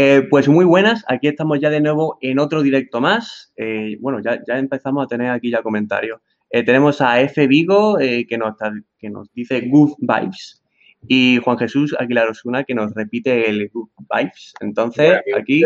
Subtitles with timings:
[0.00, 3.52] Eh, pues muy buenas, aquí estamos ya de nuevo en otro directo más.
[3.56, 6.20] Eh, bueno, ya, ya, empezamos a tener aquí ya comentarios.
[6.50, 7.48] Eh, tenemos a F.
[7.48, 8.54] Vigo que, nos,
[8.96, 10.62] que nos dice Good Vibes
[11.08, 14.54] y Juan Jesús Aguilar Osuna que nos repite el Good Vibes.
[14.60, 15.62] Entonces, aquí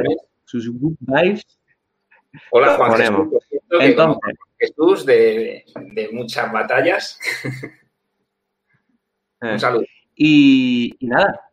[0.46, 1.46] sus Good Vibes.
[2.53, 3.29] Hola Juan Jesús.
[3.80, 5.62] Entonces, Jesús de,
[5.93, 7.21] de muchas batallas.
[9.43, 9.85] Un saludo.
[10.17, 11.52] Y, nada,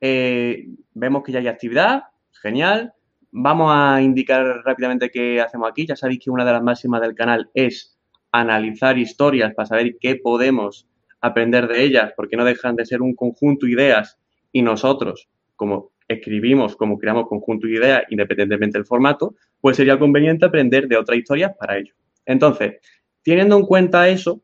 [0.00, 2.92] eh, vemos que ya hay actividad, genial.
[3.32, 5.86] Vamos a indicar rápidamente qué hacemos aquí.
[5.86, 7.96] Ya sabéis que una de las máximas del canal es
[8.32, 10.86] analizar historias para saber qué podemos
[11.20, 14.18] aprender de ellas, porque no dejan de ser un conjunto de ideas
[14.52, 20.46] y nosotros, como escribimos, como creamos conjunto de ideas, independientemente del formato, pues sería conveniente
[20.46, 21.94] aprender de otras historias para ello.
[22.24, 22.76] Entonces,
[23.22, 24.40] teniendo en cuenta eso,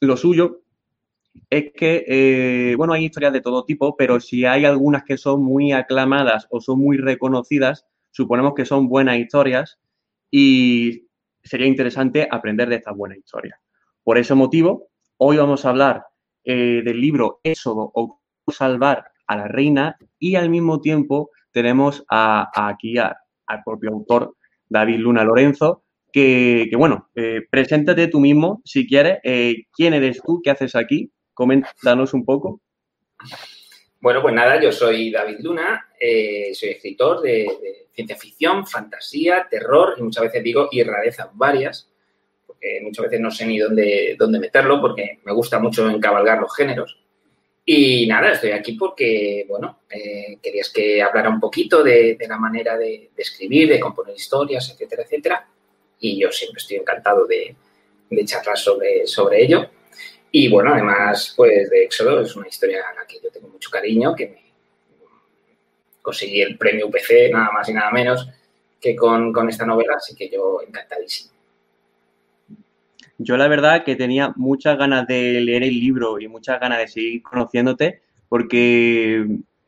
[0.00, 0.61] lo suyo
[1.50, 5.42] es que, eh, bueno, hay historias de todo tipo, pero si hay algunas que son
[5.42, 9.78] muy aclamadas o son muy reconocidas, suponemos que son buenas historias
[10.30, 11.08] y
[11.42, 13.58] sería interesante aprender de estas buenas historias.
[14.02, 16.06] Por ese motivo, hoy vamos a hablar
[16.44, 18.20] eh, del libro Éxodo o
[18.50, 23.16] salvar a la reina y al mismo tiempo tenemos a, aquí al
[23.64, 24.36] propio autor
[24.68, 29.18] David Luna Lorenzo, que, bueno, eh, preséntate tú mismo si quieres,
[29.74, 31.10] quién eres tú, qué haces aquí
[31.42, 32.60] Coméntanos un poco.
[34.00, 39.96] Bueno, pues nada, yo soy David Luna, eh, soy escritor de, ciencia ficción, fantasía, terror
[39.98, 41.90] y muchas veces digo y rarezas varias,
[42.46, 46.54] porque muchas veces no sé ni dónde, dónde meterlo porque me gusta mucho encabalgar los
[46.54, 46.96] géneros.
[47.64, 52.78] Y nada, estoy aquí porque, bueno, eh, querías que hablara un poquito de, la manera
[52.78, 55.48] de, escribir, de componer historias, etcétera, etcétera.
[55.98, 57.56] Y yo siempre estoy encantado de,
[58.26, 59.68] charlar sobre, sobre ello.
[60.34, 63.70] Y bueno, además, pues de Éxodo es una historia a la que yo tengo mucho
[63.70, 64.42] cariño, que me
[66.00, 68.26] conseguí el premio UPC, nada más y nada menos,
[68.80, 71.32] que con, esta novela, así que yo encantadísimo.
[73.18, 76.88] Yo la verdad que tenía muchas ganas de leer el libro y muchas ganas de
[76.88, 78.00] seguir conociéndote,
[78.30, 79.26] porque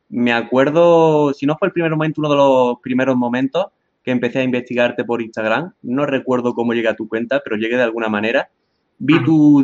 [0.08, 3.66] me acuerdo, si no fue el primer momento, uno de los primeros momentos
[4.02, 7.76] que empecé a investigarte por Instagram, no recuerdo cómo llegué a tu cuenta, pero llegué
[7.76, 8.48] de alguna manera
[8.98, 9.62] vi tu,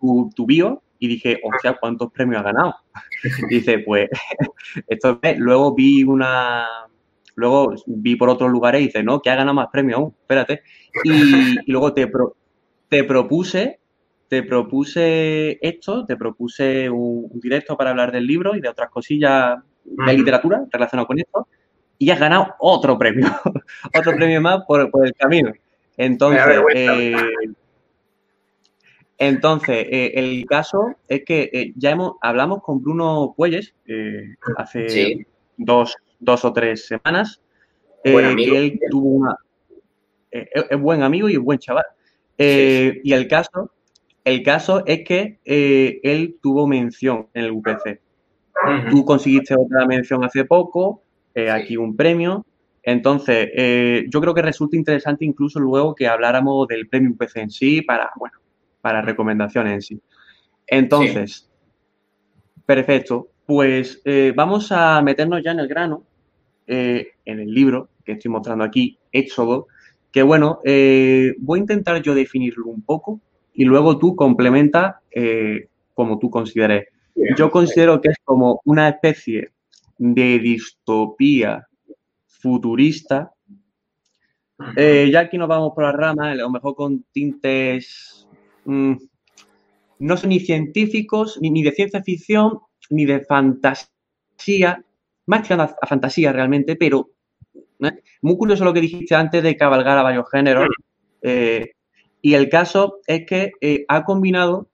[0.00, 2.74] tu, tu bio y dije, o sea, ¿cuántos premios ha ganado?
[3.48, 4.08] dice, pues,
[4.88, 6.66] esto es, luego vi una,
[7.34, 10.62] luego vi por otros lugares y dice, no, que ha ganado más premios aún, espérate.
[11.04, 11.10] Y,
[11.70, 12.10] luego te,
[12.88, 13.80] te propuse,
[14.28, 19.58] te propuse esto, te propuse un, directo para hablar del libro y de otras cosillas
[19.84, 21.48] de literatura relacionadas con esto,
[21.98, 23.28] y has ganado otro premio,
[23.98, 25.52] otro premio más por, por el camino.
[25.96, 26.42] Entonces,
[26.74, 27.14] eh,
[29.20, 35.26] entonces, eh, el caso es que eh, ya hemos, hablamos con Bruno Puelles eh, hace
[35.58, 35.94] dos,
[36.26, 37.42] o tres semanas.
[38.02, 39.36] que él tuvo una.
[40.30, 41.84] es buen amigo y es buen chaval.
[42.38, 43.70] Y el caso,
[44.24, 48.00] el caso es que él tuvo mención en el UPC.
[48.90, 51.02] Tú conseguiste otra mención hace poco,
[51.52, 52.46] aquí un premio.
[52.82, 53.50] Entonces,
[54.08, 58.10] yo creo que resulta interesante incluso luego que habláramos del premio UPC en sí para,
[58.16, 58.39] bueno,
[58.80, 60.00] para recomendaciones en sí.
[60.66, 61.50] Entonces,
[62.64, 63.28] perfecto.
[63.44, 66.04] Pues eh, vamos a meternos ya en el grano,
[66.68, 69.66] eh, en el libro que estoy mostrando aquí, Éxodo,
[70.12, 73.20] que bueno, eh, voy a intentar yo definirlo un poco
[73.52, 75.02] y luego tú complementa
[75.94, 76.86] como tú consideres.
[77.36, 79.50] Yo considero que es como una especie
[79.98, 81.66] de distopía
[82.26, 83.32] futurista.
[84.76, 88.20] ya aquí nos vamos por las ramas, a lo mejor con tintes
[88.70, 88.98] Mm,
[89.98, 94.84] no son ni científicos, ni, de ciencia ficción, ni de fantasía,
[95.26, 97.10] más que a, fantasía realmente, pero
[97.80, 98.00] ¿eh?
[98.22, 100.68] muy curioso lo que dijiste antes de cabalgar a varios géneros.
[101.20, 101.72] Eh,
[102.22, 104.68] y el caso es que eh, ha combinado,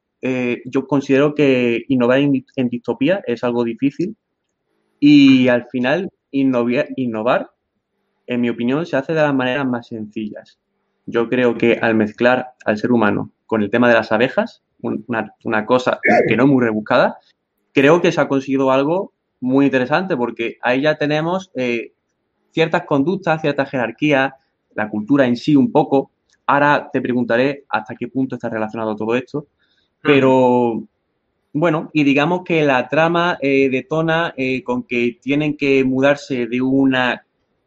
[0.64, 4.16] yo considero que innovar en, distopía es algo difícil
[4.98, 7.50] y al final innovar,
[8.26, 10.58] en mi opinión, se hace de las maneras más sencillas.
[11.06, 15.66] Yo creo que al mezclar al ser humano con el tema de las abejas, una,
[15.66, 15.98] cosa
[16.28, 17.19] que no es muy rebuscada,
[17.72, 21.93] creo que se ha conseguido algo muy interesante porque ahí ya tenemos eh,
[22.50, 24.32] ciertas conductas, ciertas jerarquías,
[24.75, 26.10] la cultura en sí un poco.
[26.46, 29.46] Ahora te preguntaré hasta qué punto está relacionado todo esto,
[30.00, 30.82] pero
[31.52, 36.60] bueno, y digamos que la trama eh, detona eh, con que tienen que mudarse de
[36.60, 37.26] una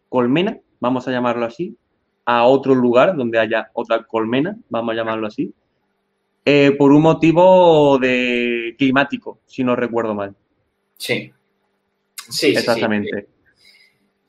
[0.10, 1.76] colmena, vamos a llamarlo así,
[2.26, 5.54] a otro lugar donde haya otra colmena, vamos a llamarlo así,
[6.52, 10.36] eh, por un motivo de climático, si no recuerdo mal.
[10.98, 11.32] Sí.
[12.28, 13.28] Sí, Exactamente.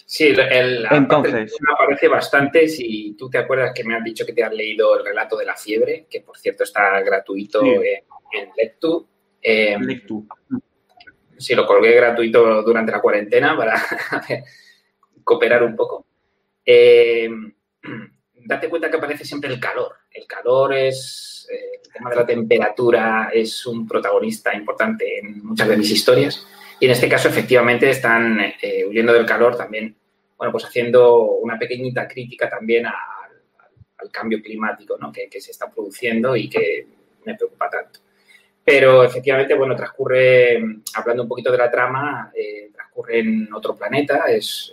[0.05, 2.69] Sí, el, Entonces, aparece bastante.
[2.69, 5.47] Si tú te acuerdas que me has dicho que te has leído el relato de
[5.47, 9.09] la fiebre, que por cierto está gratuito en, Lectu.
[9.41, 10.27] Eh, Lectu.
[11.39, 13.81] Sí, lo colgué gratuito durante la cuarentena para
[15.25, 16.05] cooperar un poco.
[16.67, 17.31] Eh,
[18.35, 20.00] date cuenta que aparece siempre el calor.
[20.13, 25.69] El calor es, eh, el tema de la temperatura es un protagonista importante en muchas
[25.69, 26.47] de mis historias.
[26.81, 29.95] Y en este caso, efectivamente, están eh, huyendo del calor también,
[30.37, 35.13] bueno, pues haciendo una pequeñita crítica también al cambio climático ¿no?
[35.13, 36.87] que, se está produciendo y que
[37.25, 38.01] me preocupa tanto.
[38.65, 40.63] Pero efectivamente, bueno, transcurre,
[40.95, 42.33] hablando un poquito de la trama,
[42.73, 44.73] transcurre en otro planeta, es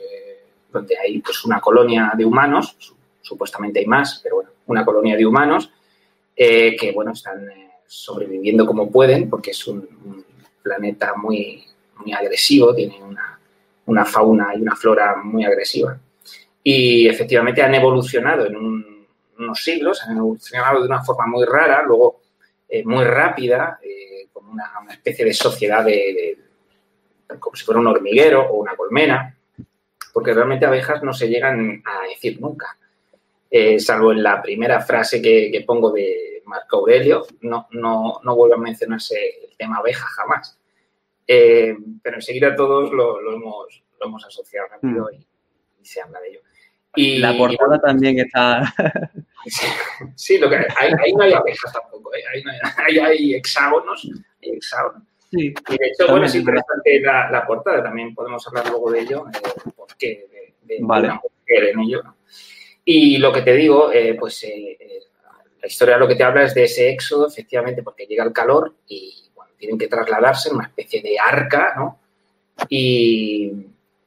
[0.71, 2.77] donde hay pues una colonia de humanos,
[3.21, 5.71] supuestamente hay más, pero bueno, una colonia de humanos
[6.35, 10.25] eh, que, bueno, están eh, sobreviviendo como pueden porque es un,
[10.61, 11.63] planeta muy,
[11.95, 13.01] muy agresivo, tiene
[13.85, 15.97] una, fauna y una flora muy agresiva.
[16.61, 18.57] Y efectivamente han evolucionado en
[19.39, 22.19] unos siglos, han evolucionado de una forma muy rara, luego
[22.67, 23.79] eh, muy rápida,
[24.33, 26.37] como una, especie de sociedad de,
[27.39, 29.37] como si fuera un hormiguero o una colmena,
[30.13, 32.77] porque realmente abejas no se llegan a decir nunca.
[33.49, 38.55] Eh, salvo en la primera frase que, pongo de Marco Aurelio, no, no, no, vuelve
[38.55, 39.15] a mencionarse
[39.49, 40.59] el tema abeja jamás.
[41.25, 45.15] Eh, pero enseguida todos lo, hemos, lo hemos asociado rápido mm.
[45.15, 45.27] y,
[45.85, 46.39] se habla de ello.
[46.95, 48.73] Y, la portada también está...
[50.15, 52.23] sí, lo que, ahí, no hay abejas tampoco, ¿eh?
[52.33, 52.43] ahí,
[52.77, 54.09] hay, hay, hexágonos,
[54.41, 55.03] hay hexágonos.
[55.29, 59.01] Sí, y de hecho, bueno, es interesante la, la, portada, también podemos hablar luego de
[59.01, 60.25] ello, eh, por qué
[60.63, 62.16] de, de una mujer en ello.
[62.89, 65.03] Y lo que te digo, eh, pues eh, eh,
[65.61, 68.75] la historia lo que te habla es de ese éxodo, efectivamente, porque llega el calor
[68.87, 71.99] y bueno, tienen que trasladarse en una especie de arca, ¿no?
[72.69, 73.51] Y,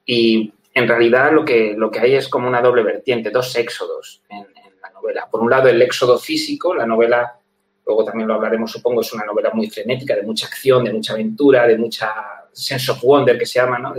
[0.07, 4.23] y en realidad lo que, lo que hay es como una doble vertiente, dos éxodos
[4.31, 5.29] en, en la novela.
[5.31, 7.37] Por un lado, el éxodo físico, la novela
[7.85, 11.13] luego también lo hablaremos, supongo, es una novela muy frenética, de mucha acción, de mucha
[11.13, 12.15] aventura, de mucha
[12.51, 13.93] sense of wonder que se llama, ¿no?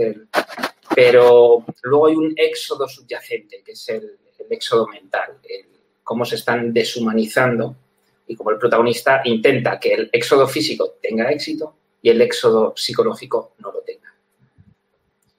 [0.94, 4.18] pero luego hay un éxodo subyacente, que es el,
[4.50, 5.38] éxodo mental,
[6.02, 7.76] cómo se están deshumanizando
[8.26, 13.54] y cómo el protagonista intenta que el éxodo físico tenga éxito y el éxodo psicológico
[13.58, 14.14] no lo tenga.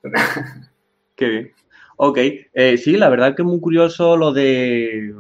[1.16, 1.54] Qué bien.
[1.98, 5.14] Ok, eh, sí, la verdad que es muy curioso lo de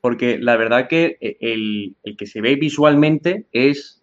[0.00, 4.02] porque la verdad que eh, el, que se ve visualmente es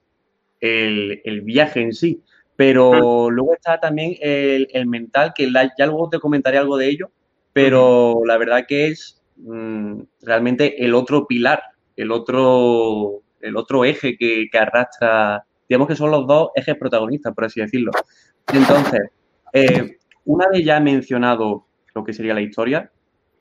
[0.59, 2.21] el, viaje en sí,
[2.55, 7.09] pero luego está también el, mental, que ya luego te comentaré algo de ello,
[7.53, 11.61] pero la verdad que es mm, realmente el otro pilar,
[11.95, 17.45] el otro, el otro eje que, arrastra, digamos que son los dos ejes protagonistas, por
[17.45, 17.91] así decirlo.
[18.51, 19.01] Entonces,
[19.53, 22.91] eh, una vez ya mencionado lo que sería la historia,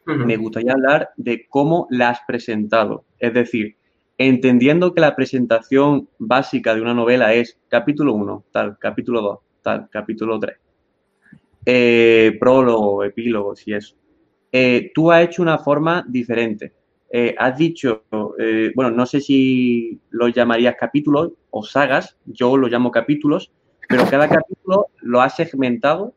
[0.05, 3.05] me gustaría hablar de cómo la has presentado.
[3.21, 3.77] Es decir,
[4.19, 9.89] entendiendo que la presentación básica de una novela es capítulo 1, tal, capítulo 2, tal,
[9.91, 10.59] capítulo 3,
[11.67, 13.97] eh, prólogo, epílogo, si eso.
[14.53, 16.75] Eh, tú has hecho una forma diferente.
[17.11, 18.05] Eh, has dicho,
[18.75, 23.51] bueno, no sé si lo llamarías capítulos o sagas, yo lo llamo capítulos,
[23.89, 26.15] pero cada capítulo lo has segmentado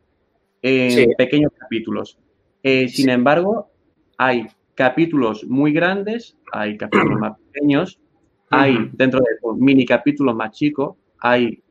[0.62, 2.18] en pequeños capítulos.
[2.64, 3.70] sin embargo,
[4.18, 8.00] hay capítulos muy grandes, hay capítulos más pequeños,
[8.50, 9.28] hay dentro de
[9.58, 11.62] mini capítulos más chicos, hay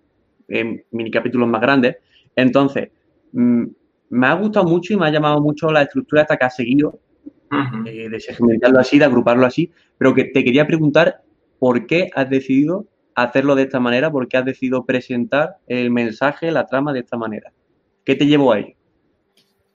[0.49, 1.97] mini capítulos más grandes.
[2.37, 2.90] Entonces,
[3.33, 3.64] mm,
[4.11, 6.99] me ha gustado mucho y me ha llamado mucho la estructura hasta que has seguido,
[7.87, 11.23] eh, de segmentarlo así, de agruparlo así, pero que te quería preguntar
[11.58, 16.50] por qué has decidido hacerlo de esta manera, por qué has decidido presentar el mensaje,
[16.50, 17.52] la trama de esta manera.
[18.04, 18.75] ¿Qué te llevó a ello?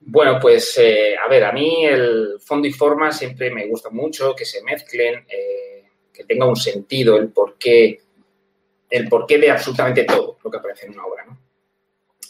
[0.00, 4.34] Bueno, pues eh, a ver, a mí el fondo y forma siempre me gusta mucho,
[4.34, 8.00] que se mezclen, eh, que tenga un sentido el porqué,
[8.88, 11.49] el porqué de absolutamente todo lo que aparece en una obra, ¿no?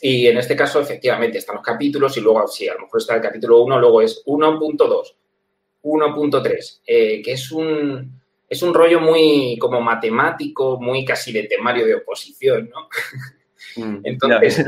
[0.00, 3.16] Y en este caso, efectivamente, están los capítulos y luego, sí, a lo mejor está
[3.16, 5.14] el capítulo 1, luego es 1.2,
[5.82, 11.86] 1.3, eh, que es un, es un rollo muy como matemático, muy casi de temario
[11.86, 12.88] de oposición, ¿no?
[13.76, 14.64] Mm, Entonces,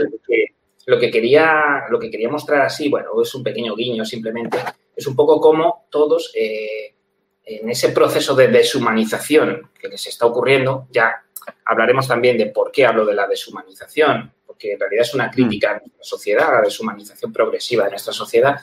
[0.87, 4.59] lo que quería, lo que quería mostrar así, bueno, es un pequeño guiño simplemente,
[4.95, 6.95] es un poco como todos eh,
[7.45, 11.25] en ese proceso de deshumanización que les está ocurriendo, ya
[11.65, 15.71] hablaremos también de por qué hablo de la deshumanización, porque en realidad es una crítica
[15.71, 18.61] a nuestra sociedad, a la deshumanización progresiva de nuestra sociedad,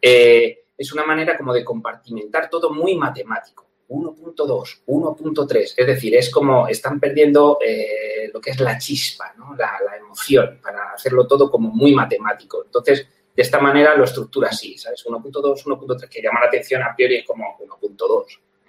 [0.00, 3.66] eh, es una manera como de compartimentar todo muy matemático.
[3.88, 5.74] 1.2, 1.3.
[5.76, 9.56] Es decir, es como están perdiendo eh, lo que es la chispa, ¿no?
[9.56, 12.62] la, emoción, para hacerlo todo como muy matemático.
[12.64, 15.04] Entonces, de esta manera lo estructura así, ¿sabes?
[15.06, 18.24] 1.2, 1.3, que llama la atención a priori es como 1.2.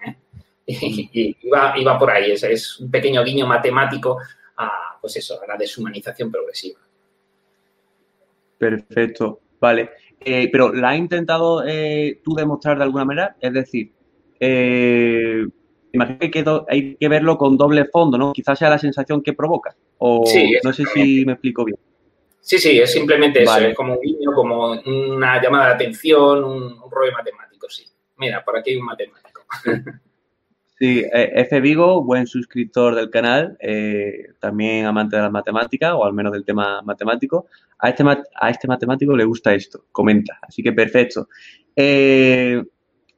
[0.05, 0.15] ¿eh?
[1.41, 4.19] Y, va, por ahí, es, es, un pequeño guiño matemático
[4.59, 6.79] a, pues eso, a la deshumanización progresiva.
[8.57, 9.89] Perfecto, vale.
[10.19, 13.37] Eh, pero ¿la has intentado eh, tú demostrar de alguna manera?
[13.39, 13.91] Es decir,
[14.37, 15.45] eh,
[15.93, 18.33] imagino que hay que verlo con doble fondo, ¿no?
[18.33, 19.75] Quizás sea la sensación que provoca.
[19.97, 20.25] O
[20.63, 21.77] no sé si me explico bien.
[22.41, 26.79] Sí, sí, es simplemente eso, es como un guiño, como una llamada de atención, un,
[26.89, 27.85] rollo matemático, sí.
[28.17, 29.41] Mira, por aquí hay un matemático.
[30.79, 31.59] Sí, eh, F.
[31.59, 36.45] Vigo, buen suscriptor del canal, eh, también amante de la matemática, o al menos del
[36.45, 37.47] tema matemático.
[37.79, 41.27] A este, a este matemático le gusta esto, comenta, así que perfecto.
[41.75, 42.63] Eh,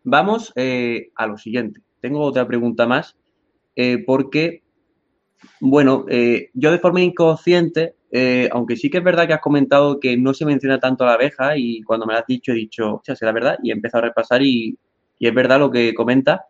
[0.04, 1.82] vamos a lo siguiente.
[2.00, 3.16] Tengo otra pregunta más,
[4.08, 4.64] porque,
[5.60, 6.06] bueno,
[6.54, 10.34] yo de forma inconsciente eh, aunque sí que es verdad que has comentado que no
[10.34, 13.02] se menciona tanto a la abeja y cuando me lo has dicho he dicho, o
[13.04, 14.78] sea, la verdad y he empezado a repasar y,
[15.20, 16.46] es verdad lo que comenta.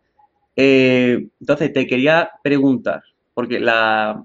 [0.56, 3.02] Eh, entonces, te quería preguntar,
[3.34, 4.24] porque la,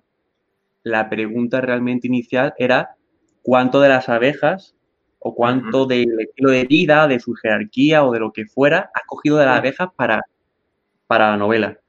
[0.84, 2.96] la pregunta realmente inicial era
[3.42, 4.76] cuánto de las abejas
[5.20, 9.04] o cuánto del estilo de vida, de su jerarquía o de lo que fuera, has
[9.06, 10.22] cogido de las abejas para,
[11.08, 11.80] para la novela.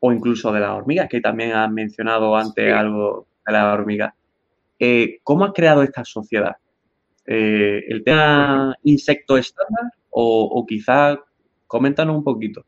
[0.00, 4.14] O incluso de las hormigas, que también has mencionado antes algo de las hormigas.
[4.78, 6.56] Eh, ¿Cómo ha creado esta sociedad?
[7.26, 11.18] Eh, ¿El tema insecto estándar o, quizá
[11.66, 12.64] coméntanos un poquito?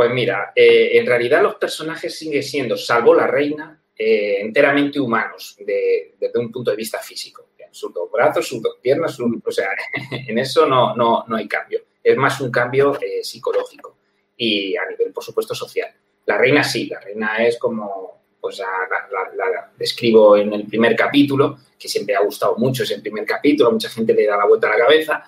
[0.00, 6.38] Pues mira, eh, en realidad los personajes siguen siendo, salvo la reina, enteramente humanos desde
[6.38, 7.50] un punto de vista físico.
[7.70, 9.68] Sus dos brazos, sus dos piernas, o sea,
[10.10, 11.82] en eso no, no, no, hay cambio.
[12.02, 13.98] Es más un cambio psicológico
[14.38, 15.92] y a nivel, por supuesto, social.
[16.24, 21.88] La reina sí, la reina es como pues la, describo en el primer capítulo, que
[21.88, 24.78] siempre ha gustado mucho ese primer capítulo, mucha gente le da la vuelta a la
[24.78, 25.24] cabeza.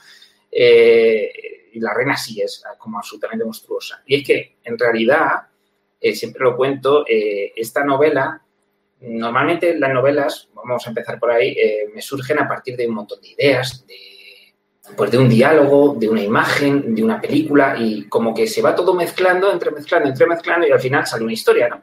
[0.50, 4.02] Eh, y la reina sí es como absolutamente monstruosa.
[4.06, 5.48] Y es que, en realidad,
[6.00, 8.42] eh, siempre lo cuento, eh, esta novela,
[9.00, 11.56] normalmente las novelas, vamos a empezar por ahí,
[11.92, 13.96] me surgen a partir de un montón de ideas, de,
[14.96, 18.74] pues de un diálogo, de una imagen, de una película, y como que se va
[18.74, 21.82] todo mezclando, entremezclando, entremezclando, y al final sale una historia, ¿no?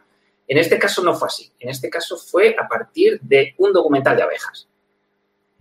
[0.50, 1.52] En este caso no fue así.
[1.60, 4.68] En este caso fue a partir de un documental de abejas.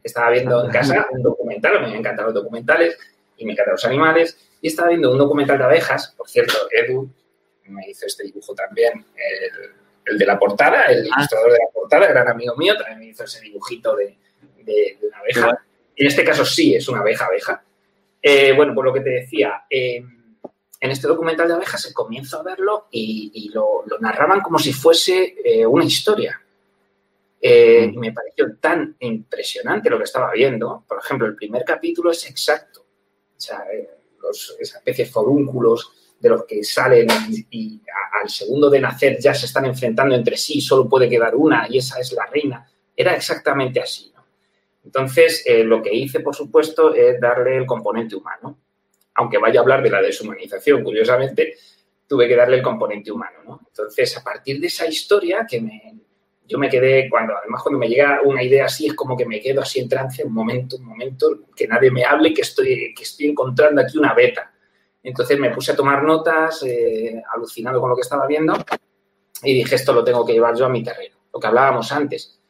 [0.03, 2.97] Estaba viendo en casa un documental, me encantan los documentales
[3.39, 6.13] y me encantan los animales, y estaba viendo un documental de abejas.
[6.17, 7.09] Por cierto, Edu
[7.69, 9.05] me hizo este dibujo también,
[10.05, 11.17] el, de la portada, el ah.
[11.19, 14.17] ilustrador de la portada, gran amigo mío, también me hizo ese dibujito de,
[15.03, 15.65] una abeja.
[15.97, 17.63] En este caso sí es una abeja abeja.
[18.21, 20.03] Eh, bueno, por lo que te decía, eh,
[20.81, 25.35] en este documental de abejas se comienza a verlo y, lo, narraban como si fuese
[25.45, 26.41] eh, una historia.
[27.41, 27.99] Eh, mm.
[27.99, 30.85] me pareció tan impresionante lo que estaba viendo.
[30.87, 32.85] Por ejemplo, el primer capítulo es exacto.
[33.39, 33.89] O sea, eh,
[34.21, 37.07] los, esa especie de forúnculos de los que salen
[37.51, 37.81] y,
[38.21, 41.79] al segundo de nacer ya se están enfrentando entre sí, solo puede quedar una y
[41.79, 42.69] esa es la reina.
[42.97, 44.13] Era exactamente así.
[44.85, 48.59] Entonces, lo que hice, por supuesto, es darle el componente humano
[49.19, 51.57] aunque vaya a hablar de la deshumanización, curiosamente,
[52.07, 53.61] tuve que darle el componente humano, ¿no?
[53.67, 55.99] Entonces, a partir de esa historia que me,
[56.49, 59.41] yo me quedé, cuando además cuando me llega una idea así, es como que me
[59.41, 63.03] quedo así en trance, un momento, un momento, que nadie me hable, que estoy, que
[63.03, 64.51] estoy encontrando aquí una beta.
[65.03, 68.55] Entonces me puse a tomar notas, eh, alucinado con lo que estaba viendo,
[69.43, 71.17] y dije, esto lo tengo que llevar yo a mi terreno.
[71.33, 72.41] Lo que hablábamos antes,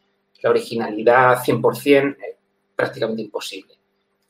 [0.43, 2.37] la originalidad 100% eh,
[2.75, 3.75] prácticamente imposible.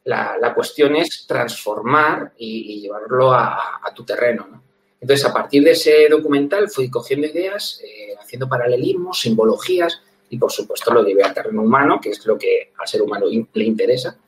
[0.04, 4.62] La, cuestión es transformar y, llevarlo a, tu terreno.
[5.00, 10.50] Entonces, a partir de ese documental fui cogiendo ideas, eh, haciendo paralelismos, simbologías y, por
[10.50, 14.18] supuesto, lo llevé al terreno humano, que es lo que al ser humano le interesa.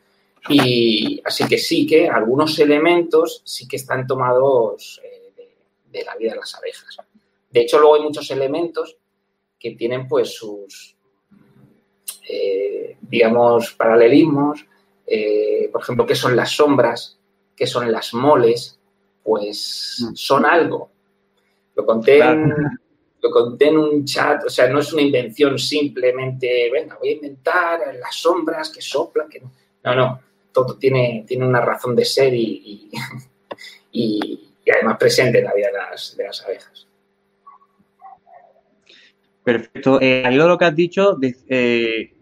[0.48, 5.32] Y así que sí que algunos elementos sí que están tomados eh,
[5.90, 6.96] de, la vida de las abejas.
[7.50, 8.96] De hecho, luego hay muchos elementos
[9.58, 10.96] que tienen pues sus,
[12.28, 14.64] eh, digamos, paralelismos
[15.70, 17.18] por ejemplo, qué son las sombras,
[17.56, 18.79] qué son las moles,
[19.30, 20.14] pues mm.
[20.16, 20.90] son algo.
[21.76, 22.52] Lo conté, en,
[23.22, 27.12] lo conté en un chat, o sea, no es una invención simplemente, venga, voy a
[27.12, 29.50] inventar las sombras que soplan, que no,
[29.84, 30.20] no, no
[30.52, 32.90] todo tiene, tiene una razón de ser y,
[33.92, 36.88] y, además presente en la vida de las, de las abejas.
[39.44, 40.00] Perfecto.
[40.00, 42.14] Eh, al lo que has dicho, de, eh,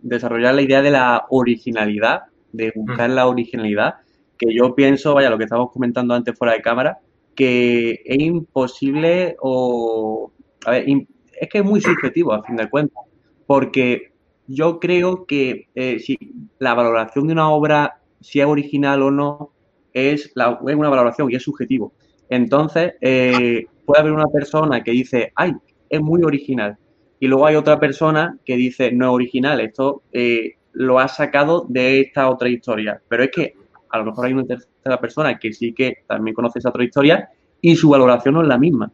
[0.00, 2.24] desarrollar la idea de la originalidad
[2.56, 3.96] de buscar la originalidad,
[4.38, 6.98] que yo pienso, vaya, lo que estábamos comentando antes fuera de cámara,
[7.34, 10.32] que es imposible o...
[10.64, 13.04] A ver, es que es muy subjetivo a fin de cuentas,
[13.46, 14.12] porque
[14.46, 16.18] yo creo que eh, si
[16.58, 19.52] la valoración de una obra si es original o no
[19.92, 21.92] es, una valoración y es subjetivo.
[22.28, 25.52] Entonces, eh, puede haber una persona que dice, ay,
[25.88, 26.76] es muy original.
[27.18, 31.64] Y luego hay otra persona que dice, no es original, esto eh, lo ha sacado
[31.68, 33.00] de esta otra historia.
[33.08, 33.54] Pero es que
[33.90, 37.30] a lo mejor hay una tercera persona que sí que también conoce esa otra historia
[37.60, 38.90] y su valoración no es la misma.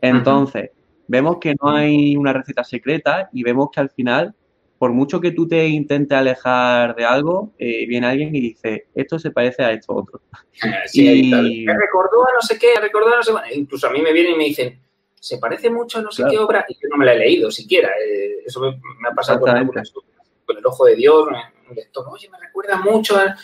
[0.00, 0.70] Entonces,
[1.06, 4.34] vemos que no hay una receta secreta y vemos que al final,
[4.78, 9.18] por mucho que tú te intentes alejar de algo, eh, viene alguien y dice, esto
[9.18, 10.20] se parece a esto otro.
[10.86, 13.58] Sí, Me recordó a no sé qué, recordó a no sé qué.
[13.58, 14.80] Incluso a mí me vienen y me dicen,
[15.14, 17.50] se parece mucho a no sé qué obra y yo no me la he leído
[17.50, 17.88] siquiera.
[17.88, 21.28] Eh, eso me, ha pasado con, con, el ojo de Dios,
[21.68, 23.36] un lector, oye, me recuerda mucho a...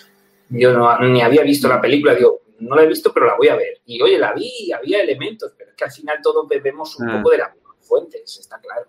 [0.51, 3.49] Yo no, ni había visto la película, digo, no la he visto, pero la voy
[3.49, 3.81] a ver.
[3.87, 7.17] Y oye, la vi había elementos, pero es que al final todos bebemos un ah.
[7.17, 8.87] poco de las fuentes, está claro.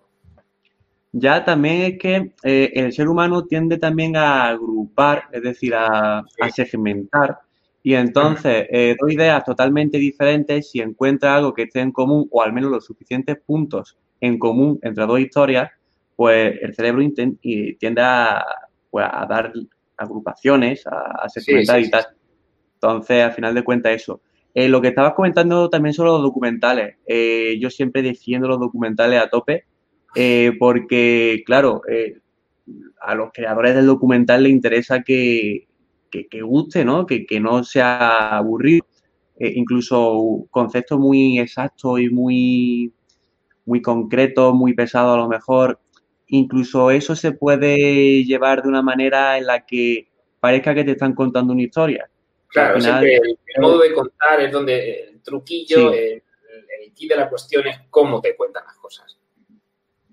[1.12, 6.22] Ya también es que eh, el ser humano tiende también a agrupar, es decir, a,
[6.54, 7.38] segmentar.
[7.82, 12.42] Y entonces eh, dos ideas totalmente diferentes, si encuentra algo que esté en común, o
[12.42, 15.70] al menos los suficientes puntos en común entre dos historias,
[16.16, 17.02] pues el cerebro
[17.78, 18.44] tiende a,
[18.90, 19.52] pues, a dar
[19.96, 22.06] agrupaciones, a, segmentar y tal.
[22.74, 24.20] Entonces, al final de cuentas, eso.
[24.54, 26.96] Eh, lo que estabas comentando también son los documentales.
[27.06, 29.64] Eh, yo siempre defiendo los documentales a tope
[30.14, 31.82] eh, porque, claro,
[33.00, 35.66] a los creadores del documental les interesa que,
[36.42, 37.06] guste, ¿no?
[37.06, 38.86] Que, no sea aburrido.
[39.38, 42.94] incluso conceptos muy exactos y muy,
[43.66, 45.78] muy concretos, muy pesados a lo mejor.
[46.28, 50.08] Incluso eso se puede llevar de una manera en la que
[50.40, 52.08] parezca que te están contando una historia.
[52.48, 56.22] Claro, el, modo de contar es donde el truquillo, el,
[56.82, 59.18] el, de la cuestión es cómo te cuentan las cosas.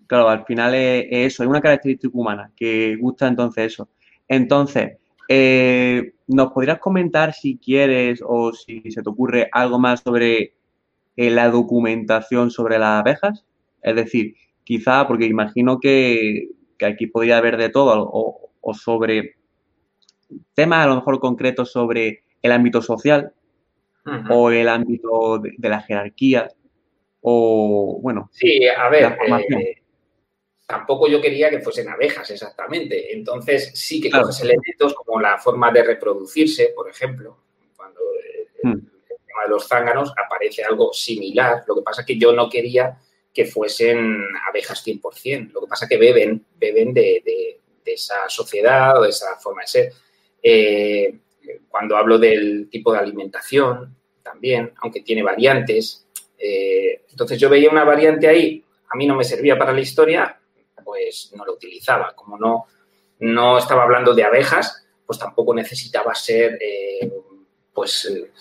[0.07, 3.89] Claro, al final es, eso, es una característica humana que gusta entonces eso.
[4.27, 4.97] Entonces,
[5.29, 10.53] eh, ¿nos podrías comentar si quieres o si se te ocurre algo más sobre
[11.15, 13.45] eh, la documentación sobre las abejas?
[13.81, 16.49] Es decir, quizá, porque imagino que,
[16.85, 19.35] aquí podría haber de todo, o, o sobre
[20.53, 23.33] temas a lo mejor concretos sobre el ámbito social
[24.29, 26.49] o el ámbito de, la jerarquía
[27.21, 28.29] o, bueno.
[28.33, 29.17] Sí, a ver,
[29.49, 29.81] eh,
[30.65, 33.13] tampoco yo quería que fuesen abejas exactamente.
[33.13, 37.37] Entonces sí que coges elementos como la forma de reproducirse, por ejemplo,
[37.77, 38.71] cuando eh, hmm.
[38.71, 38.81] el,
[39.25, 41.63] tema de los zánganos aparece algo similar.
[41.65, 42.97] Lo que pasa es que yo no quería
[43.33, 45.51] que fuesen abejas 100%.
[45.51, 49.67] Lo que pasa es que beben, beben de, esa sociedad o de esa forma de
[49.67, 49.93] ser.
[50.41, 51.15] Eh,
[51.67, 56.07] cuando hablo del tipo de alimentación, también, aunque tiene variantes.
[56.37, 60.39] Eh, entonces yo veía una variante ahí, a mí no me servía para la historia,
[60.83, 62.13] pues no la utilizaba.
[62.15, 62.65] Como no,
[63.19, 67.11] no estaba hablando de abejas, pues tampoco necesitaba ser, eh,
[67.73, 68.31] pues, eh,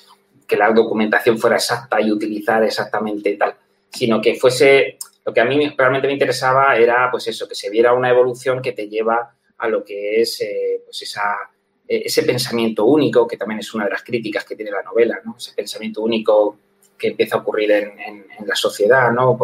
[0.46, 3.57] que la documentación fuera exacta y utilizar exactamente tal,
[3.92, 7.70] sino que fuese, lo que a mí realmente me interesaba era, pues eso, que se
[7.70, 10.42] viera una evolución que te lleva a lo que es,
[10.85, 11.50] pues esa
[11.92, 15.20] eh, ese pensamiento único, que también es una de las críticas que tiene la novela,
[15.24, 15.35] ¿no?
[15.37, 16.57] ese pensamiento único
[16.96, 19.38] que empieza a ocurrir en, la sociedad, ¿no?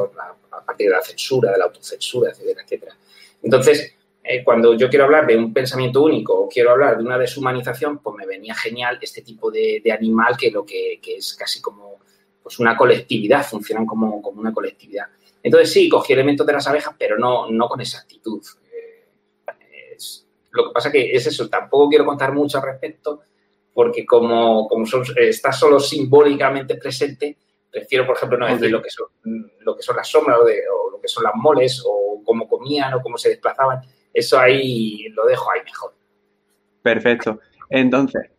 [0.52, 2.96] A partir de la censura, de la autocensura, etcétera, etcétera.
[3.42, 7.18] Entonces, eh, cuando yo quiero hablar de un pensamiento único o quiero hablar de una
[7.18, 11.97] deshumanización, pues me venía genial este tipo de, animal que lo que, es casi como
[12.48, 15.04] pues una colectividad, funcionan como, como, una colectividad.
[15.42, 18.42] Entonces sí, cogí elementos de las abejas, pero no, no con exactitud.
[20.52, 23.20] Lo que pasa que es eso, tampoco quiero contar mucho al respecto,
[23.74, 27.36] porque como, como está solo simbólicamente presente,
[27.70, 29.08] prefiero, por ejemplo, no decir lo que son,
[29.60, 33.02] lo que son las sombras o, lo que son las moles o cómo comían o
[33.02, 33.82] cómo se desplazaban.
[34.14, 35.92] Eso ahí lo dejo ahí mejor.
[36.80, 37.40] Perfecto.
[37.68, 38.30] Entonces,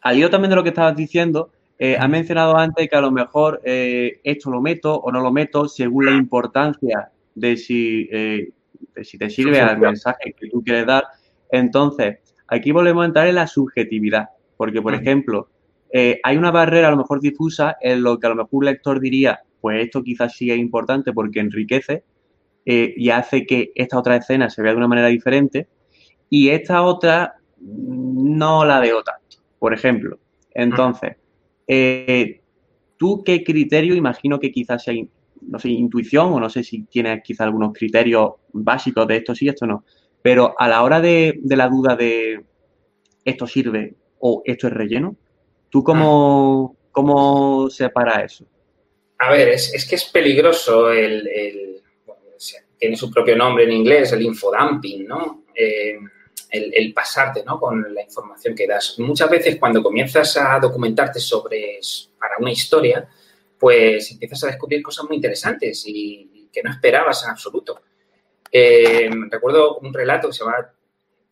[0.00, 1.50] al hilo también de lo que estabas diciendo,
[1.84, 5.32] eh, has mencionado antes que a lo mejor eh, esto lo meto o no lo
[5.32, 8.50] meto según la importancia de si, eh,
[8.94, 11.08] de si te sirve al mensaje que tú quieres dar.
[11.50, 15.48] Entonces, aquí volvemos a entrar en la subjetividad, porque, por ejemplo,
[15.90, 18.66] eh, hay una barrera a lo mejor difusa en lo que a lo mejor un
[18.66, 22.04] lector diría, pues esto quizás sí es importante porque enriquece
[22.64, 25.66] y hace que esta otra escena se vea de una manera diferente
[26.30, 30.20] y esta otra no la veo tanto, por ejemplo.
[30.54, 31.16] Entonces,
[31.66, 32.40] eh,
[32.96, 34.94] ¿tú qué criterio, imagino que quizás sea,
[35.40, 39.48] no sé, intuición o no sé si tienes quizás algunos criterios básicos de esto sí,
[39.48, 39.84] esto no,
[40.22, 42.44] pero a la hora de, la duda de
[43.24, 45.16] esto sirve o esto es relleno,
[45.68, 48.46] ¿tú cómo, cómo separa eso?
[49.18, 51.28] A ver, es, que es peligroso el,
[52.78, 55.44] tiene su propio nombre en inglés, el infodumping, ¿no?
[55.54, 55.96] Eh,
[56.52, 57.58] el, pasarte ¿no?
[57.58, 58.98] con la información que das.
[58.98, 61.80] Muchas veces cuando comienzas a documentarte sobre
[62.18, 63.08] para una historia,
[63.58, 67.80] pues empiezas a descubrir cosas muy interesantes y, que no esperabas en absoluto.
[68.50, 70.70] Eh, recuerdo un relato que se llama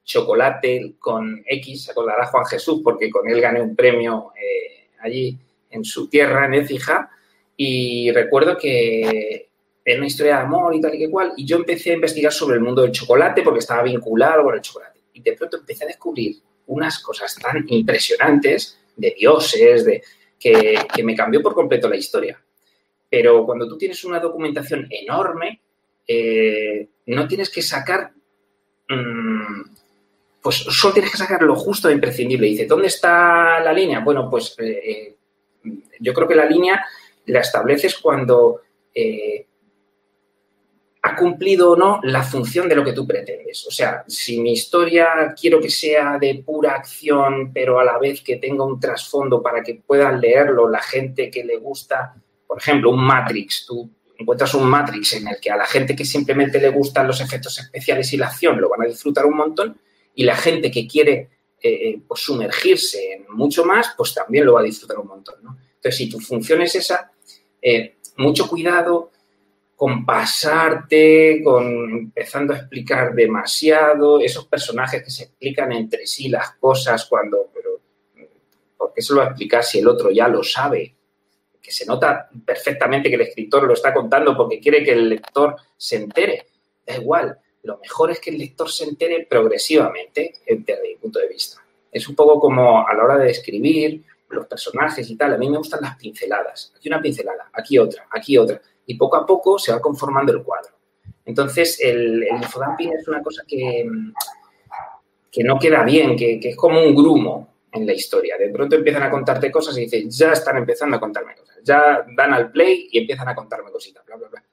[0.02, 5.38] Chocolate con X, se acordará Juan Jesús, porque con él gané un premio eh, allí
[5.68, 7.10] en su tierra, en Écija,
[7.54, 9.50] y recuerdo que
[9.84, 12.32] era una historia de amor y tal y que cual, y yo empecé a investigar
[12.32, 14.99] sobre el mundo del chocolate porque estaba vinculado con el chocolate.
[15.22, 20.02] De pronto empecé a descubrir unas cosas tan impresionantes de dioses, de,
[20.40, 22.42] que, me cambió por completo la historia.
[23.08, 25.60] Pero cuando tú tienes una documentación enorme,
[26.06, 28.12] eh, no tienes que sacar,
[28.88, 29.62] mm,
[30.40, 32.46] pues solo tienes que sacar lo justo e imprescindible.
[32.46, 34.00] Dice, ¿dónde está la línea?
[34.00, 35.16] Bueno, pues eh, eh,
[35.98, 36.84] yo creo que la línea
[37.26, 38.62] la estableces cuando
[41.02, 43.66] ha cumplido o no la función de lo que tú pretendes.
[43.66, 48.20] O sea, si mi historia quiero que sea de pura acción, pero a la vez
[48.22, 52.14] que tenga un trasfondo para que puedan leerlo la gente que le gusta,
[52.46, 56.04] por ejemplo, un Matrix, tú encuentras un Matrix en el que a la gente que
[56.04, 59.80] simplemente le gustan los efectos especiales y la acción lo van a disfrutar un montón,
[60.14, 61.30] y la gente que quiere
[61.62, 65.36] eh, eh, pues sumergirse en mucho más, pues también lo va a disfrutar un montón.
[65.76, 67.10] Entonces, si tu función es esa,
[67.62, 69.10] eh, mucho cuidado
[69.80, 76.50] con pasarte, con empezando a explicar demasiado, esos personajes que se explican entre sí las
[76.56, 77.80] cosas cuando, pero
[78.76, 80.94] ¿por qué se lo va a explicar si el otro ya lo sabe?
[81.62, 85.56] Que se nota perfectamente que el escritor lo está contando porque quiere que el lector
[85.78, 86.48] se entere.
[86.86, 91.28] Da igual, lo mejor es que el lector se entere progresivamente desde mi punto de
[91.28, 91.58] vista.
[91.90, 95.32] Es un poco como a la hora de escribir los personajes y tal.
[95.32, 96.74] A mí me gustan las pinceladas.
[96.76, 98.60] Aquí una pincelada, aquí otra, aquí otra
[98.90, 100.72] y poco a poco se va conformando el cuadro.
[101.24, 103.88] Entonces, el, el infodumping es una cosa que,
[105.30, 108.36] que no queda bien, que, es como un grumo en la historia.
[108.36, 111.58] De pronto empiezan a contarte cosas y dices, ya están empezando a contarme cosas.
[111.62, 114.44] Ya dan al play y empiezan a contarme cositas, bla, bla, bla.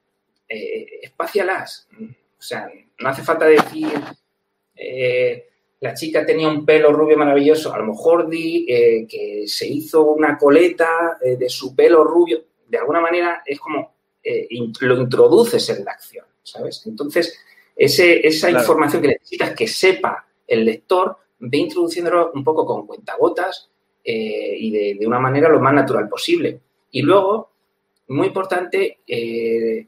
[0.47, 1.87] Eh, espacialas.
[1.99, 2.69] O sea,
[2.99, 3.99] no hace falta decir,
[4.75, 7.73] eh, la chica tenía un pelo rubio maravilloso.
[7.73, 12.43] A lo mejor di eh, que se hizo una coleta de su pelo rubio.
[12.67, 13.96] De alguna manera es como,
[14.29, 14.47] eh,
[14.81, 16.83] lo introduces en la acción, ¿sabes?
[16.85, 17.39] Entonces,
[17.73, 23.69] esa información que necesitas que sepa el lector, ve introduciéndolo un poco con cuentagotas
[24.03, 26.59] eh, y de, una manera lo más natural posible.
[26.91, 27.51] Y luego,
[28.09, 29.87] muy importante, eh,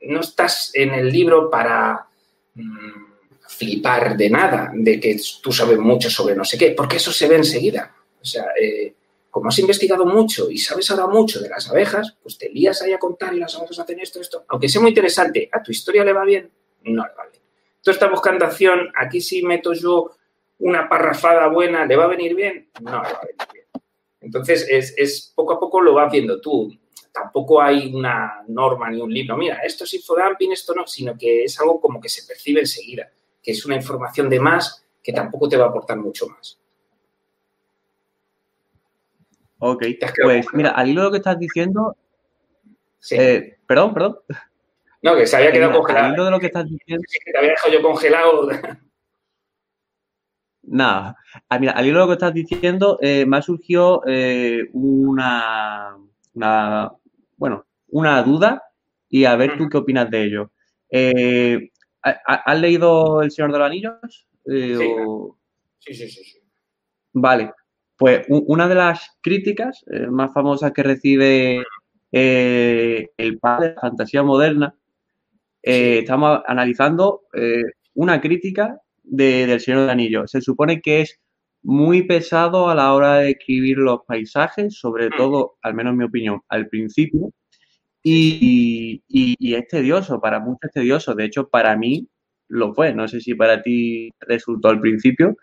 [0.00, 2.08] no estás en el libro para
[2.54, 3.04] mm,
[3.46, 7.28] flipar de nada, de que tú sabes mucho sobre no sé qué, porque eso se
[7.28, 7.94] ve enseguida.
[8.20, 8.46] O sea,
[9.36, 12.94] como has investigado mucho y sabes ahora mucho de las abejas, pues te lías ahí
[12.94, 14.46] a contar y las abejas hacen esto, esto.
[14.48, 16.50] Aunque sea muy interesante, ¿a tu historia le va bien?
[16.84, 17.42] No le va bien.
[17.82, 20.12] Tú estás buscando acción, aquí sí meto yo
[20.60, 22.70] una parrafada buena, ¿le va a venir bien?
[22.80, 23.66] No le va a venir bien.
[24.22, 26.74] Entonces, es, poco a poco lo vas viendo tú.
[27.12, 29.36] Tampoco hay una norma ni un libro.
[29.36, 33.10] Mira, esto es infodumping, esto no, sino que es algo como que se percibe enseguida,
[33.42, 36.58] que es una información de más que tampoco te va a aportar mucho más.
[39.58, 39.84] Ok,
[40.22, 41.96] pues mira, al hilo de lo que estás diciendo.
[43.10, 44.18] Eh, perdón, perdón.
[45.02, 46.06] No, que se había quedado congelado.
[46.06, 47.04] Al hilo de lo que estás diciendo.
[47.24, 48.48] que te había dejado yo congelado.
[50.68, 51.16] Nada,
[51.48, 55.96] ah, mira, al hilo de lo que estás diciendo, eh, me ha surgido eh, una,
[56.34, 56.92] una,
[57.36, 58.64] bueno, una duda
[59.08, 60.50] y a ver tú qué opinas de ello.
[62.02, 64.26] ¿Has leído El Señor de los Anillos?
[64.44, 66.40] sí, sí, sí, sí.
[67.12, 67.52] Vale,
[67.96, 71.62] pues una de las críticas eh, más famosas que recibe
[72.12, 74.74] eh, el padre de la fantasía moderna,
[75.62, 77.22] eh, estamos analizando
[77.94, 80.26] una crítica del Señor de Anillo.
[80.26, 81.18] Se supone que es
[81.62, 85.16] muy pesado a la hora de escribir los paisajes, sobre mm.
[85.16, 87.32] todo, al menos en mi opinión, al principio,
[88.02, 91.14] y, y, es tedioso, para muchos es tedioso.
[91.16, 92.06] De hecho, para mí
[92.46, 92.94] lo fue.
[92.94, 95.36] No sé si para ti resultó al principio,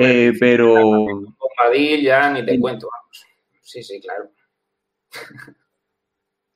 [0.00, 0.74] eh, pero.
[0.74, 3.26] Con ya ni te cuento, vamos.
[3.60, 4.30] Sí, sí, claro.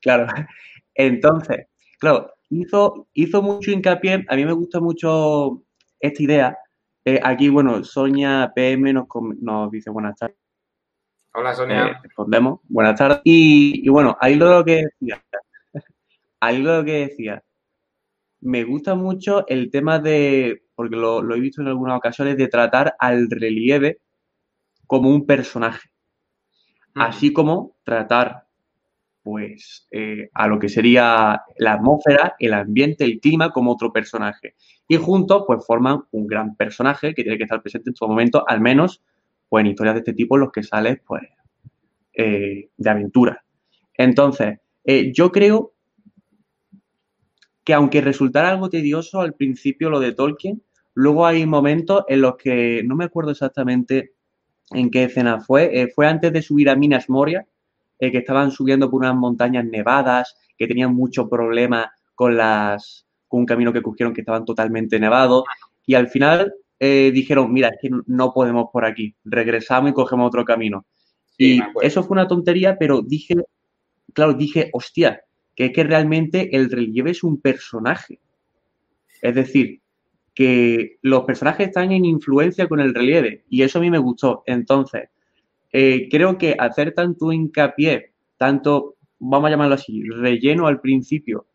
[0.01, 0.27] Claro.
[0.93, 1.67] Entonces,
[1.99, 4.25] claro, hizo, hizo mucho hincapié.
[4.27, 5.63] A mí me gusta mucho
[5.99, 6.57] esta idea.
[7.03, 9.07] Eh, aquí, bueno, Sonia PM nos,
[9.41, 10.37] nos dice buenas tardes.
[11.33, 11.87] Hola, Sonia.
[11.87, 12.59] Eh, respondemos.
[12.63, 13.21] Buenas tardes.
[13.23, 15.23] Y, y, bueno, ahí lo que decía.
[16.39, 17.43] Ahí lo que decía.
[18.41, 22.95] Me gusta mucho el tema de porque lo, he visto en algunas ocasiones, de tratar
[22.99, 23.99] al relieve
[24.87, 25.89] como un personaje.
[26.93, 28.45] Así como tratar
[29.23, 34.53] pues eh, a lo que sería la atmósfera, el ambiente, el clima como otro personaje.
[34.87, 38.47] Y juntos pues forman un gran personaje que tiene que estar presente en todo momento,
[38.47, 39.01] al menos
[39.49, 41.23] pues en historias de este tipo en los que sales pues
[42.13, 43.43] eh, de aventura.
[43.97, 45.73] Entonces, eh, yo creo
[47.65, 50.61] que aunque resultara algo tedioso al principio lo de Tolkien,
[50.93, 54.13] luego hay momentos en los que no me acuerdo exactamente
[54.71, 57.45] en qué escena fue, fue antes de subir a Minas Moria,
[57.99, 63.41] eh, que estaban subiendo por unas montañas nevadas, que tenían mucho problema con las con
[63.41, 65.43] un camino que cogieron que estaban totalmente nevados
[65.85, 70.27] y al final eh, dijeron, mira, es que no podemos por aquí, regresamos y cogemos
[70.27, 70.85] otro camino.
[71.37, 73.35] y eso fue una tontería, pero dije,
[74.13, 75.21] claro, dije, hostia,
[75.55, 78.19] que es que realmente el relieve es un personaje.
[79.21, 79.81] Es decir,
[80.33, 84.43] que los personajes están en influencia con el relieve y eso a mí me gustó.
[84.45, 85.09] Entonces,
[85.71, 91.47] eh, creo que hacer tanto hincapié, tanto, vamos a llamarlo así, relleno al principio,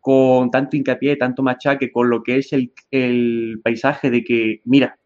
[0.00, 4.98] con tanto hincapié, tanto machaque con lo que es el, paisaje de que, mira,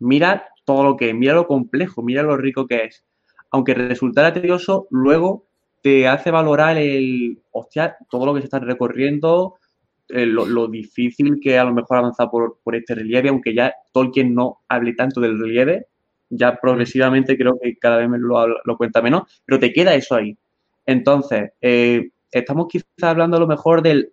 [0.00, 3.04] mira todo lo que es, mira lo complejo, mira lo rico que es.
[3.50, 5.46] Aunque resultara tedioso, luego
[5.84, 9.56] te hace valorar el, hostia, todo lo que se está recorriendo,
[10.08, 14.34] eh, lo, difícil que a lo mejor avanzar por, por, este relieve, aunque ya Tolkien
[14.34, 15.88] no hable tanto del relieve,
[16.30, 20.14] ya progresivamente creo que cada vez me lo, lo cuenta menos, pero te queda eso
[20.14, 20.34] ahí.
[20.86, 24.10] Entonces, eh, estamos quizás hablando a lo mejor del,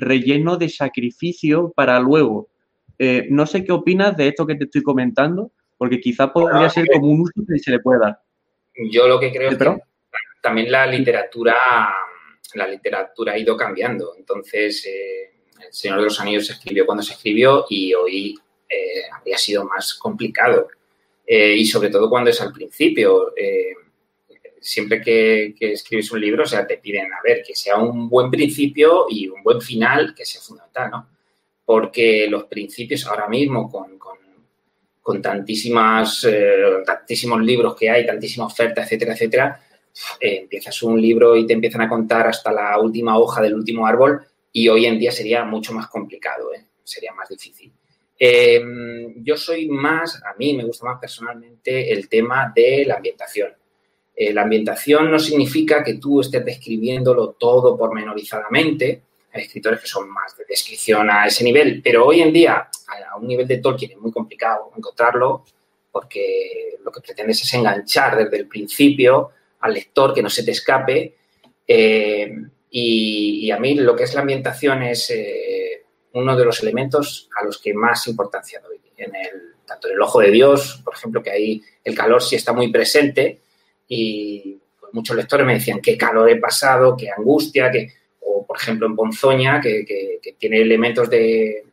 [0.00, 2.48] relleno de sacrificio para luego.
[2.98, 6.88] Eh, no sé qué opinas de esto que te estoy comentando, porque quizás podría ser
[6.92, 8.18] como un uso que se le puede dar.
[8.90, 9.78] Yo lo que creo es que
[10.44, 11.56] también la literatura,
[12.52, 14.14] la literatura ha ido cambiando.
[14.16, 18.38] Entonces, eh, El Señor de los Anillos se escribió cuando se escribió y hoy
[19.10, 20.68] habría sido más complicado.
[21.26, 23.32] Eh, y sobre todo cuando es al principio.
[23.36, 23.74] Eh,
[24.60, 28.30] siempre que, escribes un libro, o sea, te piden, a ver, que sea un buen
[28.30, 31.08] principio y un buen final, que sea fundamental, ¿no?
[31.66, 33.98] Porque los principios ahora mismo, con,
[35.02, 39.60] con, tantísimas, eh, tantísimos libros que hay, tantísima oferta, etcétera, etcétera,
[40.20, 44.26] empiezas un libro y te empiezan a contar hasta la última hoja del último árbol
[44.52, 46.50] y hoy en día sería mucho más complicado,
[46.82, 47.72] sería más difícil.
[48.18, 53.52] Em, yo soy más, a mí me gusta más personalmente el tema de la ambientación.
[54.14, 59.02] Eh, la ambientación no significa que tú estés describiéndolo todo pormenorizadamente.
[59.32, 62.68] Hay escritores que son más de descripción a ese nivel, pero hoy en día,
[63.10, 65.44] a un nivel de Tolkien, es muy complicado encontrarlo
[65.90, 69.30] porque lo que pretendes es enganchar desde el principio
[69.64, 71.16] al lector, que no se te escape.
[71.66, 72.36] Eh,
[72.70, 77.44] y, a mí lo que es la ambientación es eh, uno de los elementos a
[77.44, 78.78] los que más importancia doy.
[78.96, 82.36] En el, tanto en el ojo de Dios, por ejemplo, que ahí el calor sí
[82.36, 83.40] está muy presente
[83.88, 87.88] y pues, muchos lectores me decían qué calor he pasado, qué angustia, que,
[88.20, 91.64] o por ejemplo en Ponzoña, que, tiene elementos de,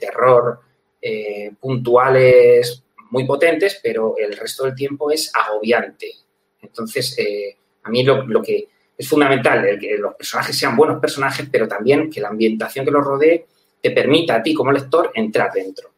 [0.00, 0.60] terror
[1.02, 6.23] eh, puntuales muy potentes, pero el resto del tiempo es agobiante.
[6.64, 11.48] Entonces, eh, a mí lo, que es fundamental, el que los personajes sean buenos personajes,
[11.50, 13.46] pero también que la ambientación que los rodee
[13.80, 15.90] te permita a ti como lector entrar dentro.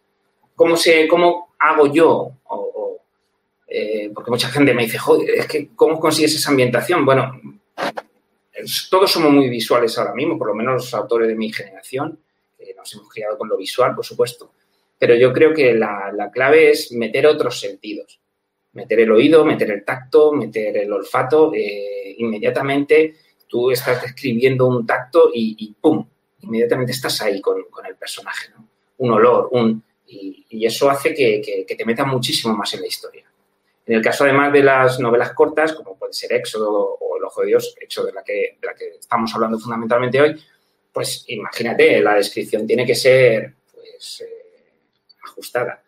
[0.55, 2.33] ¿Cómo, se, cómo hago yo?
[3.69, 7.05] Eh, porque mucha gente me dice, joder, es que ¿cómo consigues esa ambientación?
[7.05, 7.41] Bueno,
[8.91, 12.19] todos somos muy visuales ahora mismo, por lo menos los autores de mi generación,
[12.59, 14.53] que nos hemos criado con lo visual, por supuesto.
[14.99, 18.19] Pero yo creo que la, clave es meter otros sentidos.
[18.77, 21.51] Meter el oído, meter el tacto, meter el olfato.
[21.55, 23.15] Eh, inmediatamente
[23.49, 26.07] tú estás describiendo un tacto y, ¡pum!
[26.43, 28.53] inmediatamente estás ahí con, el personaje.
[28.99, 29.83] Un olor, un...
[30.07, 33.25] Y, eso hace que, te meta muchísimo más en la historia.
[33.87, 37.41] En el caso, además, de las novelas cortas, como puede ser Éxodo o El Ojo
[37.41, 40.37] de Dios, Éxodo de la que, de la que estamos hablando fundamentalmente hoy,
[40.93, 44.73] pues imagínate, la descripción tiene que ser pues, eh,
[45.25, 45.83] ajustada.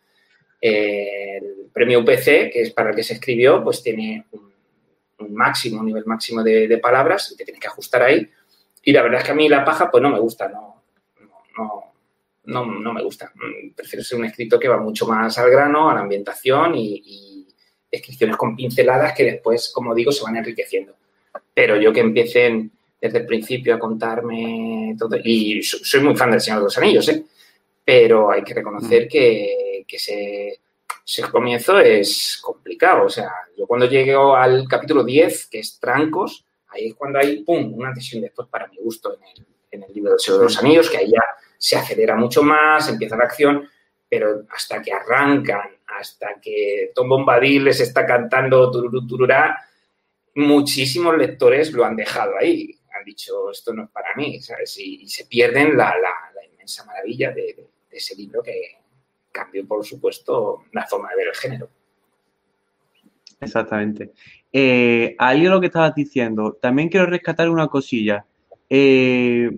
[0.61, 5.87] El premio UPC, que es para el que se escribió, pues tiene un, máximo, un
[5.87, 8.29] nivel máximo de, de, palabras y te tienes que ajustar ahí
[8.89, 10.83] y la verdad es que a mí la paja, pues no me gusta, no,
[12.45, 13.31] no, no, me gusta.
[13.77, 17.47] Prefiero ser un escritor que va mucho más al grano, a la ambientación y,
[17.91, 20.95] descripciones con pinceladas que después, como digo, se van enriqueciendo.
[21.53, 26.41] Pero yo que empiecen desde el principio a contarme todo, y soy muy fan del
[26.41, 27.25] Señor de los Anillos, ¿eh?
[27.85, 29.09] pero hay que reconocer mm.
[29.09, 30.61] que, que ese,
[31.05, 33.07] ese, comienzo es complicado.
[33.07, 37.43] O sea, yo cuando llego al capítulo 10, que es Trancos, Ahí es cuando hay,
[37.43, 40.45] ¡pum!, una decisión después para mi gusto en el, en el libro del Señor de
[40.45, 41.23] los Anillos, que ahí ya
[41.57, 43.69] se acelera mucho más, empieza la acción,
[44.09, 49.59] pero hasta que arrancan, hasta que Tom Bombadil les está cantando tururú, tururá,
[50.35, 52.79] muchísimos lectores lo han dejado ahí.
[52.97, 54.79] Han dicho, esto no es para mí, ¿sabes?
[54.79, 55.95] Y, se pierden la,
[56.53, 58.78] inmensa maravilla de, ese libro que
[59.39, 61.69] cambió, por supuesto, la forma de ver el género.
[63.41, 64.13] Exactamente.
[64.53, 68.25] Eh, ahí lo que estabas diciendo, también quiero rescatar una cosilla.
[68.69, 69.57] Eh,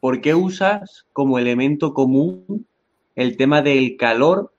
[0.00, 2.66] ¿Por qué usas como elemento común
[3.14, 4.52] el tema del calor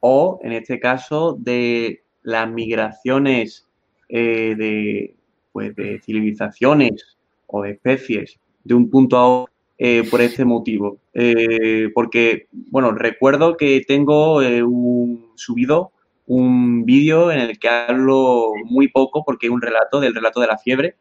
[0.00, 3.66] o, en este caso, de las migraciones
[4.08, 5.14] eh, de,
[5.52, 9.51] pues, de civilizaciones o especies de un punto a otro
[9.84, 10.98] eh, por este motivo.
[11.12, 15.90] Eh, porque, bueno, recuerdo que tengo un, subido
[16.26, 20.46] un vídeo en el que hablo muy poco porque es un relato del relato de
[20.46, 20.94] la fiebre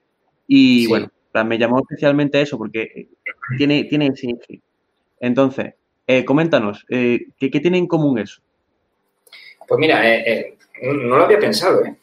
[0.48, 1.12] y, bueno,
[1.46, 3.10] me llamó especialmente eso porque
[3.58, 4.36] tiene, tiene ese
[5.20, 5.76] Entonces,
[6.26, 8.42] coméntanos, ¿qué, ¿qué tiene en común eso?
[9.68, 10.02] Pues mira,
[10.82, 11.96] no lo había pensado, ¿eh?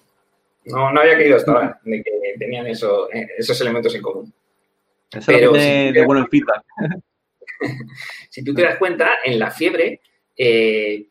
[0.68, 4.32] No, no había caído hasta ahora de que tenían eso, eh, esos elementos en común.
[5.10, 6.62] Eso Pero de, si bueno feedback.
[8.30, 10.00] si tú te das cuenta, en la fiebre,
[10.36, 11.06] eh,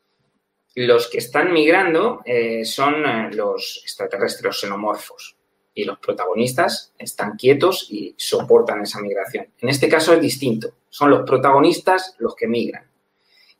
[0.76, 3.04] los que están migrando eh, son
[3.36, 5.36] los extraterrestres xenomorfos
[5.74, 9.48] y los protagonistas están quietos y soportan esa migración.
[9.60, 12.86] En este caso es distinto, son los protagonistas los que migran.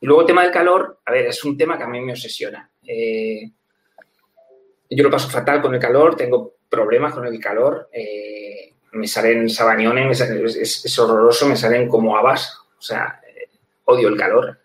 [0.00, 2.12] Y luego el tema del calor, a ver, es un tema que a mí me
[2.12, 2.70] obsesiona.
[4.90, 8.37] Yo lo paso fatal con el calor, tengo problemas con el calor, eh,
[8.98, 13.20] me salen sabañones, es, horroroso, me salen como habas, o sea,
[13.84, 14.58] odio el calor.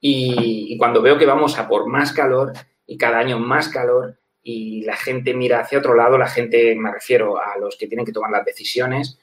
[0.00, 2.52] Y, cuando veo que vamos a por más calor
[2.86, 6.92] y cada año más calor y la gente mira hacia otro lado, la gente, me
[6.92, 9.18] refiero a los que tienen que tomar las decisiones,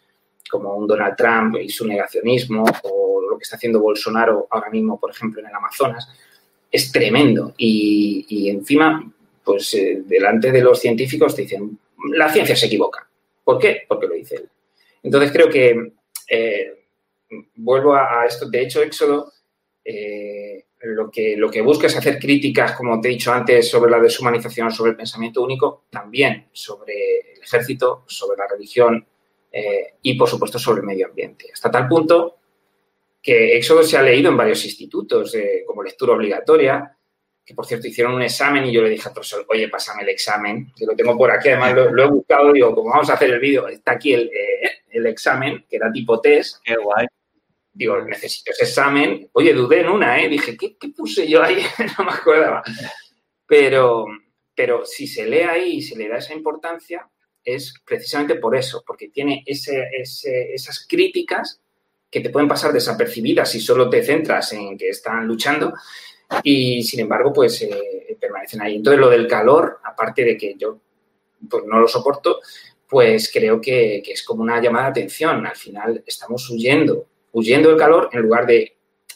[0.49, 4.99] como un Donald Trump y su negacionismo o lo que está haciendo Bolsonaro ahora mismo,
[4.99, 6.09] por ejemplo, en el Amazonas,
[6.71, 7.53] es tremendo.
[7.57, 11.77] Y, y encima pues eh, delante de los científicos te dicen,
[12.11, 13.07] la ciencia se equivoca.
[13.43, 13.83] ¿Por qué?
[13.87, 14.49] Porque lo dice él.
[15.03, 15.93] Entonces creo que,
[16.29, 16.85] eh,
[17.55, 19.31] vuelvo a, esto, de hecho, Éxodo
[19.83, 23.91] eh, lo, que, lo que busca es hacer críticas, como te he dicho antes, sobre
[23.91, 29.05] la deshumanización, sobre el pensamiento único, también sobre el ejército, sobre la religión
[30.01, 31.51] y, por supuesto, sobre el medio ambiente.
[31.53, 32.37] Hasta tal punto
[33.21, 35.35] que Éxodo se ha leído en varios institutos
[35.67, 36.97] como lectura obligatoria,
[37.45, 40.09] que por cierto hicieron un examen y yo le dije al profesor, oye, pásame el
[40.09, 43.31] examen, que lo tengo por aquí, además lo, he buscado, digo, como vamos a hacer
[43.31, 46.61] el vídeo, está aquí el, eh, el, examen, que era tipo test.
[46.63, 47.07] Qué guay.
[47.73, 49.29] Digo, necesito ese examen.
[49.33, 50.29] Oye, dudé en una, ¿eh?
[50.29, 51.57] Dije, ¿qué, qué puse yo ahí?
[51.97, 52.63] no me acordaba.
[53.45, 54.05] Pero,
[54.55, 57.09] pero si se lee ahí y se le da esa importancia,
[57.43, 61.59] es precisamente por eso, porque tiene ese, ese, esas críticas
[62.09, 65.73] que te pueden pasar desapercibidas si solo te centras en que están luchando,
[66.43, 68.77] y sin embargo, pues eh, permanecen ahí.
[68.77, 70.79] Entonces, lo del calor, aparte de que yo
[71.49, 72.39] pues, no lo soporto,
[72.87, 75.45] pues creo que, es como una llamada de atención.
[75.45, 78.75] Al final estamos huyendo, huyendo del calor en lugar de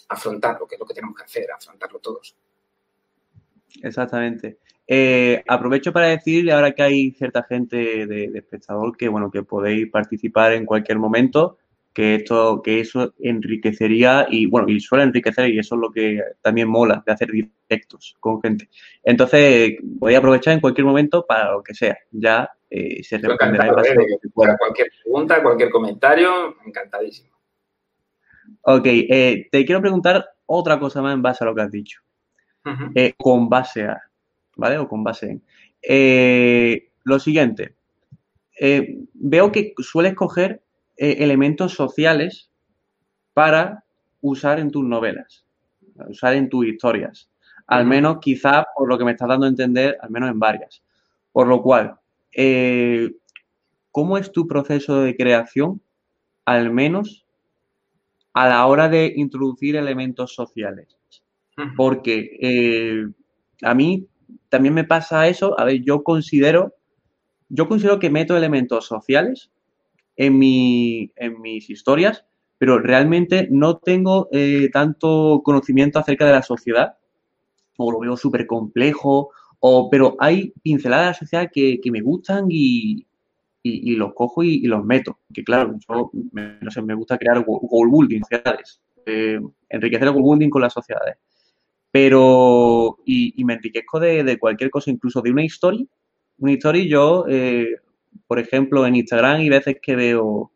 [0.10, 2.36] afrontarlo, que es lo que tenemos que hacer, afrontarlo todos.
[3.82, 4.58] Exactamente.
[4.88, 9.44] Eh, aprovecho para decirle ahora que hay cierta gente de, de, espectador que bueno que
[9.44, 11.58] podéis participar en cualquier momento
[11.98, 16.22] que esto, que eso enriquecería y bueno, y suele enriquecer y eso es lo que
[16.44, 18.70] también mola de hacer directos con gente.
[19.02, 21.98] Entonces, voy a aprovechar en cualquier momento para lo que sea.
[22.12, 27.36] Ya eh, se responderá Para cualquier pregunta, cualquier comentario, encantadísimo.
[28.62, 32.02] Ok, eh, te quiero preguntar otra cosa más en base a lo que has dicho.
[32.94, 34.00] Eh, con base a,
[34.56, 34.78] ¿vale?
[34.78, 35.42] O con base
[35.82, 36.84] en.
[37.06, 37.74] lo siguiente.
[39.16, 40.62] veo que sueles coger
[40.98, 42.50] eh, elementos sociales
[43.34, 43.84] para
[44.22, 45.46] usar en tus novelas,
[46.08, 47.30] usar en tus historias.
[47.68, 50.82] Al menos, quizá, por lo que me estás dando a entender, al menos en varias.
[51.32, 52.00] Por lo cual,
[52.32, 53.12] eh,
[53.92, 55.82] ¿cómo es tu proceso de creación,
[56.46, 57.26] al menos
[58.34, 60.98] a la hora de introducir elementos sociales?
[61.76, 63.08] Porque eh,
[63.64, 64.08] a mí
[64.50, 65.60] también me pasa eso.
[65.60, 66.74] A ver, yo considero,
[67.50, 69.52] yo considero que meto elementos sociales
[70.18, 72.26] en, mi, en mis historias,
[72.58, 76.98] pero realmente no tengo eh, tanto conocimiento acerca de la sociedad,
[77.78, 82.48] o lo veo súper complejo, o, pero hay pinceladas de la sociedad que, me gustan
[82.50, 83.06] y,
[83.62, 85.20] y, los cojo y, los meto.
[85.32, 89.40] Que claro, yo me, no sé, me gusta crear goal building, sociedades, eh,
[89.70, 91.18] enriquecer el goal building con las sociedades.
[91.92, 95.86] Pero, y, me enriquezco de, de, cualquier cosa, incluso de una historia.
[96.40, 97.78] Una historia, yo eh,
[98.26, 100.52] por ejemplo, en Instagram y veces que veo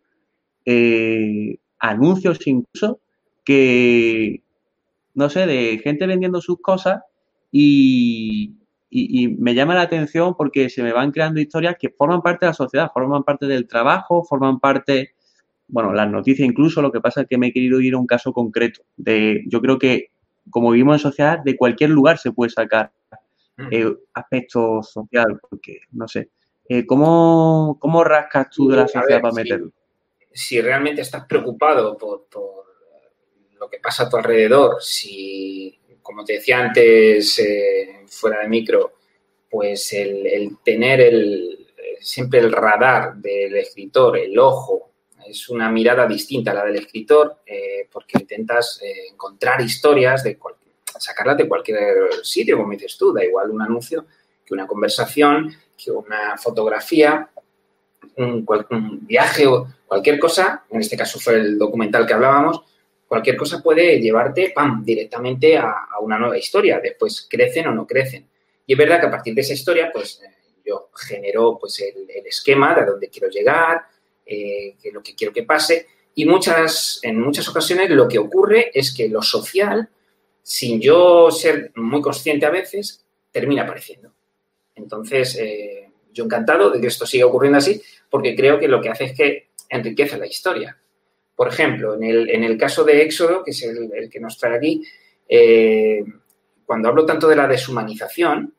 [0.66, 3.00] eh, anuncios incluso
[3.44, 4.44] que,
[5.14, 7.02] no sé, de gente vendiendo sus cosas
[7.52, 8.56] y,
[8.90, 12.52] y, me llama la atención porque se me van creando historias que forman parte de
[12.52, 15.16] la sociedad, forman parte del trabajo, forman parte,
[15.68, 18.08] bueno, las noticias incluso, lo que pasa es que me he querido ir a un
[18.08, 18.82] caso concreto.
[18.96, 20.12] De, yo creo que
[20.50, 22.92] como vivimos en sociedad, de cualquier lugar se puede sacar
[23.58, 23.68] mm.
[23.72, 26.30] eh, aspecto social, porque, no sé,
[26.68, 29.72] eh, ¿cómo, rascas tú de la sociedad para meterlo?
[30.32, 32.28] Si, realmente estás preocupado por,
[33.60, 38.94] lo que pasa a tu alrededor, si, como te decía antes, eh, fuera de micro,
[39.50, 41.68] pues el, tener el,
[42.00, 44.92] siempre el radar del escritor, el ojo,
[45.26, 47.42] es una mirada distinta a la del escritor,
[47.92, 48.82] porque intentas
[49.12, 50.40] encontrar historias de
[51.00, 54.06] sacarlas de cualquier sitio, como dices tú, da igual un anuncio
[54.46, 57.30] que una conversación, que una fotografía,
[58.18, 58.46] un,
[59.08, 62.62] viaje o cualquier cosa, en este caso fue el documental que hablábamos,
[63.08, 64.54] cualquier cosa puede llevarte,
[64.84, 66.80] directamente a, una nueva historia.
[66.80, 68.28] Después crecen o no crecen.
[68.66, 70.34] Y es verdad que a partir de esa historia, pues eh,
[70.66, 73.82] yo genero pues, el, esquema de a dónde quiero llegar,
[74.26, 75.88] eh, lo que quiero que pase.
[76.16, 79.90] Y muchas, en muchas ocasiones lo que ocurre es que lo social,
[80.42, 84.14] sin yo ser muy consciente a veces, termina apareciendo.
[84.82, 88.90] Entonces, eh, yo encantado de que esto siga ocurriendo así, porque creo que lo que
[88.90, 90.78] hace es que enriquece la historia.
[91.36, 94.84] Por ejemplo, en el, caso de Éxodo, que es el, que nos trae aquí,
[95.28, 96.04] eh,
[96.66, 98.54] cuando hablo tanto de la deshumanización,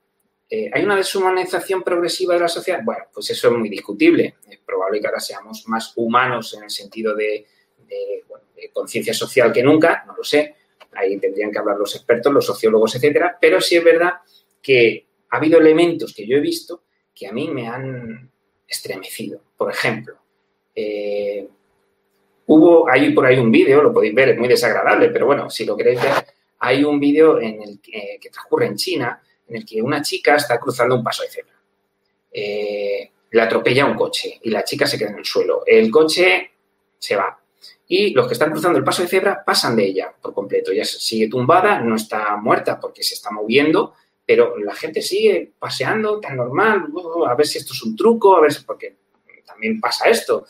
[0.51, 2.81] eh, ¿hay una deshumanización progresiva de la sociedad?
[2.83, 4.37] Bueno, pues eso es muy discutible.
[4.51, 7.47] Es probable que ahora seamos más humanos en el sentido de,
[7.89, 10.57] de conciencia social que nunca, no lo sé.
[10.93, 13.39] Ahí tendrían que hablar los expertos, los sociólogos, etcétera.
[13.41, 14.15] Pero sí es verdad
[14.61, 16.83] que ha habido elementos que yo he visto
[17.15, 18.31] que a mí me han
[18.69, 19.41] estremecido.
[19.57, 20.15] Por ejemplo,
[20.75, 21.49] eh,
[22.47, 25.65] hubo, hay por ahí un vídeo, lo podéis ver, es muy desagradable, pero bueno, si
[25.65, 26.13] lo queréis ver,
[26.59, 30.61] hay un vídeo en el que, transcurre en China, en el que una chica está
[30.61, 31.55] cruzando un paso de cebra.
[32.31, 35.63] Eh, le atropella un coche y la chica se queda en el suelo.
[35.67, 36.51] El coche
[36.99, 37.39] se va.
[37.89, 40.73] Y los que están cruzando el paso de cebra pasan de ella por completo.
[40.73, 43.95] Ella sigue tumbada, no está muerta porque se está moviendo,
[44.25, 48.37] pero la gente sigue paseando tan normal, uh, a ver si esto es un truco,
[48.37, 48.97] a ver si, porque
[49.45, 50.47] también pasa esto.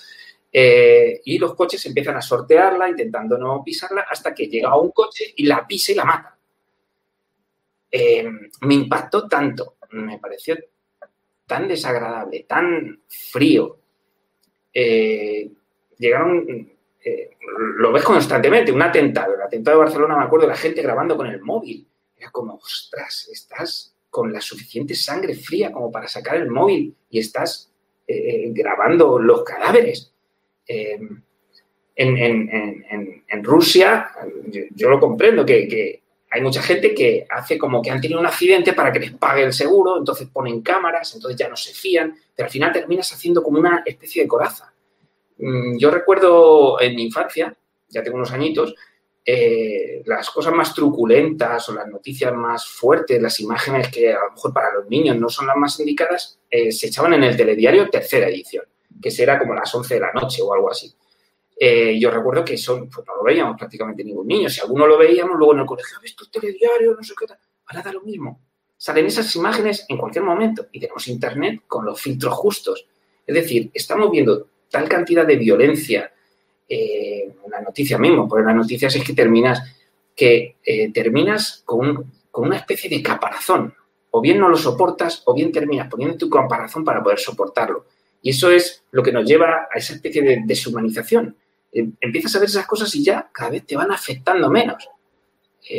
[0.53, 5.33] Eh, y los coches empiezan a sortearla, intentando no pisarla, hasta que llega un coche
[5.37, 6.39] y la pisa y la mata.
[7.91, 8.29] Eh,
[8.61, 10.57] me impactó tanto, me pareció
[11.47, 13.79] tan desagradable, tan frío.
[14.75, 15.51] Eh,
[15.99, 16.71] llegaron,
[17.77, 21.27] lo ves constantemente, un atentado, el atentado de Barcelona, me acuerdo, la gente grabando con
[21.27, 21.87] el móvil
[22.31, 27.73] como, ostras, estás con la suficiente sangre fría como para sacar el móvil y estás
[28.07, 30.13] eh, grabando los cadáveres.
[30.67, 31.23] Em,
[31.97, 34.11] en, Rusia,
[34.75, 38.73] yo, lo comprendo, que, hay mucha gente que hace como que han tenido un accidente
[38.73, 42.47] para que les pague el seguro, entonces ponen cámaras, entonces ya no se fían, pero
[42.47, 44.73] al final terminas haciendo como una especie de coraza.
[45.39, 47.55] Mm, yo recuerdo en mi infancia,
[47.89, 48.75] ya tengo unos añitos,
[49.25, 54.33] eh, las cosas más truculentas o las noticias más fuertes, las imágenes que a lo
[54.33, 57.89] mejor para los niños no son las más indicadas, eh, se echaban en el telediario
[57.89, 58.65] tercera edición,
[59.01, 60.93] que será como las 11 de la noche o algo así.
[61.57, 64.49] Eh, yo recuerdo que eso pues no lo veíamos prácticamente ningún niño.
[64.49, 66.95] Si alguno lo veíamos, luego en el colegio, ¿has visto el telediario?
[66.97, 67.39] No sé qué tal.
[67.67, 68.41] Ahora da lo mismo.
[68.77, 72.89] Salen esas imágenes en cualquier momento y tenemos internet con los filtros justos.
[73.25, 76.13] Es decir, estamos viendo tal cantidad de violencia,
[76.69, 79.63] eh, una noticia mismo, porque las noticias es que terminas,
[80.17, 83.75] que eh, terminas con, una especie de caparazón.
[84.11, 87.87] O bien no lo soportas, o bien terminas poniendo tu caparazón para poder soportarlo.
[88.23, 91.37] Y eso es lo que nos lleva a esa especie de deshumanización.
[91.73, 94.89] Eh, empiezas a ver esas cosas y ya cada vez te van afectando menos.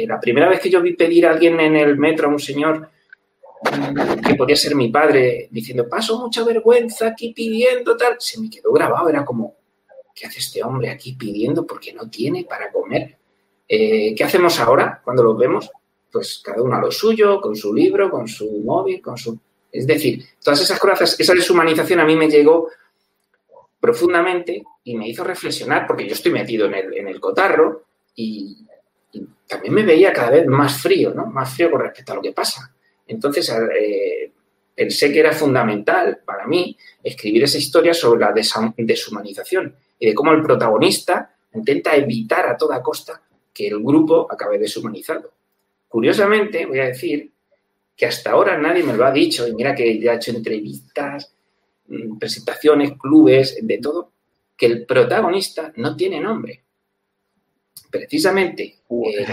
[0.07, 2.89] la primera vez que yo vi pedir a alguien en el metro, a un señor
[3.63, 8.49] mm, que podía ser mi padre, diciendo, paso mucha vergüenza aquí pidiendo tal, se me
[8.49, 9.55] quedó grabado, era como,
[10.23, 13.17] ¿qué hace este hombre aquí pidiendo porque no tiene para comer?
[13.67, 15.69] Eh, ¿Qué hacemos ahora cuando los vemos?
[16.09, 19.37] Pues cada uno a lo suyo, con su libro, con su móvil, con su...
[19.69, 22.69] Es decir, todas esas cosas, esa deshumanización a mí me llegó
[23.81, 27.83] profundamente y me hizo reflexionar, porque yo estoy metido en el, cotarro
[28.15, 28.65] y,
[29.45, 31.25] también me veía cada vez más frío, ¿no?
[31.25, 32.73] Más frío con respecto a lo que pasa.
[33.05, 34.31] Entonces, eh,
[34.75, 38.33] pensé que era fundamental para mí escribir esa historia sobre la
[38.77, 43.21] deshumanización y de cómo el protagonista intenta evitar a toda costa
[43.53, 45.31] que el grupo acabe deshumanizado.
[45.87, 47.31] Curiosamente, voy a decir
[47.95, 51.31] que hasta ahora nadie me lo ha dicho, y mira que ya he hecho entrevistas,
[51.87, 54.11] mm, presentaciones, clubes, de todo,
[54.57, 56.63] que el protagonista no tiene nombre.
[57.91, 59.25] Precisamente eh,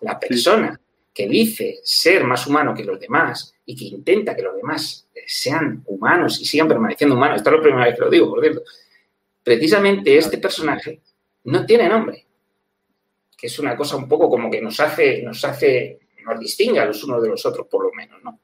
[0.00, 0.80] la persona,
[1.14, 5.82] que dice ser más humano que los demás y que intenta que los demás sean
[5.86, 8.62] humanos y sigan permaneciendo humanos, esta es la primera vez que lo digo, por cierto,
[9.42, 11.00] precisamente este personaje
[11.44, 12.24] no tiene nombre,
[13.36, 16.86] que es una cosa un poco como que nos hace, nos hace, nos distingue a
[16.86, 18.40] los unos de los otros, por lo menos, ¿no?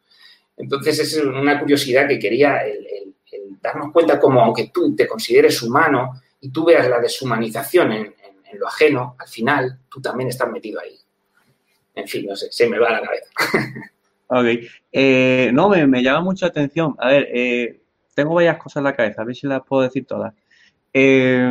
[0.56, 3.14] Entonces, es una curiosidad que quería el,
[3.62, 8.14] darnos cuenta como, aunque tú te consideres humano y tú veas la deshumanización en,
[8.54, 10.98] lo ajeno, al final tú también estás metido ahí.
[11.98, 13.30] En fin, no sé, se me va la cabeza.
[14.30, 14.44] Ok.
[14.92, 16.94] Eh, no, me, llama mucha atención.
[16.98, 17.80] A ver, eh,
[18.14, 20.34] tengo varias cosas en la cabeza, a ver si las puedo decir todas.
[20.92, 21.50] Eh,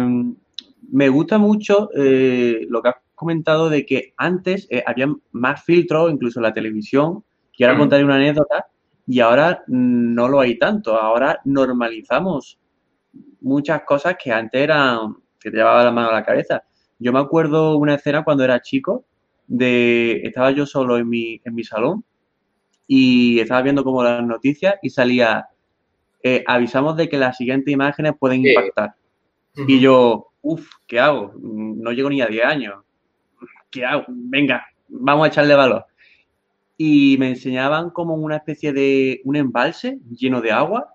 [0.91, 6.43] me gusta mucho lo que has comentado de que antes había más filtros, incluso en
[6.43, 7.23] la televisión.
[7.51, 7.79] Quiero mm.
[7.79, 8.67] contar una anécdota
[9.07, 11.01] y ahora no lo hay tanto.
[11.01, 12.59] Ahora normalizamos
[13.41, 16.63] muchas cosas que antes eran que te llevaba la mano a la cabeza.
[16.99, 19.05] Yo me acuerdo una escena cuando era chico
[19.47, 22.03] de estaba yo solo en mi, en mi salón
[22.85, 25.47] y estaba viendo como las noticias y salía
[26.23, 28.95] eh, avisamos de que las siguientes imágenes pueden impactar.
[29.67, 31.33] Y yo, uff, ¿qué hago?
[31.41, 32.75] No llego ni a 10 años.
[33.71, 34.05] ¿Qué hago?
[34.07, 35.85] Venga, vamos a echarle valor
[36.77, 40.93] y me enseñaban como una especie de un embalse lleno de agua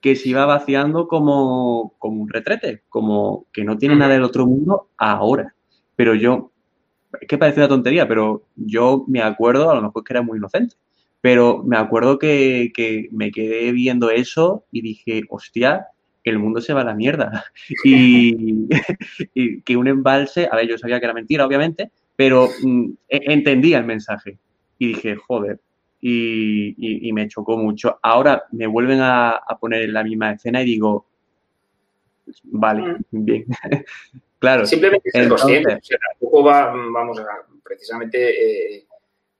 [0.00, 4.46] que se iba vaciando como, como un retrete, como que no tiene nada del otro
[4.46, 5.54] mundo ahora.
[5.94, 6.49] Pero yo,
[7.20, 10.38] es que parece una tontería, pero yo me acuerdo, a lo mejor que era muy
[10.38, 10.76] inocente,
[11.20, 15.88] pero me acuerdo que, que me quedé viendo eso y dije, hostia,
[16.24, 17.44] el mundo se va a la mierda.
[17.84, 18.68] Y,
[19.34, 23.20] y, que un embalse, a ver, yo sabía que era mentira, obviamente, pero mm, e,
[23.32, 24.38] entendía el mensaje
[24.78, 25.60] y dije, joder,
[26.00, 27.98] y, me chocó mucho.
[28.02, 31.06] Ahora me vuelven a, poner en la misma escena y digo,
[32.44, 33.24] vale, mm.
[33.24, 33.44] bien.
[34.40, 34.66] claro.
[34.66, 35.78] Simplemente ser consciente.
[36.18, 37.26] tampoco va, vamos a,
[37.62, 38.86] precisamente, eh,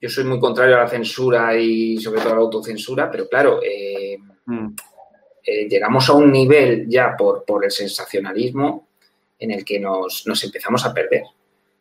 [0.00, 3.60] yo soy muy contrario a la censura y sobre todo a la autocensura, pero claro,
[3.62, 4.68] eh, mm.
[5.44, 8.88] eh, llegamos a un nivel ya por, por el sensacionalismo
[9.38, 11.24] en el que nos, nos empezamos a perder.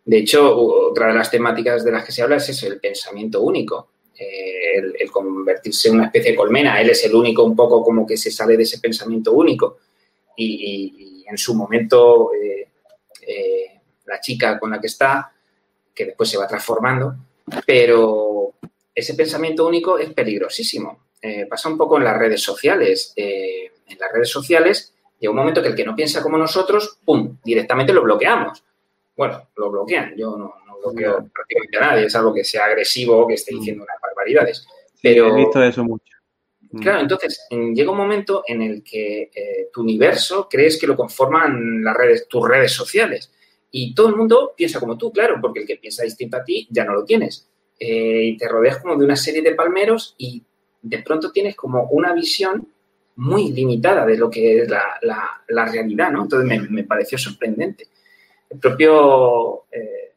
[0.05, 3.41] De hecho, otra de las temáticas de las que se habla es eso, el pensamiento
[3.41, 6.81] único, el, convertirse en una especie de colmena.
[6.81, 9.77] Él es el único un poco como que se sale de ese pensamiento único.
[10.35, 12.68] Y, en su momento, eh,
[13.27, 15.31] eh, la chica con la que está,
[15.93, 17.15] que después se va transformando,
[17.65, 18.53] pero
[18.93, 21.07] ese pensamiento único es peligrosísimo.
[21.49, 23.13] pasa un poco en las redes sociales.
[23.15, 27.37] en las redes sociales llega un momento que el que no piensa como nosotros, ¡pum!,
[27.43, 28.63] directamente lo bloqueamos
[29.19, 30.15] bueno, lo bloquean.
[30.15, 33.59] Yo no, bloqueo prácticamente a nadie, es algo que sea agresivo o que esté mm.
[33.59, 34.65] diciendo unas barbaridades.
[35.03, 36.15] Pero, he visto eso mucho.
[36.71, 36.79] Mm.
[36.79, 41.83] Claro, entonces llega un momento en el que eh, tu universo crees que lo conforman
[41.83, 43.31] las redes, tus redes sociales.
[43.71, 46.67] Y todo el mundo piensa como tú, claro, porque el que piensa distinto a ti
[46.71, 47.47] ya no lo tienes.
[47.79, 50.43] Eh, y te rodeas como de una serie de palmeros y
[50.81, 52.67] de pronto tienes como una visión
[53.15, 56.23] muy limitada de lo que es la, realidad, ¿no?
[56.23, 57.87] Entonces me, me pareció sorprendente
[58.49, 59.65] el propio...
[59.71, 60.15] Eh,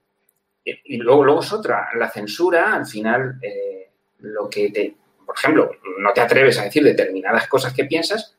[0.64, 3.90] y luego, luego es otra, la censura, al final, eh,
[4.20, 4.94] lo que te...
[5.24, 8.36] Por ejemplo, no te atreves a decir determinadas cosas que piensas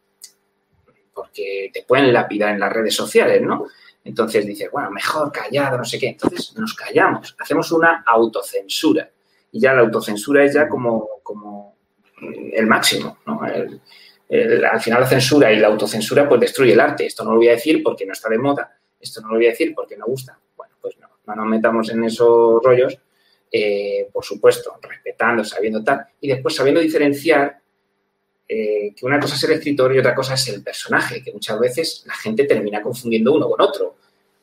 [1.14, 3.68] porque te pueden lapidar en las redes sociales, ¿no?
[4.04, 6.10] Entonces dices, bueno, mejor callado, no sé qué.
[6.10, 9.10] Entonces nos callamos, hacemos una autocensura.
[9.52, 11.78] Y ya la autocensura es ya como, como
[12.54, 13.42] el máximo, ¿no?
[13.44, 17.06] al final la censura y la autocensura pues destruye el arte.
[17.06, 19.46] Esto no lo voy a decir porque no está de moda, esto no lo voy
[19.46, 20.40] a decir porque no gusta.
[20.56, 22.98] Bueno, pues no, no nos metamos en esos rollos,
[23.56, 27.60] eh, por supuesto, respetando, sabiendo tal, y después sabiendo diferenciar
[28.48, 31.60] eh, que una cosa es el escritor y otra cosa es el personaje, que muchas
[31.60, 33.98] veces la gente termina confundiendo uno con otro.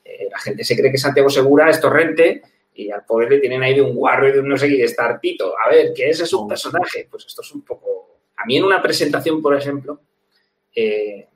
[0.05, 2.41] Eh, la gente se cree que Santiago Segura es torrente
[2.73, 4.85] y al poder le tienen ahí de un guarro y de un no sé qué,
[4.85, 5.55] estar pito.
[5.59, 7.09] A ver, ¿qué es un personaje?
[7.11, 8.21] Pues esto es un poco...
[8.37, 10.01] A mí en una presentación, por ejemplo,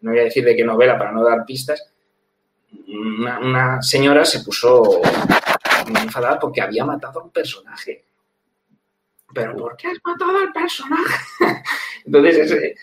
[0.01, 1.93] no voy a decir de qué novela para no dar pistas,
[2.89, 5.01] una, señora se puso
[5.89, 8.05] muy enfadada porque había matado a un personaje.
[9.33, 11.14] ¿Pero por qué has matado al personaje?
[12.05, 12.75] Entonces,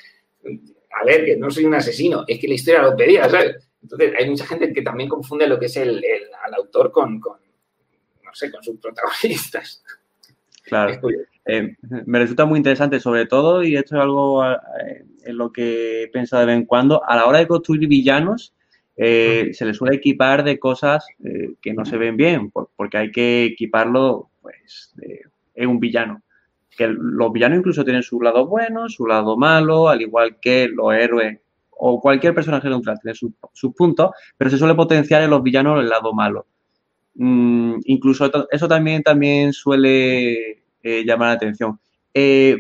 [0.91, 3.55] a ver, que no soy un asesino, es que la historia lo pedía, ¿sabes?
[3.81, 6.03] Entonces, hay mucha gente que también confunde lo que es el,
[6.43, 9.83] al autor con, no sé, con sus protagonistas.
[10.63, 10.99] Claro.
[11.45, 11.75] Eh,
[12.05, 16.07] me resulta muy interesante, sobre todo, y esto es algo eh, en lo que he
[16.07, 18.53] pensado de vez en cuando, a la hora de construir villanos,
[18.97, 23.11] eh, se le suele equipar de cosas eh, que no se ven bien, porque hay
[23.11, 24.93] que equiparlo, pues,
[25.55, 26.21] en un villano.
[26.69, 30.93] Que los villanos incluso tienen su lado bueno, su lado malo, al igual que los
[30.93, 31.39] héroes
[31.69, 35.89] o cualquier personaje neutral tiene sus puntos, pero se suele potenciar en los villanos el
[35.89, 36.45] lado malo.
[37.15, 41.79] Mm, incluso eso también, también suele llama la atención.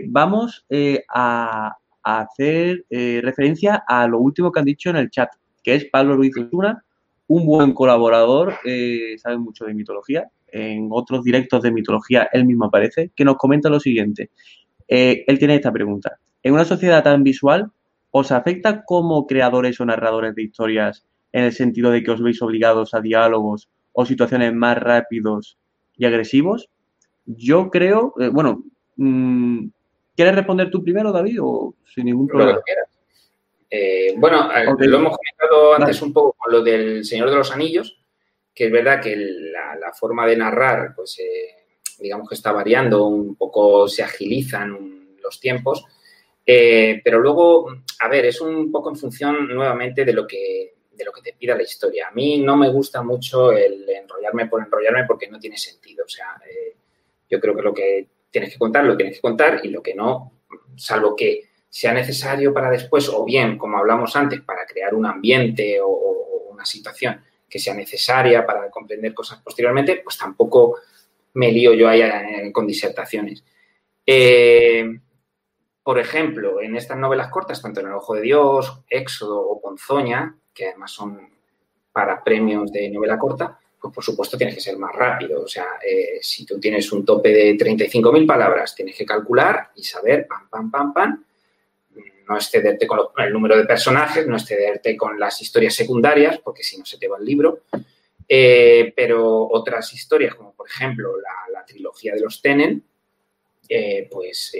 [0.07, 0.65] vamos
[1.13, 5.29] a, hacer referencia a lo último que han dicho en el chat,
[5.63, 6.83] que es Pablo Ruiz Osuna,
[7.27, 8.55] un buen colaborador,
[9.17, 10.29] sabe mucho de mitología.
[10.47, 14.31] En otros directos de mitología él mismo aparece, que nos comenta lo siguiente.
[14.87, 16.19] él tiene esta pregunta.
[16.43, 17.71] En una sociedad tan visual,
[18.11, 22.41] ¿os afecta como creadores o narradores de historias en el sentido de que os veis
[22.41, 25.57] obligados a diálogos o situaciones más rápidos
[25.97, 26.69] y agresivos?
[27.25, 28.63] Yo creo, eh, bueno,
[28.97, 29.67] mm,
[30.15, 32.59] ¿quieres responder tú primero, David, o sin ningún problema?
[33.71, 37.51] Eh, bueno, eh, lo hemos comentado antes un poco con lo del Señor de los
[37.51, 37.97] Anillos,
[38.53, 41.17] que es verdad que la, forma de narrar, pues
[41.99, 45.85] digamos que está variando, un poco se agilizan los tiempos,
[46.45, 47.67] pero luego,
[47.99, 51.33] a ver, es un poco en función nuevamente de lo que de lo que te
[51.33, 52.07] pida la historia.
[52.07, 56.05] A mí no me gusta mucho el enrollarme por enrollarme porque no tiene sentido.
[56.05, 56.75] O sea, eh,
[57.29, 59.95] yo creo que lo que tienes que contar, lo tienes que contar y lo que
[59.95, 60.41] no,
[60.75, 65.79] salvo que sea necesario para después o bien, como hablamos antes, para crear un ambiente
[65.81, 70.79] o, una situación que sea necesaria para comprender cosas posteriormente, pues tampoco
[71.33, 73.43] me lío yo ahí con disertaciones.
[74.05, 74.99] Eh,
[75.81, 80.35] por ejemplo, en estas novelas cortas, tanto en El Ojo de Dios, Éxodo o Ponzoña,
[80.53, 81.29] que además son
[81.93, 85.43] para premios de novela corta, pues por supuesto tienes que ser más rápido.
[85.43, 89.83] O sea, eh, si tú tienes un tope de 35.000 palabras, tienes que calcular y
[89.83, 91.25] saber, pam, pam, pam, pam,
[92.27, 96.77] no excederte con el número de personajes, no excederte con las historias secundarias, porque si
[96.77, 97.61] no se te va el libro.
[98.27, 102.83] Eh, pero otras historias, como por ejemplo la, trilogía de los Tenen,
[103.69, 104.51] eh, pues,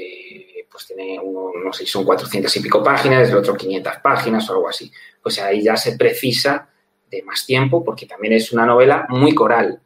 [0.70, 4.54] pues tiene uno, no sé son 400 y pico páginas, el otro 500 páginas o
[4.54, 4.90] algo así
[5.22, 6.70] pues ahí ya se precisa
[7.10, 9.82] de más tiempo porque también es una novela muy coral.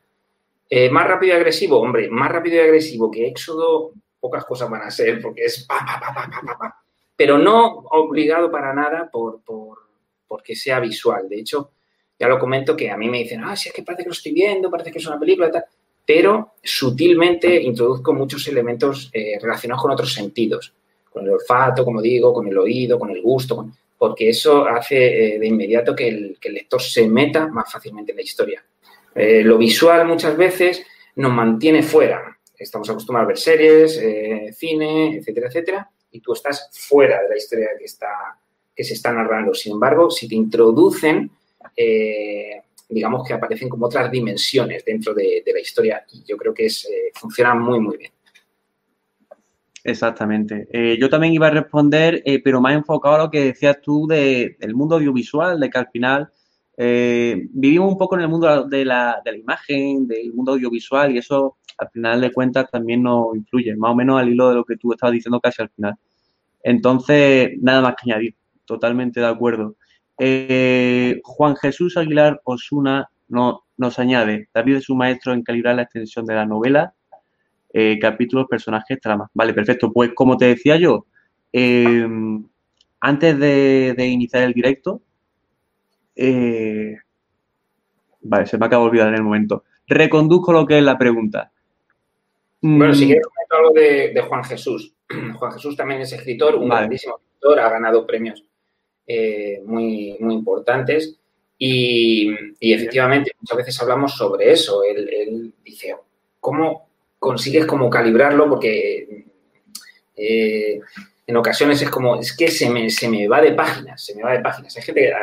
[0.69, 4.81] Eh, más rápido y agresivo, hombre, más rápido y agresivo que Éxodo, pocas cosas van
[4.81, 6.84] a ser porque es pa, pa, pa, pa,
[7.15, 9.79] pero no obligado para nada por, por,
[10.27, 11.29] porque sea visual.
[11.29, 11.71] De hecho,
[12.19, 14.13] ya lo comento que a mí me dicen, ah, sí, es que parece que lo
[14.13, 15.65] estoy viendo, parece que es una película, tal.
[16.05, 20.73] pero sutilmente introduzco muchos elementos eh, relacionados con otros sentidos,
[21.11, 25.39] con el olfato, como digo, con el oído, con el gusto, porque eso hace eh,
[25.39, 28.63] de inmediato que el, lector se meta más fácilmente en la historia.
[29.13, 30.85] Eh, lo visual muchas veces
[31.15, 32.37] nos mantiene fuera.
[32.57, 37.69] Estamos acostumbrados a ver series, cine, etcétera, etcétera, y tú estás fuera de la historia
[37.77, 38.37] que, está,
[38.75, 39.53] que se está narrando.
[39.53, 41.29] Sin embargo, si te introducen,
[42.89, 46.87] digamos que aparecen como otras dimensiones dentro de, la historia, y yo creo que es,
[47.13, 48.11] funciona muy, muy bien.
[49.85, 50.67] Exactamente.
[50.71, 54.07] Eh, yo también iba a responder, eh, pero más enfocado a lo que decías tú
[54.07, 56.31] de, del mundo audiovisual, de que al final
[56.77, 61.13] eh, vivimos un poco en el mundo de la, de la, imagen, del mundo audiovisual,
[61.13, 64.55] y eso al final de cuentas también nos influye, más o menos al hilo de
[64.55, 65.95] lo que tú estabas diciendo casi al final.
[66.63, 69.75] Entonces, nada más que añadir, totalmente de acuerdo.
[70.17, 76.25] Juan Jesús Aguilar Osuna no, nos añade, David es un maestro en calibrar la extensión
[76.25, 76.93] de la novela
[77.77, 79.29] eh, capítulos, personajes, tramas.
[79.33, 79.91] Vale, perfecto.
[79.91, 81.07] Pues como te decía yo,
[81.51, 82.07] eh,
[83.01, 85.01] antes de, iniciar el directo,
[86.15, 86.95] eh,
[88.21, 89.63] vale, se me acaba de olvidar en el momento.
[89.87, 91.51] Reconduzco lo que es la pregunta.
[92.61, 93.07] Bueno, si mm.
[93.07, 94.93] quieres comentar algo de, Juan Jesús.
[95.37, 98.43] Juan Jesús también es escritor, un grandísimo escritor, ha ganado premios
[99.65, 101.19] muy, muy importantes.
[101.57, 104.83] Y, efectivamente, muchas veces hablamos sobre eso.
[104.83, 105.95] Él, él dice,
[106.39, 106.85] ¿cómo,
[107.25, 109.25] consigues como calibrarlo porque
[110.15, 110.79] eh,
[111.25, 114.21] en ocasiones es como, es que se me, se me va de páginas, se me
[114.21, 114.77] va de páginas.
[114.77, 115.13] Hay gente que,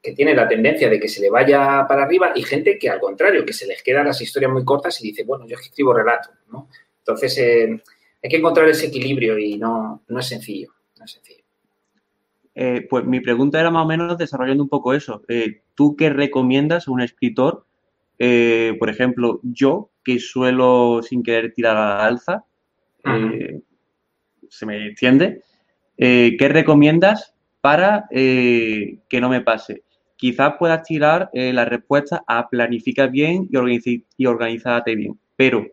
[0.00, 3.44] tiene la tendencia de que se le vaya para arriba y gente que al contrario,
[3.44, 6.68] que se les quedan las historias muy cortas y dice, bueno, yo escribo relato, ¿no?
[6.98, 7.82] Entonces, eh,
[8.22, 11.44] hay que encontrar ese equilibrio y no, no es sencillo, no es sencillo.
[12.54, 15.22] Eh, pues mi pregunta era más o menos desarrollando un poco eso.
[15.74, 17.64] ¿Tú qué recomiendas a un escritor?
[18.18, 22.44] por ejemplo, yo, que suelo sin querer tirar a la alza,
[23.04, 23.60] eh,
[24.48, 25.42] se me entiende.
[25.96, 29.82] Eh, ¿Qué recomiendas para eh, que no me pase?
[30.18, 35.64] Quizás puedas tirar la respuesta a planificar bien y, y organizarte bien, pero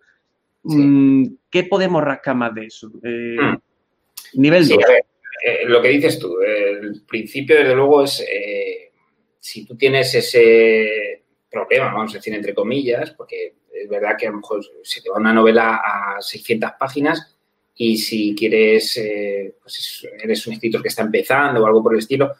[0.63, 2.89] mm, ¿qué podemos rascar más de eso?
[3.01, 3.55] Mm.
[4.35, 4.77] Nivel 2.
[5.65, 8.23] lo que dices tú, el principio desde luego es
[9.45, 14.31] si tú tienes ese problema, vamos a decir entre comillas, porque es verdad que a
[14.31, 17.37] lo mejor se te va una novela a 600 páginas
[17.75, 21.99] y si quieres, eh, pues eres un escritor que está empezando o algo por el
[21.99, 22.33] estilo,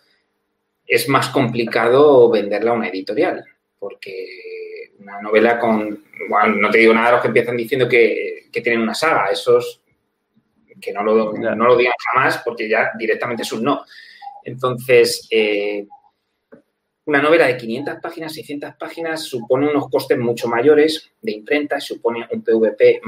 [0.87, 3.43] es más complicado venderla a una editorial,
[3.79, 8.47] porque Una novela con, bueno, no te digo nada de los que empiezan diciendo que,
[8.51, 9.81] tienen una saga, esos
[10.79, 13.83] que no lo, no lo digan jamás porque ya directamente es un no.
[14.45, 15.85] Entonces, eh,
[17.05, 22.27] una novela de 500 páginas, 600 páginas, supone unos costes mucho mayores de imprenta, supone
[22.31, 23.01] un PVP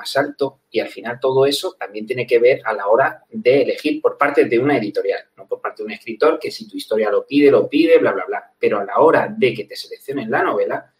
[0.00, 3.62] más alto y al final todo eso también tiene que ver a la hora de
[3.62, 6.78] elegir por parte de una editorial, no por parte de un escritor que si tu
[6.78, 8.52] historia lo pide, lo pide, bla, bla, bla.
[8.58, 10.92] Pero a la hora de que te seleccionen la novela,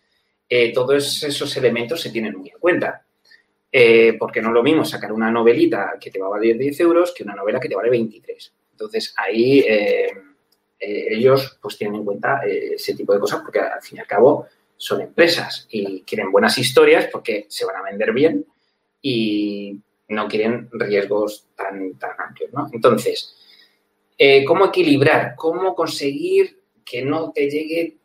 [0.49, 3.05] eh, todos esos elementos se tienen muy en cuenta.
[3.73, 6.81] Eh, porque no es lo mismo sacar una novelita que te va a valer 10
[6.81, 8.53] euros que una novela que te vale 23.
[8.73, 9.61] Entonces ahí...
[9.61, 10.09] Eh,
[10.83, 14.47] ellos pues tienen en cuenta ese tipo de cosas porque al fin y al cabo
[14.81, 18.47] son empresas y quieren buenas historias porque se van a vender bien
[19.03, 22.69] y no quieren riesgos tan, tan amplios, ¿no?
[22.73, 23.35] Entonces,
[24.19, 25.35] eh, ¿cómo equilibrar?
[25.37, 27.97] ¿Cómo conseguir que no te llegue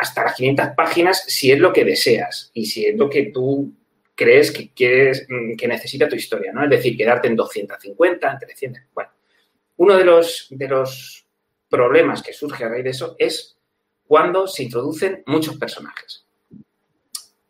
[0.00, 3.72] hasta las 500 páginas si es lo que deseas y si es lo que tú
[4.14, 6.64] crees que quieres, mm, que necesita tu historia, ¿no?
[6.64, 8.82] Es decir, quedarte en 250, en 300.
[8.94, 9.10] Bueno,
[9.76, 11.26] uno de los, de los
[11.68, 13.56] problemas que surge a raíz de eso es
[14.06, 16.24] cuando se introducen muchos personajes.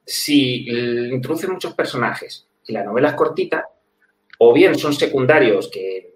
[0.05, 3.69] Si introducen muchos personajes y la novela es cortita,
[4.39, 6.15] o bien son secundarios que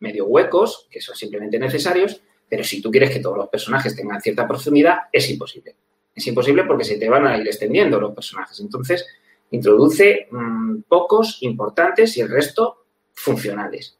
[0.00, 4.20] medio huecos, que son simplemente necesarios, pero si tú quieres que todos los personajes tengan
[4.20, 5.76] cierta profundidad, es imposible.
[6.14, 8.58] Es imposible porque se te van a ir extendiendo los personajes.
[8.58, 9.06] Entonces,
[9.52, 13.96] introduce mm, pocos importantes y el resto funcionales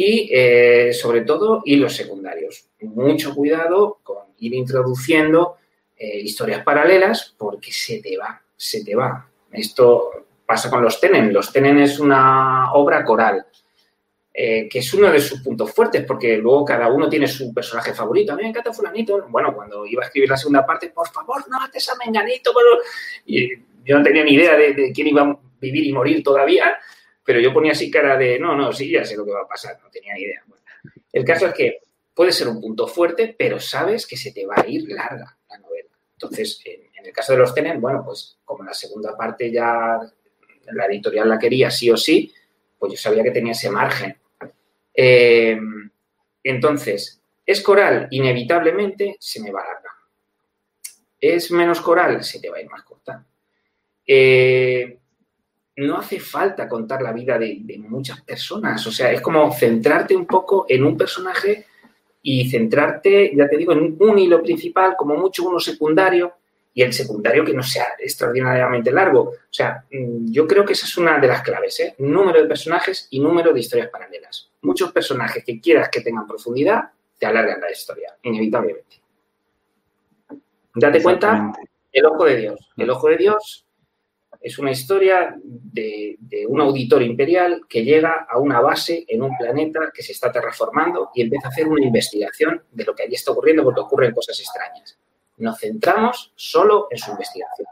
[0.00, 2.68] y eh, sobre todo hilos secundarios.
[2.82, 5.56] Mucho cuidado con ir introduciendo
[5.96, 9.28] eh, historias paralelas porque se te va, se te va.
[9.50, 11.32] Esto pasa con los Tenen.
[11.32, 13.46] Los Tenen es una obra coral.
[14.40, 17.92] Eh, que es uno de sus puntos fuertes, porque luego cada uno tiene su personaje
[17.92, 18.32] favorito.
[18.32, 19.26] A mí me encanta fulanito.
[19.28, 22.52] Bueno, cuando iba a escribir la segunda parte, por favor, no mates a Menganito.
[23.26, 23.48] Y
[23.84, 26.78] yo no tenía ni idea de, de, quién iba a vivir y morir todavía
[27.28, 29.46] pero yo ponía así cara de, no, no, sí, ya sé lo que va a
[29.46, 30.42] pasar, no tenía ni idea.
[31.12, 31.80] el caso es que
[32.14, 35.58] puede ser un punto fuerte, pero sabes que se te va a ir larga la
[35.58, 35.90] novela.
[36.14, 40.00] Entonces, en, el caso de los Tenen, bueno, pues como la segunda parte ya
[40.72, 42.32] la editorial la quería sí o sí,
[42.78, 44.16] pues yo sabía que tenía ese margen.
[44.94, 45.58] Eh,
[46.42, 48.08] entonces, ¿es coral?
[48.10, 49.90] Inevitablemente se me va larga.
[51.20, 52.22] ¿Es menos coral?
[52.22, 53.24] Se te va a ir más corta.
[54.06, 54.98] Eh,
[55.76, 58.84] no hace falta contar la vida de, muchas personas.
[58.86, 61.66] O sea, es como centrarte un poco en un personaje
[62.22, 66.37] y centrarte, ya te digo, en un hilo principal, como mucho uno secundario,
[66.74, 69.20] y el secundario que no sea extraordinariamente largo.
[69.20, 71.94] O sea, mm, yo creo que esa es una de las claves, ¿eh?
[71.98, 74.50] Número de personajes y número de historias paralelas.
[74.62, 79.00] Muchos personajes que quieras que tengan profundidad te alargan la historia, inevitablemente.
[80.74, 81.52] Date cuenta,
[81.92, 82.70] el ojo de Dios.
[82.76, 83.66] El ojo de Dios
[84.40, 86.16] es una historia de,
[86.48, 91.10] un auditor imperial que llega a una base en un planeta que se está terraformando
[91.14, 94.38] y empieza a hacer una investigación de lo que allí está ocurriendo porque ocurren cosas
[94.38, 94.96] extrañas.
[95.38, 97.68] Nos centramos solo en su investigación.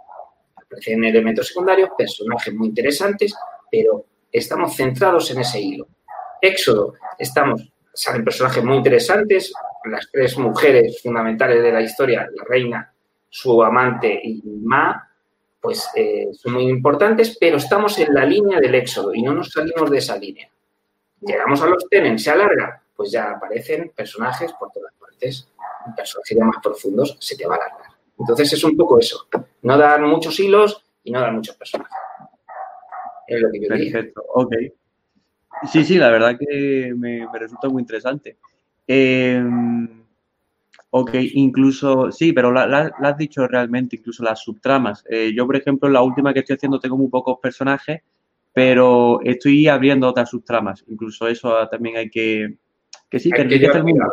[0.57, 3.35] Aparecen elementos secundarios, personajes muy interesantes,
[3.71, 5.89] pero estamos centrados en ese hilo.
[6.41, 9.53] Éxodo, estamos, salen personajes muy interesantes,
[9.85, 12.93] las tres mujeres fundamentales de la historia, la reina,
[13.29, 15.11] su amante y Ma,
[15.61, 19.51] pues eh, son muy importantes, pero estamos en la línea del éxodo y no nos
[19.51, 20.49] salimos de esa línea.
[21.21, 25.49] Llegamos a los Tenen, se alarga, pues ya aparecen personajes por todas partes,
[25.95, 27.91] personajes ya más profundos, se te va a alargar.
[28.19, 29.27] Entonces es un poco eso,
[29.63, 31.97] no dar muchos hilos y no dar muchos personajes.
[33.27, 34.55] Es lo que yo Perfecto, ok.
[35.71, 38.39] Sí, sí, la verdad que me, resulta muy interesante.
[38.87, 39.43] Eh,
[40.99, 45.05] Ok, incluso, sí, pero lo has dicho realmente, incluso las subtramas.
[45.11, 48.01] Eh, yo, por ejemplo, en la última que estoy haciendo tengo muy pocos personajes,
[48.55, 50.85] pero estoy abriendo otras subtramas.
[50.89, 52.57] Incluso eso también hay que,
[53.11, 54.07] que sí, que el mundo,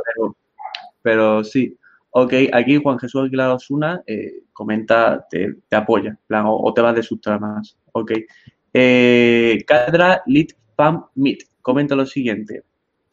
[1.04, 1.78] pero, sí.
[2.16, 7.04] Ok, aquí Juan Jesús Aguilar Osuna eh, comenta, te, apoya, plan, o, te vas de
[7.04, 7.78] subtramas.
[7.92, 8.12] Ok.
[8.74, 12.64] Eh, Cadra Lit Pam Mit comenta lo siguiente.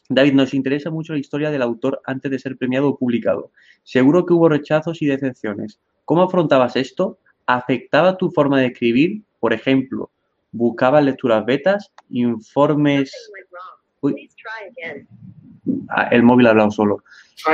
[0.08, 3.52] David, nos interesa mucho la historia del autor antes de ser premiado o publicado.
[3.84, 5.78] Seguro que hubo rechazos y decepciones.
[6.04, 7.18] ¿Cómo afrontabas esto?
[7.46, 9.22] ¿Afectaba tu forma de escribir?
[9.38, 10.10] Por ejemplo,
[10.52, 13.12] ¿buscabas lecturas betas, informes...
[13.54, 13.78] Ah,
[16.10, 17.04] el móvil ha hablado solo.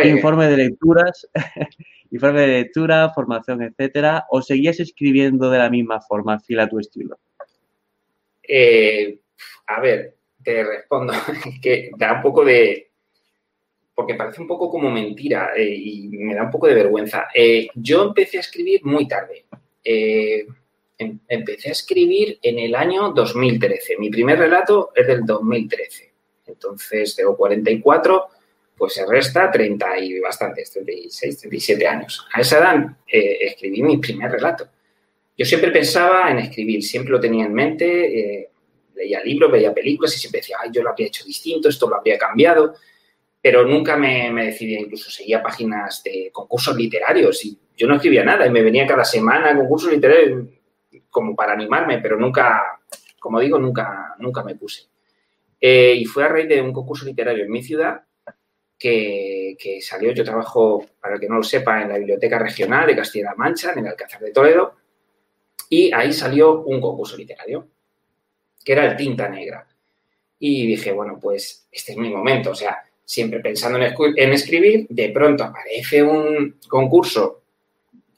[0.05, 1.29] Informe de lecturas,
[2.11, 6.79] informe de lectura, formación, etcétera, o seguías escribiendo de la misma forma, fiel a tu
[6.79, 7.19] estilo?
[8.43, 9.19] Eh,
[9.67, 11.13] a ver, te respondo,
[11.63, 12.91] que da un poco de...
[13.95, 17.29] porque parece un poco como mentira eh, y me da un poco de vergüenza.
[17.35, 19.45] Eh, yo empecé a escribir muy tarde.
[19.85, 20.47] eh,
[20.99, 23.97] em, empecé a escribir en el año 2013.
[23.99, 26.16] Mi primer relato es del 2013.
[26.57, 28.27] Entonces, tengo 44,
[28.77, 32.27] pues se resta 30 y bastantes, 36, 37 años.
[32.33, 34.69] A esa edad eh, escribí mi primer relato.
[35.37, 38.51] Yo siempre pensaba en escribir, siempre lo tenía en mente, eh,
[38.95, 41.97] leía libros, veía películas y siempre decía, ay, yo lo habría hecho distinto, esto lo
[41.97, 42.75] habría cambiado,
[43.43, 48.25] pero nunca me, me decidía, incluso seguía páginas de concursos literarios y yo no escribía
[48.25, 50.49] nada y me venía cada semana a concursos literarios
[51.11, 52.81] como para animarme, pero nunca,
[53.19, 54.85] como digo, nunca, nunca me puse.
[55.61, 58.03] Eh, y fue a raíz de un concurso literario en mi ciudad
[58.79, 62.97] que, salió, yo trabajo, para el que no lo sepa, en la Biblioteca Regional de
[62.97, 64.75] Castilla-La Mancha, en el Alcázar de Toledo,
[65.71, 67.69] y ahí salió un concurso literario,
[68.63, 69.67] que era el Tinta Negra.
[70.39, 74.87] Y dije, bueno, pues este es mi momento, o sea, siempre pensando en, en escribir,
[74.91, 77.43] de pronto aparece un concurso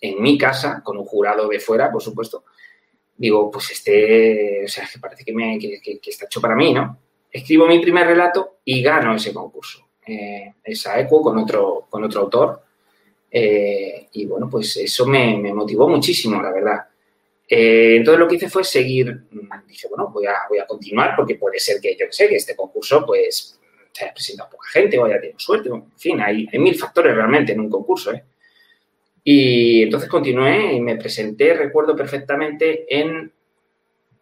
[0.01, 2.45] en mi casa, con un jurado de fuera, por supuesto,
[3.16, 6.99] digo, pues este, o sea, que parece que, me, que, está hecho para mí, ¿no?
[7.31, 9.87] Escribo mi primer relato y gano ese concurso.
[10.07, 12.62] Eh, esa eco con otro, con otro autor.
[13.31, 16.87] Eh, y bueno, pues eso me, motivó muchísimo, la verdad.
[17.49, 19.24] Eh, entonces lo que hice fue seguir,
[19.66, 22.37] dije, bueno, voy a, voy a continuar porque puede ser que, yo que sé, que
[22.37, 23.59] este concurso pues
[23.93, 25.68] se haya presentado poca gente o haya tenido suerte.
[25.68, 28.22] En fin, hay, hay mil factores realmente en un concurso, ¿eh?
[29.31, 33.31] Y entonces continué y me presenté, recuerdo perfectamente, en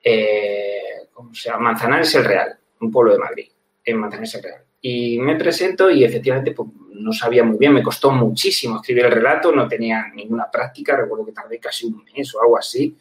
[0.02, 1.70] eh, ¿cómo se llama?
[1.70, 3.48] Manzanares el Real, un pueblo de Madrid,
[3.84, 4.64] en Manzanares Real.
[4.80, 9.12] Y me presento y efectivamente pues, no sabía muy bien, me costó muchísimo escribir el
[9.12, 12.96] relato, no tenía ninguna práctica, recuerdo que tardé casi un mes o algo así.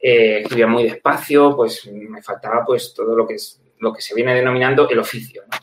[0.00, 4.14] Eh, escribía muy despacio, pues me faltaba pues todo lo que es lo que se
[4.14, 5.58] viene denominando el oficio, ¿no?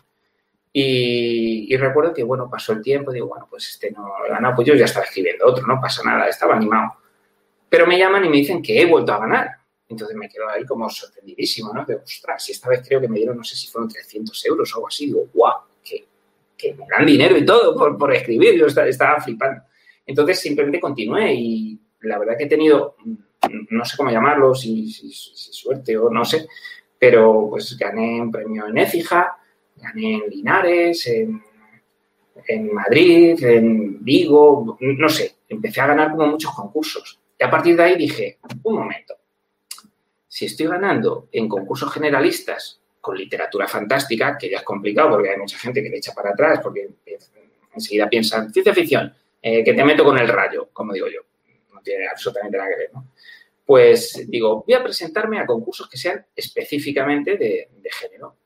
[0.73, 4.67] Y, recuerdo que, bueno, pasó el tiempo, digo, bueno, pues este no lo ganado, pues
[4.67, 6.93] yo ya estaba escribiendo otro, no pasa nada, estaba animado.
[7.67, 9.49] Pero me llaman y me dicen que he vuelto a ganar.
[9.91, 11.85] Entonces me quedo ahí como sorprendidísimo, ¿no?
[11.85, 14.73] De, ostras, y esta vez creo que me dieron, no sé si fueron 300 euros
[14.73, 15.07] o algo así.
[15.07, 16.05] Digo, guau, que,
[16.57, 18.57] que me dan dinero y todo por, por escribir.
[18.57, 19.63] Yo estaba, flipando.
[20.05, 22.95] Entonces simplemente continué y la verdad que he tenido,
[23.69, 26.47] no sé cómo llamarlo, si, suerte o no sé,
[26.97, 29.37] pero pues gané un premio en Écija,
[29.75, 37.19] gané en Linares, en, Madrid, en Vigo, no sé, empecé a ganar como muchos concursos.
[37.39, 39.15] Y a partir de ahí dije, un momento,
[40.31, 45.37] si estoy ganando en concursos generalistas con literatura fantástica, que ya es complicado porque hay
[45.37, 46.87] mucha gente que le echa para atrás porque
[47.73, 51.19] enseguida piensan, ciencia ficción, eh, que te meto con el rayo, como digo yo,
[51.73, 53.11] no tiene absolutamente nada que ver, ¿no?
[53.65, 57.67] Pues digo, voy a presentarme a concursos que sean específicamente de
[57.99, 58.37] género.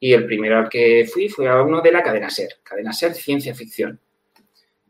[0.00, 3.14] Y el primero al que fui fue a uno de la cadena SER, cadena SER
[3.14, 4.00] Ciencia Ficción.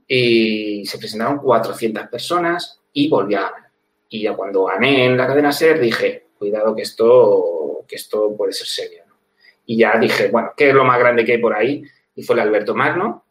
[0.06, 3.71] Y se presentaron 400 personas y volví a ganar.
[4.12, 8.52] Y ya cuando gané en la cadena SER dije, cuidado que esto, que esto puede
[8.52, 9.04] ser serio.
[9.64, 11.82] Y ya dije, bueno, ¿qué es lo más grande que hay por ahí?
[12.14, 13.24] Y fue el Alberto Magno.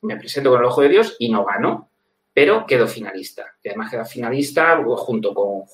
[0.00, 1.90] Me presento con el ojo de Dios y no gano,
[2.32, 3.44] pero quedo finalista.
[3.62, 5.64] Y además quedo finalista junto con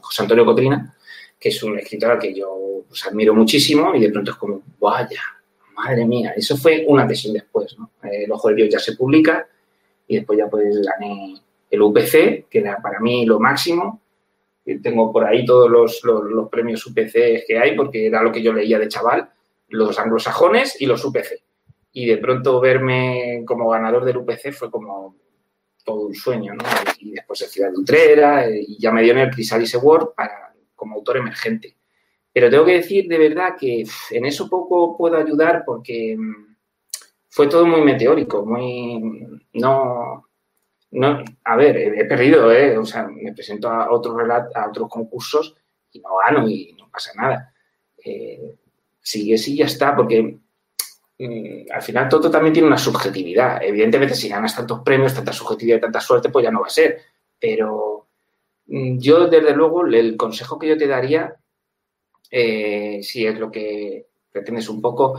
[0.00, 0.96] José Antonio Cotrina,
[1.36, 4.62] que es un escritor al que yo pues, admiro muchísimo y de pronto es como,
[4.78, 5.22] vaya,
[5.74, 7.76] madre mía, eso fue una sesión después.
[8.02, 9.44] El Ojo de Dios ya se publica
[10.06, 14.00] y después ya pues gané el UPC, que era para mí lo máximo.
[14.82, 18.52] Tengo por ahí todos los, los, premios UPC que hay porque era lo que yo
[18.52, 19.30] leía de chaval,
[19.68, 21.42] los anglosajones y los UPC.
[21.92, 25.16] Y de pronto verme como ganador del UPC fue como
[25.84, 26.64] todo un sueño, ¿no?
[26.98, 30.54] Y después el Ciudad de Utrera y ya me dio en el Chrysalis Award para
[30.76, 31.76] como autor emergente.
[32.30, 36.56] Pero tengo que decir de verdad que en eso poco puedo ayudar porque mm,
[37.30, 39.26] fue todo muy meteórico, muy...
[39.54, 40.27] No,
[40.90, 42.76] no, a ver, he perdido, ¿eh?
[42.78, 44.16] o sea, me presento a otros
[44.54, 45.54] a otros concursos
[45.92, 47.52] y no gano y no pasa nada.
[48.04, 48.56] Eh,
[49.00, 50.38] sigue sí, ya está, porque
[51.18, 53.62] mm, al final todo también tiene una subjetividad.
[53.62, 57.00] Evidentemente, si ganas tantos premios, tanta subjetividad, tanta suerte, pues ya no va a ser.
[57.38, 57.98] Pero
[58.68, 61.34] Mm, yo, desde luego, el consejo que yo te daría,
[62.30, 65.18] eh, si es lo que pretendes un poco,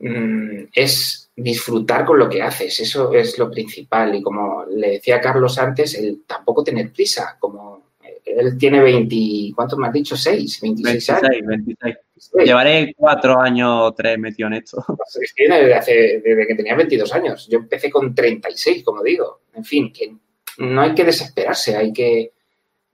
[0.00, 2.80] mm, es disfrutar con lo que haces.
[2.80, 4.14] Eso es lo principal.
[4.14, 7.36] Y como le decía Carlos antes, el tampoco tener prisa.
[7.38, 10.16] Como eh, él tiene 20, ¿cuántos me has dicho?
[10.16, 10.60] ¿6?
[10.62, 11.46] 26 años.
[11.46, 11.96] 26.
[12.44, 14.82] Llevaré cuatro años o tres metido en esto.
[15.20, 17.46] Es que desde, desde que tenía 22 años.
[17.50, 19.42] Yo empecé con 36, como digo.
[19.54, 20.16] En fin, que
[20.58, 22.32] no hay que desesperarse, hay que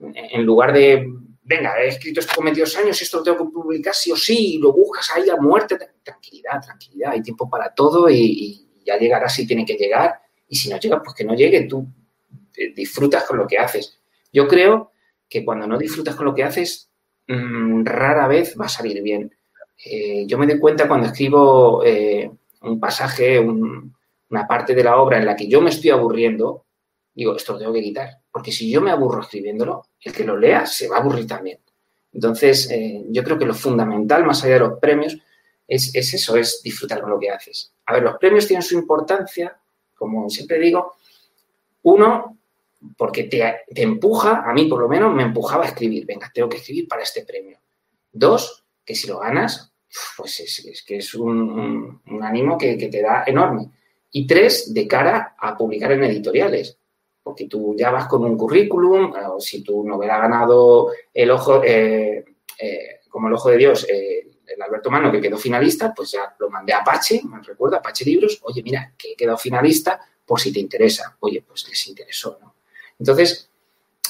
[0.01, 1.07] en lugar de,
[1.43, 4.55] venga, he escrito esto con 22 años, esto lo tengo que publicar sí o sí,
[4.55, 9.28] y lo buscas ahí a muerte, tranquilidad, tranquilidad, hay tiempo para todo y, ya llegará
[9.28, 11.86] si tiene que llegar, y si no llega, pues que no llegue, tú
[12.74, 14.01] disfrutas con lo que haces.
[14.32, 14.90] Yo creo
[15.28, 16.90] que cuando no disfrutas con lo que haces,
[17.28, 19.32] mm, rara vez va a salir bien.
[19.84, 22.28] Eh, yo me doy cuenta cuando escribo eh,
[22.62, 26.66] un pasaje, una parte de la obra en la que yo me estoy aburriendo,
[27.15, 30.37] digo, esto lo tengo que quitar, porque si yo me aburro escribiéndolo, el que lo
[30.37, 31.59] lea se va a aburrir también.
[32.13, 35.19] Entonces, eh, yo creo que lo fundamental, más allá de los premios,
[35.67, 37.73] es, eso, es disfrutar con lo que haces.
[37.87, 39.57] A ver, los premios tienen su importancia,
[39.95, 40.95] como siempre digo,
[41.83, 42.39] uno,
[42.97, 46.59] porque te, empuja, a mí por lo menos me empujaba a escribir, venga, tengo que
[46.59, 47.59] escribir para este premio.
[48.13, 49.73] Dos, que si lo ganas,
[50.17, 53.71] pues es, que es un, ánimo que, te da enorme.
[54.11, 56.77] Y tres, de cara a publicar en editoriales
[57.23, 61.62] porque tú ya vas con un currículum, o si tu novela ha ganado el ojo,
[61.62, 62.25] eh,
[62.59, 66.35] eh, como el ojo de Dios, eh, el Alberto Mano, que quedó finalista, pues ya
[66.39, 70.41] lo mandé a Apache, me recuerda, Apache Libros, oye, mira, que he quedado finalista por
[70.41, 71.16] si te interesa.
[71.20, 72.55] Oye, pues les interesó, ¿no?
[72.99, 73.51] Entonces,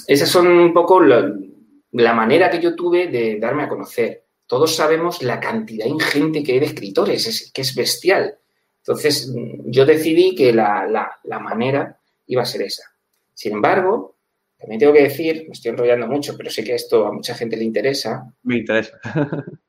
[0.07, 4.25] esas son un poco la, manera que yo tuve de darme a conocer.
[4.47, 8.39] Todos sabemos la cantidad ingente que hay de escritores, es, que es bestial.
[8.79, 9.33] Entonces,
[9.65, 12.92] yo decidí que la, la manera iba a ser esa.
[13.35, 14.17] Sin embargo,
[14.63, 17.57] también tengo que decir, me estoy enrollando mucho, pero sé que esto a mucha gente
[17.57, 18.33] le interesa.
[18.43, 18.99] Me interesa.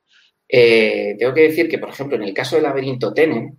[0.56, 3.58] Eh, tengo que decir que, por ejemplo, en el caso del laberinto Tenen,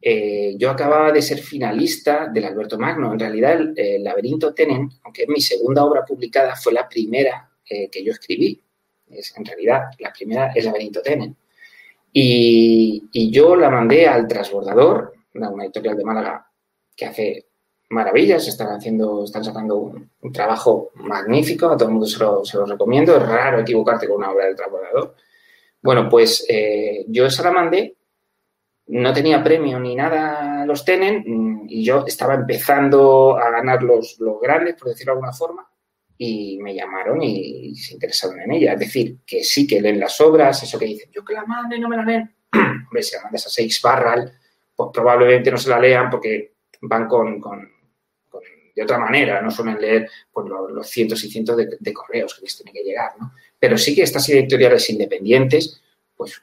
[0.00, 3.12] eh, yo acababa de ser finalista del Alberto Magno.
[3.12, 7.90] En realidad, el, laberinto Tenen, aunque es mi segunda obra publicada, fue la primera eh,
[7.90, 8.58] que yo escribí.
[9.10, 11.36] Es, en realidad, la primera es Laberinto Tenen.
[12.10, 16.50] Y, y yo la mandé al Transbordador, una editorial de Málaga
[16.96, 17.49] que hace
[17.90, 22.56] maravillas, están haciendo, están sacando un, trabajo magnífico, a todo el mundo se lo, se
[22.56, 25.14] lo, recomiendo, es raro equivocarte con una obra del trabajador.
[25.82, 27.96] Bueno, pues eh, yo esa la mandé,
[28.86, 34.40] no tenía premio ni nada los tenen y yo estaba empezando a ganar los, los
[34.40, 35.70] grandes, por decirlo de alguna forma,
[36.22, 38.74] y me llamaron y, se interesaron en ella.
[38.74, 41.76] Es decir, que sí que leen las obras, eso que dicen, yo que la mande
[41.76, 42.34] y no me la leen.
[42.52, 44.32] Hombre, si la mandas a seis barral,
[44.76, 47.40] pues probablemente no se la lean porque van con,
[48.74, 52.56] de otra manera, no suelen leer pues, los, cientos y cientos de, correos que les
[52.56, 53.32] tienen que llegar, ¿no?
[53.58, 55.82] Pero sí que estas editoriales independientes,
[56.16, 56.42] pues,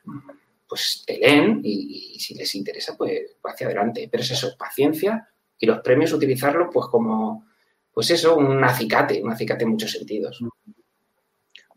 [0.68, 4.08] pues te leen y, si les interesa, pues hacia adelante.
[4.12, 5.28] Pero es eso, paciencia
[5.60, 7.48] y los premios utilizarlo pues como,
[7.92, 10.40] pues eso, un acicate, un acicate en muchos sentidos.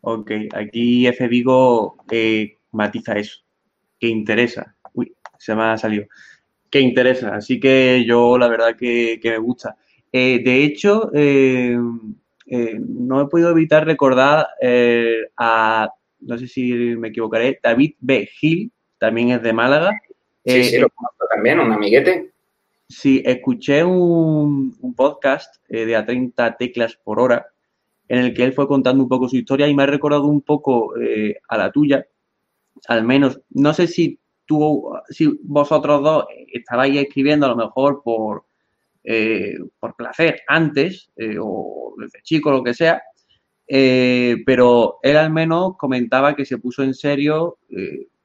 [0.02, 1.28] Ok, aquí F.
[1.28, 3.40] Vigo eh, matiza eso,
[3.98, 4.74] que interesa.
[4.94, 6.06] Uy, se me ha salido.
[6.70, 9.76] Que interesa, así que yo la verdad que, que me gusta.
[10.12, 11.78] Eh, de hecho, eh,
[12.46, 14.48] eh, no he podido evitar recordar
[15.36, 15.88] a,
[16.20, 18.26] no sé si me equivocaré, David B.
[18.26, 19.92] Gil, también es de Málaga.
[20.44, 22.32] Sí, sí, lo conozco también, un amiguete.
[22.88, 27.46] Sí, escuché un, podcast de a 30 teclas por hora
[28.08, 30.40] en el que él fue contando un poco su historia y me ha recordado un
[30.40, 30.94] poco
[31.48, 32.04] a la tuya.
[32.88, 38.44] Al menos, no sé si tú, si vosotros dos estabais escribiendo a lo mejor por,
[39.02, 43.02] eh, por placer antes eh, o desde chico, lo que sea,
[43.66, 47.58] eh, pero él al menos comentaba que se puso en serio,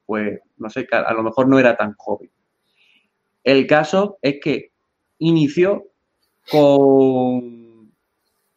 [0.04, 2.30] pues no sé, a lo mejor no era tan joven.
[3.44, 4.72] El caso es que
[5.18, 5.86] inició
[6.50, 7.92] con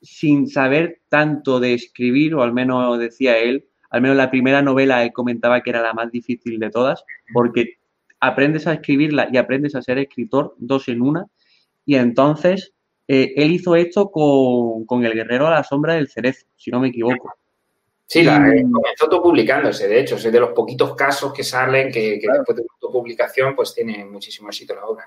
[0.02, 5.04] sin saber tanto de escribir, o al menos decía él, al menos la primera novela
[5.04, 7.04] él comentaba que era la más difícil de todas,
[7.34, 7.78] porque
[8.20, 11.28] aprendes a escribirla y aprendes a ser escritor dos en una,
[11.90, 12.72] y entonces
[13.08, 16.90] eh, él hizo esto con, El Guerrero a la Sombra del Cerezo, si no me
[16.90, 17.34] equivoco.
[18.06, 22.20] Sí, la, eh, comenzó autopublicándose, de hecho, es de los poquitos casos que salen que,
[22.22, 25.06] después de tu publicación pues tiene muchísimo éxito la obra.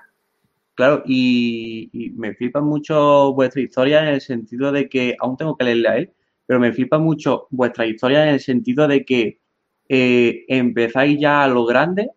[0.75, 5.63] Claro, y, me flipa mucho vuestra historia en el sentido de que, aún tengo que
[5.63, 6.11] leerla a él,
[6.45, 9.39] pero me flipa mucho vuestra historia en el sentido de que
[9.87, 12.09] eh, empezáis ya a lo grande.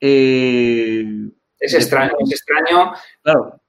[0.00, 2.94] es extraño, es extraño.
[3.22, 3.60] Claro.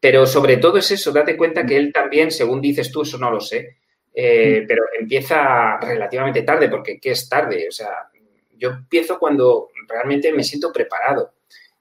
[0.00, 3.30] Pero sobre todo es eso, date cuenta que él también, según dices tú, eso no
[3.30, 3.78] lo sé,
[4.14, 7.66] eh, pero empieza relativamente tarde, porque ¿qué es tarde?
[7.68, 7.88] O sea,
[8.56, 11.34] yo empiezo cuando realmente me siento preparado.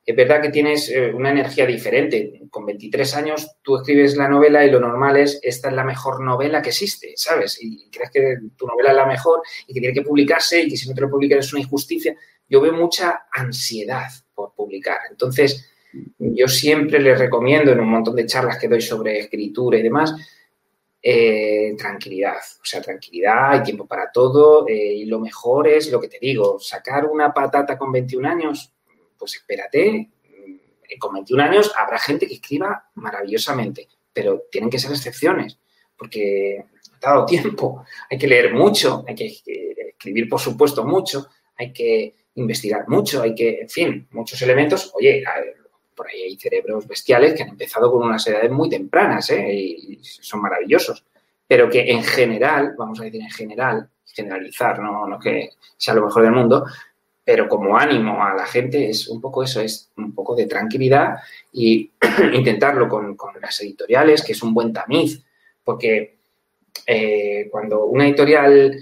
[0.06, 2.42] Es verdad que tienes eh, una energía diferente.
[2.52, 6.24] Con 23 años tú escribes la novela y lo normal es, esta es la mejor
[6.24, 7.58] novela que existe, ¿sabes?
[7.60, 10.78] Y crees que tu novela es la mejor y que tiene que publicarse y que
[10.78, 12.16] si no te lo publican es una injusticia.
[12.48, 15.00] Yo veo mucha ansiedad por publicar.
[15.10, 15.72] Entonces,
[16.20, 20.14] yo siempre les recomiendo en un montón de charlas que doy sobre escritura y demás,
[21.02, 26.02] eh, tranquilidad, o sea, tranquilidad, hay tiempo para todo eh, y lo mejor es lo
[26.02, 28.74] que te digo, sacar una patata con 21 años,
[29.18, 34.92] pues espérate, mm, con 21 años habrá gente que escriba maravillosamente, pero tienen que ser
[34.92, 35.60] excepciones,
[35.98, 36.66] porque
[37.04, 37.84] ha dado tiempo.
[38.10, 41.28] Hay que leer mucho, hay que escribir, por supuesto, mucho,
[41.58, 44.92] hay que investigar mucho, hay que, en fin, muchos elementos.
[44.96, 45.24] Oye,
[45.96, 49.54] por ahí hay cerebros bestiales que han empezado con unas edades muy tempranas ¿eh?
[49.54, 51.04] y son maravillosos,
[51.48, 56.06] pero que en general, vamos a decir en general, generalizar, no, no que sea lo
[56.06, 56.66] mejor del mundo,
[57.26, 61.18] pero como ánimo a la gente es un poco eso, es un poco de tranquilidad
[61.52, 61.92] y
[62.34, 65.24] intentarlo con, las editoriales, que es un buen tamiz,
[65.64, 66.18] porque
[66.86, 68.80] eh, cuando una editorial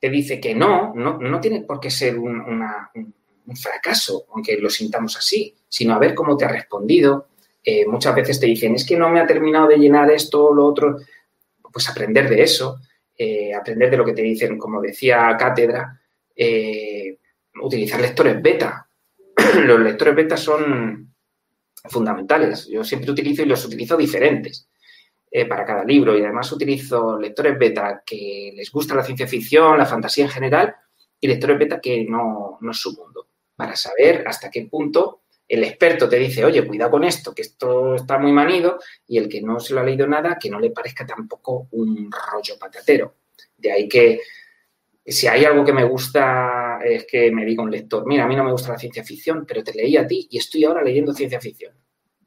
[0.00, 3.14] te dice que no, no, no tiene por qué ser un, un,
[3.56, 7.28] fracaso, aunque lo sintamos así, sino a ver cómo te ha respondido.
[7.64, 10.54] Eh, muchas veces te dicen, es que no me ha terminado de llenar esto o
[10.54, 10.98] lo otro,
[11.72, 12.80] pues aprender de eso,
[13.16, 16.00] eh, aprender de lo que te dicen, como decía Cátedra,
[17.62, 18.88] utilizar lectores beta.
[19.64, 21.12] los lectores beta son
[21.84, 22.68] fundamentales.
[22.68, 24.68] Yo siempre utilizo y los utilizo diferentes
[25.30, 29.78] eh, para cada libro y además utilizo lectores beta que les gusta la ciencia ficción,
[29.78, 30.74] la fantasía en general
[31.20, 33.28] y lectores beta que no, no es su mundo,
[33.62, 37.94] para saber hasta qué punto el experto te dice, oye, cuidado con esto, que esto
[37.94, 40.70] está muy manido, y el que no se lo ha leído nada, que no le
[40.70, 43.14] parezca tampoco un rollo patatero.
[43.56, 44.18] De ahí que
[45.06, 48.34] si hay algo que me gusta es que me diga un lector, mira, a mí
[48.34, 51.12] no me gusta la ciencia ficción, pero te leí a ti y estoy ahora leyendo
[51.12, 51.72] ciencia ficción.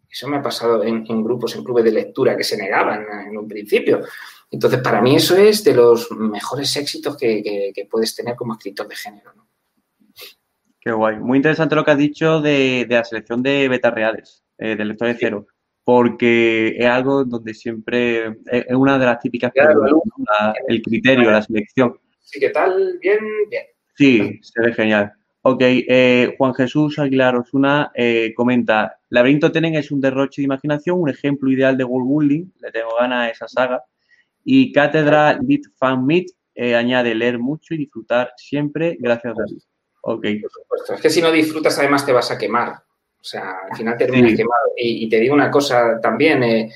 [0.10, 3.46] Eso me ha pasado en, grupos, en clubes de lectura que se negaban en un
[3.46, 4.02] principio.
[4.50, 8.96] Entonces, para mí eso es de los mejores éxitos que, puedes tener como escritor de
[8.96, 9.34] género.
[10.86, 11.18] Qué guay.
[11.18, 15.08] Muy interesante lo que has dicho de, la selección de betas reales, eh, del lector
[15.08, 15.48] de cero,
[15.84, 19.52] porque es algo donde siempre es una de las típicas
[20.68, 22.00] el criterio, la selección.
[22.20, 23.00] Sí, ¿qué tal?
[23.02, 23.18] Bien,
[23.50, 23.64] bien.
[23.96, 25.12] Sí, se ve genial.
[25.42, 31.02] Ok, eh, Juan Jesús Aguilar Osuna eh, comenta, Laberinto Tenen es un derroche de imaginación,
[31.02, 33.84] un ejemplo ideal de world building, le tengo ganas a esa saga.
[34.44, 39.62] Y Cátedra Lit Fan Meet eh, añade leer mucho y disfrutar siempre, gracias David.
[40.08, 40.26] Ok.
[40.42, 42.70] Por supuesto, es que si no disfrutas además te vas a quemar.
[42.72, 44.74] O sea, al final terminas quemado.
[44.78, 46.70] Y, te digo una cosa también,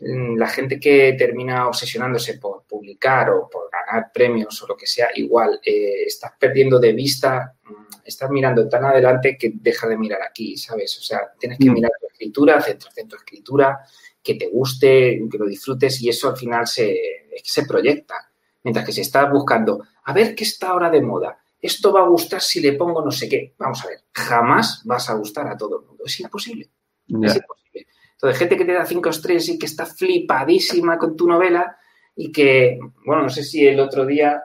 [0.00, 4.86] Mm, la gente que termina obsesionándose por publicar o por ganar premios o lo que
[4.86, 9.96] sea, igual eh, estás perdiendo de vista, mm, estás mirando tan adelante que deja de
[9.96, 10.98] mirar aquí, ¿sabes?
[10.98, 11.74] O sea, tienes que mm.
[11.74, 13.80] mirar tu escritura, centrarte en tu escritura,
[14.22, 16.98] que te guste, que lo disfrutes y eso al final se,
[17.42, 18.30] se proyecta.
[18.64, 22.08] Mientras que si estás buscando, a ver qué está ahora de moda, esto va a
[22.08, 23.54] gustar si le pongo no sé qué.
[23.58, 26.04] Vamos a ver, jamás vas a gustar a todo el mundo.
[26.06, 26.70] Es imposible.
[27.06, 27.64] Es imposible
[28.26, 31.76] de gente que te da cinco estrellas y que está flipadísima con tu novela
[32.16, 34.42] y que, bueno, no sé si el otro día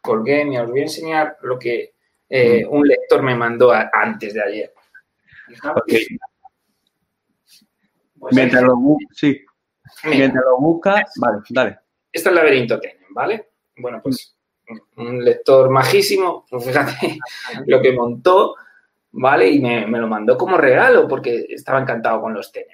[0.00, 1.94] colgué, me os voy a enseñar lo que
[2.28, 2.72] eh, mm.
[2.72, 4.74] un lector me mandó antes de ayer.
[8.18, 8.76] Pues mientras, lo,
[9.12, 9.40] sí.
[10.04, 11.78] mientras lo busca, vale, dale.
[12.10, 13.50] Este es el laberinto ¿vale?
[13.76, 14.36] Bueno, pues
[14.96, 17.18] un lector majísimo, pues fíjate
[17.66, 18.54] lo que montó
[19.12, 19.48] ¿vale?
[19.48, 22.68] Y me, lo mandó como regalo porque estaba encantado con los tenis.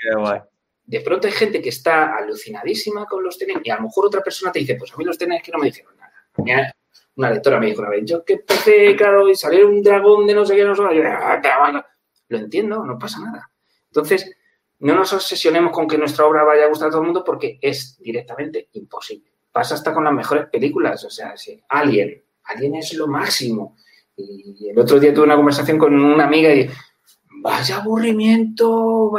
[0.87, 4.23] De pronto hay gente que está alucinadísima con los tenis y a lo mejor otra
[4.23, 6.75] persona te dice, pues a mí los tenis que no me dijeron nada.
[7.17, 10.35] Una lectora me dijo una vez, yo que empecé, claro, y salió un dragón de
[10.35, 11.87] no sé qué, no sé qué, ah,
[12.29, 13.51] lo entiendo, no pasa nada.
[13.87, 14.37] Entonces,
[14.81, 17.59] no nos obsesionemos con que nuestra obra vaya a gustar a todo el mundo porque
[17.63, 19.31] es directamente imposible.
[19.55, 23.77] Pasa hasta con las mejores películas, o sea, si Alien, Alien es lo máximo.
[24.17, 26.69] Y el otro día tuve una conversación con una amiga y
[27.41, 29.13] vaya aburrimiento,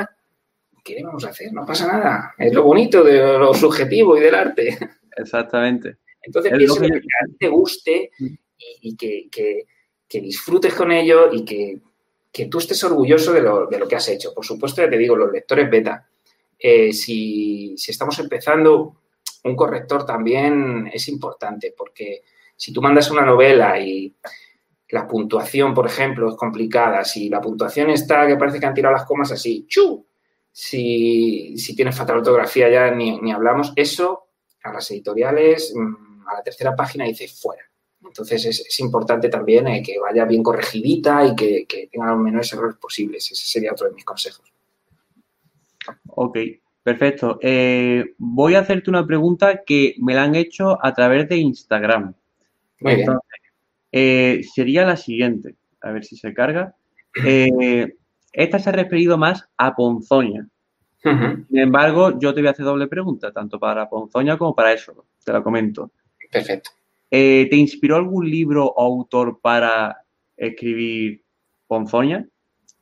[0.84, 1.54] ¿qué vamos a hacer?
[1.54, 2.34] No pasa nada.
[2.38, 4.78] Es lo bonito de lo subjetivo y del arte.
[5.16, 6.00] Exactamente.
[6.22, 8.12] Entonces pienso que, a ti te guste
[8.82, 9.66] y, que,
[10.10, 11.80] disfrutes con ello y que,
[12.50, 14.34] tú estés orgulloso de lo, que has hecho.
[14.34, 16.10] Por supuesto, ya te digo, los lectores beta.
[16.60, 18.98] Eh, si, si estamos empezando,
[19.46, 22.24] un corrector también es importante porque
[22.56, 24.14] si tú mandas una novela y
[24.90, 27.04] la puntuación, por ejemplo, es complicada.
[27.04, 30.06] Si la puntuación está que parece que han tirado las comas así, ¡chu!
[30.52, 33.74] Si, si tienes fatal ortografía ya ni, hablamos.
[33.76, 34.30] Eso
[34.64, 37.64] a las editoriales, mm, a la tercera página dice fuera.
[38.04, 42.78] Entonces es, importante también eh, que vaya bien corregidita y que, tenga los menores errores
[42.78, 43.32] posibles.
[43.32, 44.52] Ese sería otro de mis consejos.
[46.08, 46.38] Ok,
[46.86, 47.40] perfecto.
[47.42, 52.14] Eh, voy a hacerte una pregunta que me la han hecho a través de Instagram.
[52.80, 53.08] Muy bien.
[53.92, 55.56] Eh, sería la siguiente.
[55.82, 56.76] A ver si se carga.
[57.26, 57.96] Eh,
[58.32, 60.48] esta se ha referido más a Ponzoña.
[61.02, 65.06] Sin embargo, yo te voy a hacer doble pregunta, tanto para Ponzoña como para eso.
[65.24, 65.90] Te la comento.
[66.32, 66.70] Perfecto.
[67.10, 70.04] ¿Te inspiró algún libro o autor para
[70.38, 71.24] escribir
[71.66, 72.28] Ponzoña?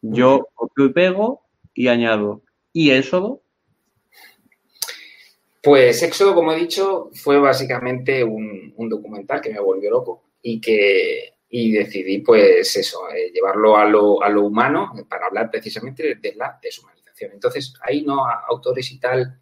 [0.02, 1.42] Yo copio y pego
[1.74, 2.42] y añado.
[2.74, 3.43] ¿Y Éxodo?
[5.64, 11.36] Pues Éxodo, como he dicho, fue básicamente un, documental que me volvió loco y que
[11.50, 16.36] y decidí, pues eso, eh, llevarlo a lo, a lo, humano para hablar precisamente de
[16.36, 17.32] la deshumanización.
[17.32, 19.40] Entonces, ahí no, autores y tal,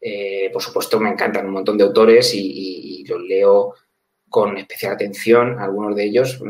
[0.00, 3.74] eh, por supuesto, me encantan un montón de autores y, los leo
[4.28, 6.40] con especial atención, algunos de ellos,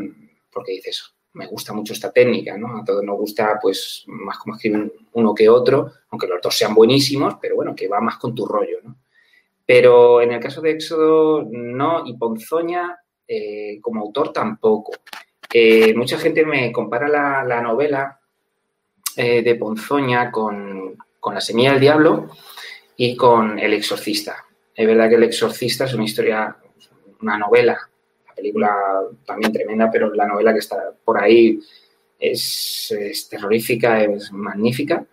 [0.51, 2.77] porque dices, me gusta mucho esta técnica, ¿no?
[2.77, 6.73] A todos nos gusta, pues, más como escriben uno que otro, aunque los dos sean
[6.73, 8.97] buenísimos, pero bueno, que va más con tu rollo, ¿no?
[9.65, 14.91] Pero en el caso de Éxodo, no, y Ponzoña, eh, como autor, tampoco.
[15.53, 18.19] Eh, mucha gente me compara la, novela
[19.15, 22.29] eh, de Ponzoña con, con, La Semilla del Diablo
[22.97, 24.45] y con El Exorcista.
[24.75, 26.57] Es verdad que El Exorcista es una historia,
[27.21, 27.90] una novela
[28.41, 28.75] película
[29.25, 31.59] también tremenda, pero la novela que está por ahí
[32.19, 35.05] es, terrorífica, es magnífica.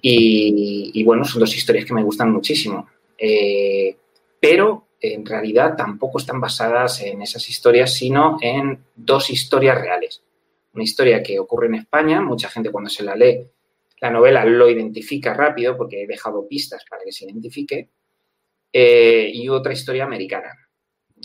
[0.00, 2.88] Y, bueno, son dos historias que me gustan muchísimo.
[3.16, 3.96] Eh,
[4.38, 10.22] pero en realidad tampoco están basadas en esas historias, sino en dos historias reales.
[10.74, 13.46] Una historia que ocurre en España, mucha gente cuando se la lee,
[14.00, 17.88] la novela lo identifica rápido porque he dejado pistas para que se identifique,
[18.72, 20.67] eh, y otra historia americana.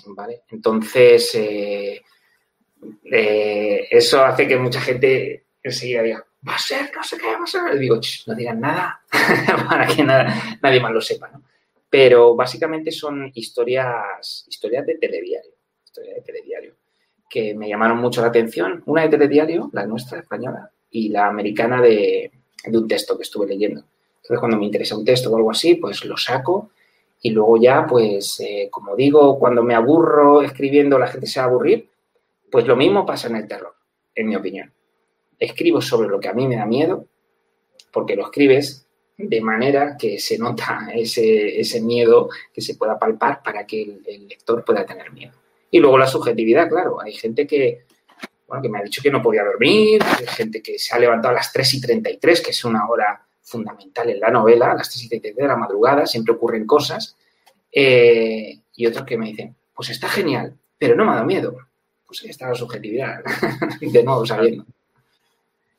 [0.07, 0.41] ¿Vale?
[0.49, 2.01] Entonces, eh,
[3.11, 7.43] eh, eso hace que mucha gente enseguida diga, va a ser, no sé qué, va
[7.43, 7.61] a ser.
[7.75, 9.01] Y digo, no digan nada
[9.69, 11.43] para que nadie más lo sepa, ¿no?
[11.89, 15.51] Pero básicamente son historias, historias de telediario,
[16.25, 16.75] telediario,
[17.29, 18.81] que me llamaron mucho la atención.
[18.87, 22.31] Una de telediario, la nuestra, española, y la americana de,
[22.65, 23.83] de un texto que estuve leyendo.
[24.15, 26.71] Entonces, cuando me interesa un texto o algo así, pues lo saco
[27.25, 31.45] y luego ya, pues, eh, como digo, cuando me aburro escribiendo, la gente se va
[31.45, 31.89] a aburrir,
[32.51, 33.73] pues lo mismo pasa en el terror,
[34.13, 34.73] en mi opinión.
[35.39, 37.07] Escribo sobre lo que a mí me da miedo,
[37.93, 38.85] porque lo escribes
[39.17, 44.27] de manera que se nota ese, ese miedo que se pueda palpar para que el,
[44.27, 45.31] lector pueda tener miedo.
[45.71, 46.99] Y luego la subjetividad, claro.
[46.99, 47.85] Hay gente que,
[48.49, 51.31] bueno, que me ha dicho que no podía dormir, hay gente que se ha levantado
[51.31, 54.89] a las 3 y 33, que es una hora fundamental en la novela, a las
[54.89, 57.15] 3 y de la madrugada, siempre ocurren cosas,
[57.71, 61.57] eh, y otros que me dicen, pues está genial, pero no me ha dado miedo.
[62.05, 63.23] Pues ahí está la subjetividad,
[63.81, 64.65] de nuevo sabiendo.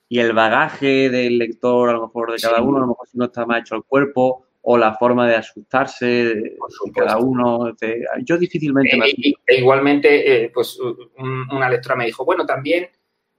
[0.09, 3.19] Y el bagaje del lector, a lo mejor de cada uno, a lo mejor si
[3.19, 6.57] no está más hecho el cuerpo, o la forma de asustarse de,
[6.95, 7.75] cada uno.
[8.23, 10.79] yo difícilmente me e, e igualmente, eh, pues
[11.19, 12.89] una lectora me dijo, bueno, también,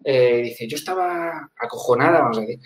[0.04, 2.60] eh, dice, yo estaba acojonada, vamos a decir,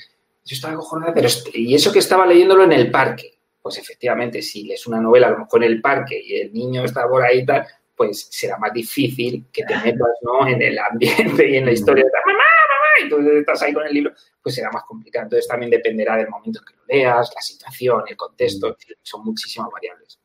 [0.44, 3.40] yo estaba acojonada, pero y eso que estaba leyéndolo en el parque.
[3.62, 6.86] Pues efectivamente, si lees una novela a lo mejor en el parque y el niño
[6.86, 10.48] está por ahí y tal, pues será más difícil que te metas ¿no?
[10.48, 13.86] en el ambiente y en la historia de mamá, mamá, y tú estás ahí con
[13.86, 15.26] el libro, pues será más complicado.
[15.26, 19.70] Entonces también dependerá del momento en que lo leas, la situación, el contexto, son muchísimas
[19.72, 20.20] variables.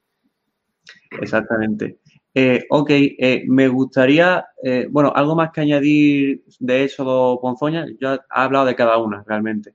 [1.21, 1.99] Exactamente.
[2.37, 7.87] Eh, ok, eh, me gustaría, eh, bueno, algo más que añadir de eso, Ponzoña.
[8.01, 9.75] Yo he hablado de cada una realmente.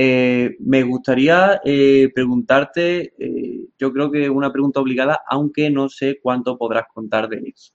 [0.00, 6.20] Eh, me gustaría eh, preguntarte, eh, yo creo que una pregunta obligada, aunque no sé
[6.22, 7.72] cuánto podrás contar de eso.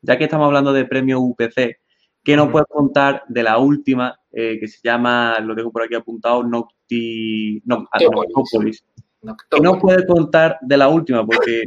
[0.00, 1.80] Ya que estamos hablando de premio UPC,
[2.22, 6.44] ¿qué nos puedes contar de la última, que se llama, lo tengo por aquí apuntado,
[6.44, 7.60] Nocti...
[7.64, 8.84] Noctopolis?
[9.50, 11.26] ¿Qué nos puedes contar de la última?
[11.26, 11.64] Porque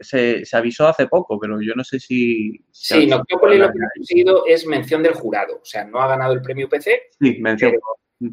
[0.00, 2.64] se, avisó hace poco, pero yo no sé si...
[2.70, 5.56] Sí, Noctopolis lo que ha conseguido es mención del jurado.
[5.56, 6.86] O sea, no ha ganado el premio UPC,
[7.18, 7.72] sí, mención.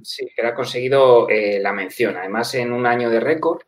[0.03, 2.16] Sí, que ha conseguido eh, la mención.
[2.18, 3.61] Además, en un año de récord,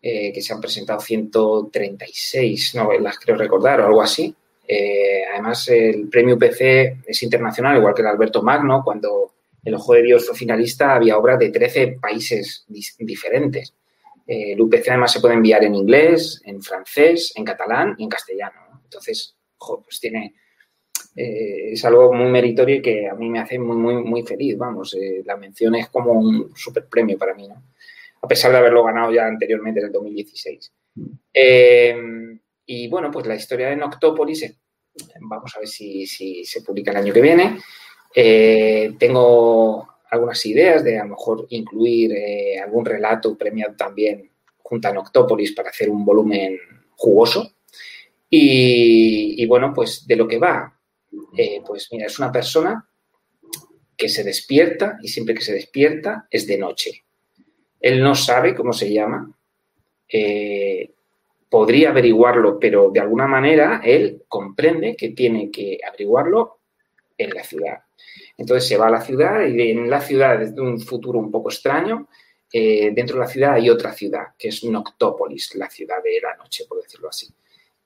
[0.00, 4.34] eh, que se han presentado 136 novelas, creo recordar, o algo así.
[4.66, 8.82] Eh, además, el premio UPC es internacional, igual que el Alberto Magno.
[8.82, 12.64] Cuando El Ojo de Dios fue finalista, había obras de 13 países
[12.98, 13.74] diferentes.
[14.26, 18.80] el UPC además se puede enviar en inglés, en francés, en catalán y en castellano.
[18.84, 20.34] Entonces, pues tiene
[21.16, 24.56] eh, es algo muy meritorio y que a mí me hace muy, muy, muy feliz,
[24.56, 24.94] vamos.
[24.94, 27.62] Eh, la mención es como un super premio para mí, ¿no?
[28.22, 30.72] A pesar de haberlo ganado ya anteriormente en el 2016.
[31.32, 31.96] Eh,
[32.66, 34.56] y bueno, pues la historia de Noctópolis,
[35.20, 37.58] vamos a ver si, se publica el año que viene.
[38.98, 42.12] tengo algunas ideas de a lo mejor incluir
[42.62, 46.58] algún relato premiado también junto a Noctópolis para hacer un volumen
[46.96, 47.52] jugoso.
[48.36, 50.73] Y, bueno, pues de lo que va,
[51.36, 52.88] eh, pues mira, es una persona
[53.96, 57.04] que se despierta y siempre que se despierta es de noche.
[57.80, 59.30] Él no sabe cómo se llama,
[60.08, 60.90] eh,
[61.48, 66.60] podría averiguarlo, pero de alguna manera él comprende que tiene que averiguarlo
[67.16, 67.80] en la ciudad.
[68.36, 71.50] Entonces se va a la ciudad y en la ciudad, desde un futuro un poco
[71.50, 72.08] extraño,
[72.52, 76.36] eh, dentro de la ciudad hay otra ciudad, que es Noctópolis, la ciudad de la
[76.36, 77.28] noche, por decirlo así.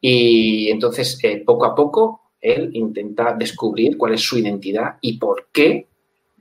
[0.00, 5.86] Y entonces, poco a poco, él intenta descubrir cuál es su identidad y por qué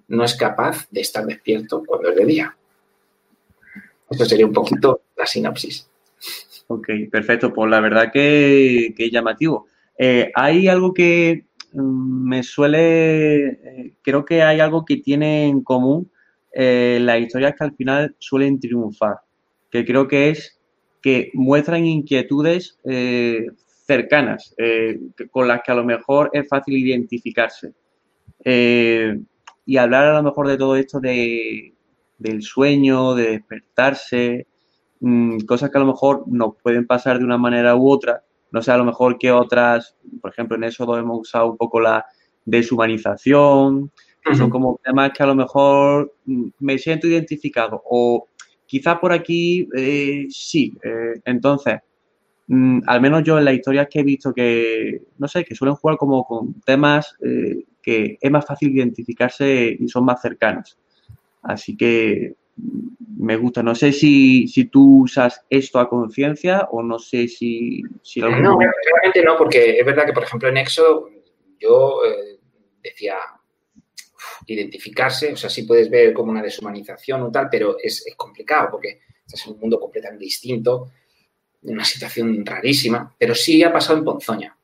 [0.09, 2.57] no es capaz de estar despierto cuando es de día.
[4.09, 5.89] Esto sería un poquito la sinopsis.
[6.67, 7.53] Ok, perfecto.
[7.53, 9.67] Pues la verdad que, es llamativo.
[9.97, 15.61] Eh, hay algo que mm, me suele, eh, creo que hay algo que tiene en
[15.61, 16.11] común
[16.53, 19.17] eh, las historias que al final suelen triunfar,
[19.69, 20.59] que creo que es
[21.01, 22.79] que muestran inquietudes
[23.87, 24.53] cercanas,
[25.31, 27.73] con las que a lo mejor es fácil identificarse.
[28.45, 31.73] y hablar a lo mejor de todo esto de,
[32.17, 34.47] del sueño, de despertarse,
[34.99, 38.23] Mm, cosas que a lo mejor nos pueden pasar de una manera u otra.
[38.51, 41.79] No sé, a lo mejor que otras, por ejemplo, en eso hemos usado un poco
[41.79, 42.05] la
[42.45, 43.91] deshumanización,
[44.23, 47.81] que son como temas que a lo mejor mm, me siento identificado.
[47.85, 48.27] O
[48.65, 50.73] quizás por aquí eh, sí.
[50.83, 51.79] Eh, entonces,
[52.47, 55.75] mm, al menos yo en las historias que he visto que, no sé, que suelen
[55.75, 60.77] jugar como con temas eh, que es más fácil identificarse y son más cercanos.
[61.43, 62.35] Así que
[63.17, 63.63] me gusta.
[63.63, 67.81] No sé si, si tú usas esto a conciencia o no sé si...
[68.01, 71.09] si No, realmente no, porque es verdad que, por ejemplo, en Exo
[71.59, 72.39] yo eh,
[72.83, 73.15] decía
[74.45, 79.01] identificarse, o sea, sí puedes ver como una deshumanización o tal, pero es, complicado porque
[79.25, 80.91] estás en un mundo completamente distinto,
[81.71, 84.57] una situación rarísima, pero sí ha pasado en Ponzoña.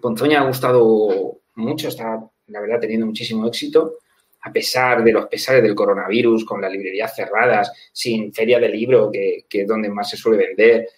[0.00, 3.98] Ponzoña ha gustado mucho, está, la verdad, teniendo muchísimo éxito
[4.44, 9.10] a pesar de los pesares del coronavirus, con las librerías cerradas, sin feria de libro,
[9.10, 10.88] que, es donde más se suele vender,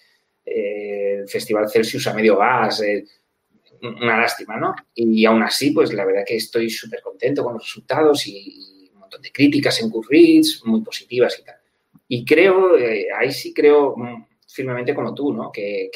[0.45, 3.05] eh, el Festival Celsius a medio gas, eh,
[3.81, 4.75] una lástima, ¿no?
[4.93, 8.99] Y aún así, pues la verdad que estoy súper contento con los resultados y, un
[8.99, 11.55] montón de críticas en Goodreads, muy positivas y tal.
[12.09, 15.51] Y creo, eh, ahí sí creo mm, firmemente como tú, ¿no?
[15.51, 15.91] Que,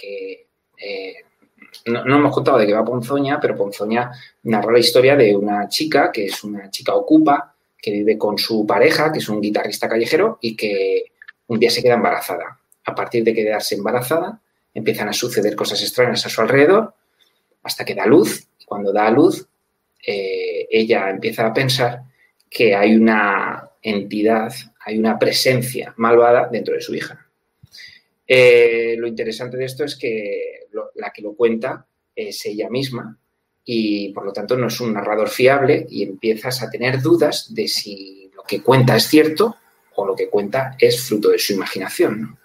[1.86, 4.12] no, hemos contado de qué va Ponzoña, pero Ponzoña
[4.44, 8.66] narra la historia de una chica que es una chica ocupa, que vive con su
[8.66, 11.06] pareja, que es un guitarrista callejero, y que
[11.48, 12.60] un día se queda embarazada.
[12.86, 14.40] A partir de quedarse embarazada,
[14.74, 16.94] empiezan a suceder cosas extrañas a su alrededor,
[17.64, 18.48] hasta que da luz.
[18.60, 19.48] Y cuando da luz,
[20.06, 22.04] eh, ella empieza a pensar
[22.50, 24.54] que hay una entidad,
[24.86, 27.28] hay una presencia malvada dentro de su hija.
[28.34, 31.86] Eh, lo interesante de esto es que la que lo cuenta
[32.16, 33.20] es ella misma
[33.66, 37.68] y por lo tanto no es un narrador fiable y empiezas a tener dudas de
[37.68, 39.58] si lo que cuenta es cierto
[39.96, 42.40] o lo que cuenta es fruto de su imaginación.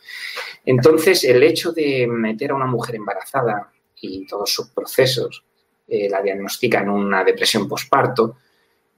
[0.64, 5.44] Entonces, el hecho de meter a una mujer embarazada y todos sus procesos,
[5.86, 8.38] eh, la diagnostican una depresión posparto,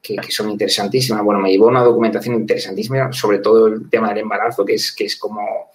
[0.01, 1.23] que, son interesantísimas.
[1.23, 5.69] Bueno, me llevó una documentación interesantísima sobre todo el tema del embarazo, que es como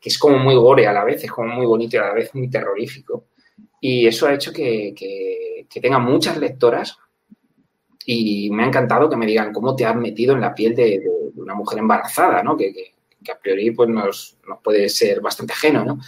[0.00, 2.14] que es como muy gore a la vez, es como muy bonito y a la
[2.14, 3.26] vez muy terrorífico.
[3.80, 6.96] Y eso ha hecho que, tenga muchas lectoras
[8.04, 11.02] y me ha encantado que me digan cómo te has metido en la piel de,
[11.36, 12.56] una mujer embarazada, ¿no?
[12.56, 12.92] Que,
[13.30, 16.00] a priori pues nos, puede ser bastante ajeno, ¿no?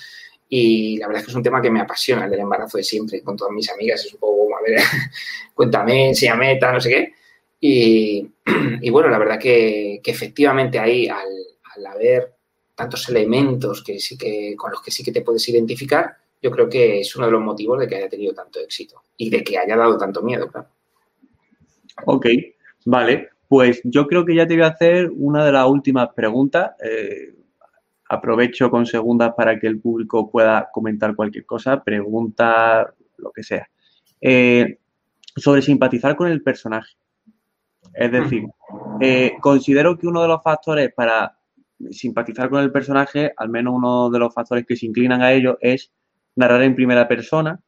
[0.48, 2.84] Y la verdad es que es un tema que me apasiona, el del embarazo de
[2.84, 4.04] siempre, con todas mis amigas.
[4.04, 4.78] Es un poco, a ver,
[5.54, 7.12] cuéntame, enséñame, tal, no sé qué.
[7.60, 8.30] Y,
[8.90, 11.28] bueno, la verdad que, efectivamente ahí, al,
[11.74, 12.34] al haber
[12.74, 16.68] tantos elementos que sí que, con los que sí que te puedes identificar, yo creo
[16.68, 19.58] que es uno de los motivos de que haya tenido tanto éxito y de que
[19.58, 20.68] haya dado tanto miedo, claro.
[22.06, 22.26] Ok,
[22.86, 23.28] vale.
[23.48, 26.72] Pues yo creo que ya te voy a hacer una de las últimas preguntas.
[26.82, 27.34] Eh,
[28.08, 33.68] aprovecho con segundas para que el público pueda comentar cualquier cosa, pregunta, lo que sea.
[34.20, 34.78] Eh,
[35.36, 36.94] sobre simpatizar con el personaje.
[37.94, 38.46] Es decir,
[39.00, 41.38] eh, considero que uno de los factores para
[41.90, 45.58] simpatizar con el personaje, al menos uno de los factores que se inclinan a ello
[45.60, 45.92] es
[46.36, 47.60] narrar en primera persona,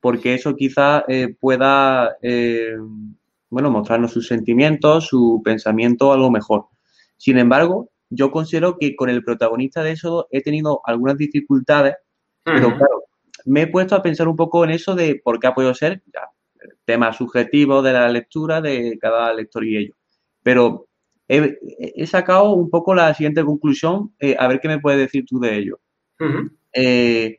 [0.00, 2.76] porque eso quizá eh, pueda, eh,
[3.50, 6.66] bueno, mostrarnos sus sentimientos, su pensamiento algo mejor.
[7.16, 11.96] Sin embargo, yo considero que con el protagonista de eso he tenido algunas dificultades,
[12.42, 13.04] pero claro,
[13.44, 16.02] me he puesto a pensar un poco en eso de por qué ha podido ser,
[16.12, 16.22] ya,
[16.84, 19.94] tema subjetivo de la lectura de cada lector y ello.
[20.42, 20.88] Pero
[21.30, 25.38] he, sacado un poco la siguiente conclusión, eh, a ver qué me puedes decir tú
[25.38, 25.80] de ello.
[26.72, 27.38] Eh,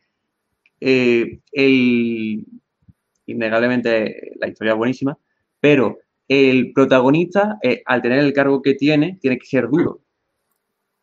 [0.79, 2.45] eh,
[3.25, 5.17] innegablemente la historia es buenísima,
[5.59, 9.99] pero el protagonista, al tener el cargo que tiene, tiene que ser duro.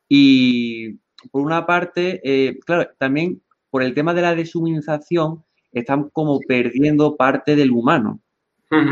[0.09, 0.95] Y
[1.31, 7.55] por una parte, claro, también por el tema de la deshumanización, están como perdiendo parte
[7.55, 8.21] del humano.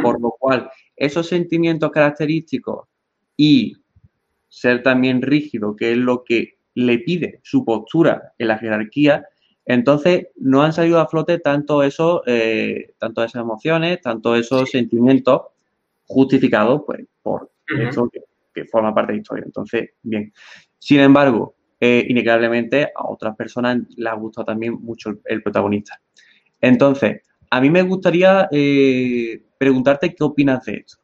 [0.02, 2.86] Por lo cual, esos sentimientos característicos
[3.36, 3.77] y
[4.48, 9.27] ser también rígido, que es lo que le pide su postura en la jerarquía,
[9.66, 15.43] entonces no han salido a flote tanto eso, eh, tanto esas emociones, tanto esos sentimientos
[16.06, 19.44] justificados pues, por eso que, forma parte de la historia.
[19.44, 20.32] Entonces, bien.
[20.78, 22.09] Sin embargo, eh,
[22.94, 26.01] a otras personas les ha gustado también mucho el, protagonista.
[26.60, 30.97] Entonces, a mí me gustaría eh, preguntarte qué opinas de esto.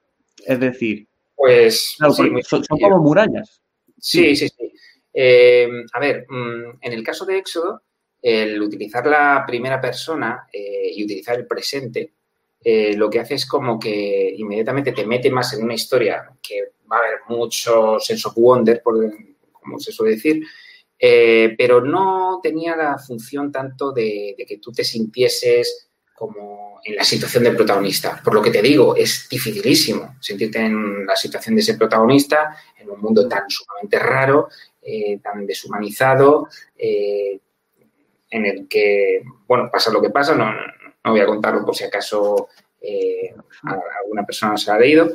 [0.46, 1.08] Es decir,
[1.42, 3.60] pues son, como murallas.
[3.98, 4.72] Sí, sí, sí.
[5.12, 7.82] Eh, a ver, mm, en el caso de Éxodo,
[8.22, 12.12] el utilizar la primera persona eh, y utilizar el presente,
[12.62, 16.74] eh, lo que hace es como que inmediatamente te mete más en una historia que
[16.90, 20.44] va a haber mucho sense of wonder, como se suele decir,
[20.96, 25.88] pero no tenía la función tanto de, de que tú te sintieses
[26.22, 28.20] como en la situación del protagonista.
[28.22, 32.88] Por lo que te digo, es dificilísimo sentirte en la situación de ese protagonista, en
[32.90, 34.48] un mundo tan sumamente raro,
[34.80, 36.46] eh, tan deshumanizado,
[36.78, 37.40] eh,
[38.30, 41.82] en el que, bueno, pasa lo que pasa, no, no, voy a contarlo por si
[41.82, 42.46] acaso
[42.80, 43.34] eh,
[44.00, 45.10] alguna persona se ha leído,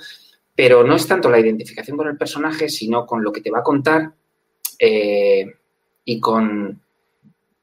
[0.54, 3.60] pero no es tanto la identificación con el personaje, sino con lo que te va
[3.60, 4.12] a contar
[4.78, 6.82] y con,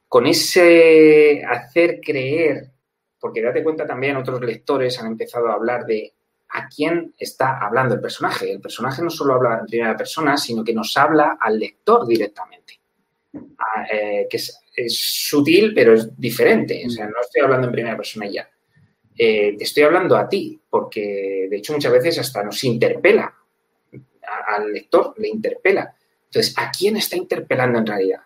[0.09, 2.71] con ese hacer creer
[3.25, 6.13] porque date cuenta también, otros lectores han empezado a hablar de
[6.51, 8.53] a quién está hablando el personaje.
[8.53, 12.79] El personaje no solo habla en primera persona, sino que nos habla al lector directamente.
[13.57, 16.85] Ah, eh, que es, sutil, pero es diferente.
[16.87, 18.47] O sea, no estoy hablando en primera persona ya.
[19.17, 23.35] Eh, te estoy hablando a ti, porque de hecho muchas veces hasta nos interpela.
[24.49, 25.97] al lector le interpela.
[26.27, 28.21] Entonces, ¿a quién está interpelando en realidad?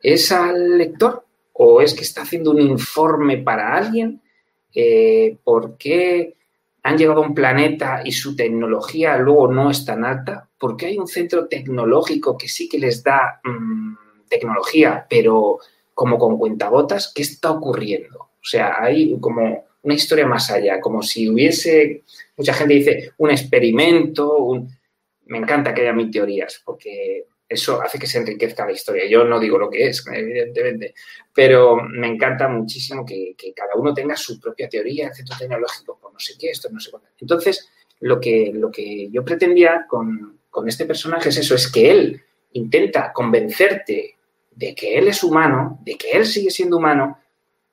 [0.00, 1.22] ¿Es al lector
[1.52, 4.21] o es que está haciendo un informe para alguien?
[4.74, 6.36] Eh, ¿Por qué
[6.82, 10.48] han llegado a un planeta y su tecnología luego no es tan alta?
[10.58, 13.94] ¿Por qué hay un centro tecnológico que sí que les da mm,
[14.28, 15.58] tecnología, pero
[15.94, 17.12] como con cuentagotas?
[17.14, 18.18] ¿Qué está ocurriendo?
[18.18, 22.04] O sea, hay como una historia más allá, como si hubiese,
[22.36, 24.66] mucha gente dice, un experimento,
[25.26, 29.06] me encanta que haya mil teorías, porque eso hace que se enriquezca la historia.
[29.06, 30.94] Yo no digo lo que es, evidentemente,
[31.32, 36.12] pero me encanta muchísimo que, cada uno tenga su propia teoría, el centro tecnológico, por
[36.12, 37.08] no sé qué, esto no sé cuánto.
[37.20, 37.68] Entonces,
[38.00, 42.22] lo que, lo que yo pretendía con, con este personaje es eso, es que él
[42.52, 44.16] intenta convencerte
[44.50, 47.18] de que él es humano, de que él sigue siendo humano,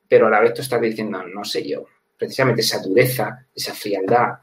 [0.08, 1.86] pero a la vez tú estás diciendo, no sé yo,
[2.16, 4.34] precisamente esa dureza, esa frialdad,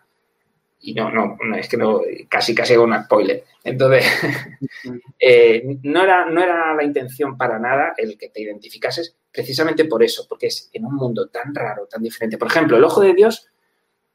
[0.79, 3.43] y no, no, es que no, casi casi hago un spoiler.
[3.63, 4.05] Entonces,
[5.19, 10.03] eh, no, era, no era la intención para nada el que te identificases precisamente por
[10.03, 12.37] eso, porque es en un mundo tan raro, tan diferente.
[12.37, 13.47] Por ejemplo, el ojo de Dios,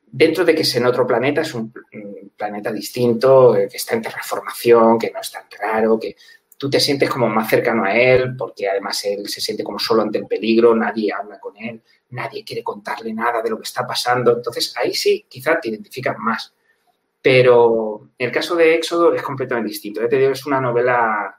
[0.06, 1.72] dentro de que es en otro planeta, es un,
[2.36, 6.16] planeta distinto, eh, que está en transformación, que no es tan raro, que
[6.62, 10.02] tú te sientes como más cercano a él, porque además él se siente como solo
[10.02, 13.84] ante el peligro, nadie habla con él, nadie quiere contarle nada de lo que está
[13.84, 14.36] pasando.
[14.36, 16.54] Entonces ahí sí, quizá te identificas más.
[17.20, 20.06] Pero el caso de Éxodo es completamente distinto.
[20.06, 21.36] te digo, es una novela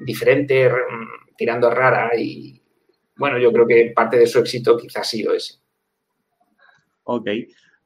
[0.00, 0.68] diferente,
[1.36, 2.60] tirando rara y
[3.14, 5.54] bueno, yo creo que parte de su éxito quizás ha sido ese.
[7.04, 7.28] Ok,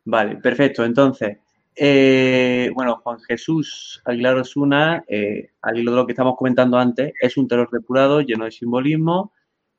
[0.06, 0.86] vale, perfecto.
[0.86, 1.36] Entonces,
[1.74, 7.12] eh, bueno, Juan Jesús Aguilar Osuna, eh, al hilo de lo que estamos comentando antes,
[7.20, 9.32] es un terror depurado, lleno de simbolismo.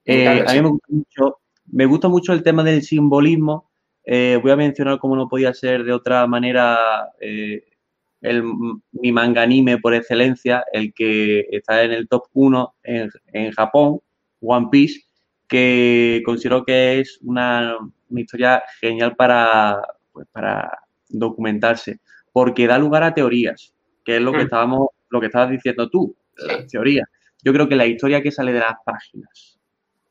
[0.06, 3.70] Eh, a mí me gusta mucho me gusta mucho el tema del simbolismo.
[4.06, 8.44] Eh, voy a mencionar, como no podía ser de otra manera, el,
[8.92, 14.02] mi manga anime por excelencia, el que está en el top 1 en, Japón,
[14.42, 15.02] One Piece,
[15.48, 17.78] que considero que es una,
[18.10, 20.83] historia genial para, pues, para
[21.14, 22.00] documentarse,
[22.32, 23.74] porque da lugar a teorías,
[24.04, 24.42] que es lo que hmm.
[24.42, 27.08] estábamos, lo que estabas diciendo tú, las teorías.
[27.44, 29.60] Yo creo que la historia que sale de las páginas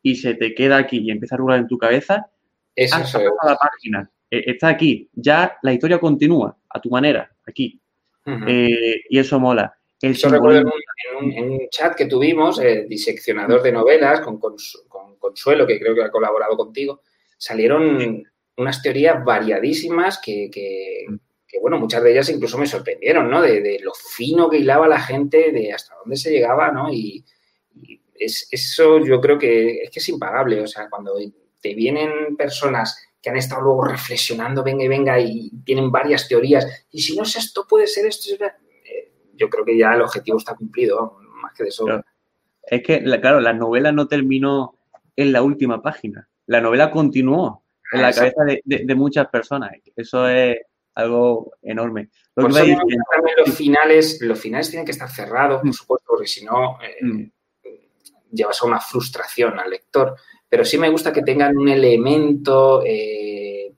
[0.03, 2.27] y se te queda aquí y empieza a rular en tu cabeza,
[2.75, 7.79] Eso has la página, e, está aquí, ya la historia continúa a tu manera, aquí.
[8.25, 9.77] Eh, y eso mola.
[10.01, 10.73] El recuerdo
[11.25, 14.39] en un, chat que tuvimos, el diseccionador de novelas con,
[15.19, 17.03] Consuelo, que creo que ha colaborado contigo,
[17.39, 18.25] salieron
[18.57, 20.51] unas teorías variadísimas que,
[21.61, 23.41] bueno, muchas de ellas incluso me sorprendieron, ¿no?
[23.43, 26.93] De, de, lo fino que hilaba la gente, de hasta dónde se llegaba, ¿no?
[26.93, 27.25] Y,
[28.25, 30.61] eso yo creo que es que es impagable.
[30.61, 31.15] O sea, cuando
[31.61, 36.87] te vienen personas que han estado luego reflexionando, venga y venga, y tienen varias teorías,
[36.91, 38.33] y si no es esto, puede ser esto.
[38.45, 41.87] Eh, yo creo que ya el objetivo está cumplido, más que de eso.
[42.65, 44.77] Es que, claro, la novela no terminó
[45.17, 46.29] en la última página.
[46.47, 47.62] La novela continuó
[47.93, 49.73] en la cabeza de, muchas personas.
[49.95, 50.59] Eso es
[50.95, 52.09] algo enorme.
[52.35, 55.73] los finales, los finales tienen que estar cerrados, por mm.
[55.73, 57.25] supuesto, porque si no, eh, mm
[58.33, 60.17] llevas a una frustración al lector.
[60.49, 63.75] Pero sí me gusta que tengan un elemento, eh,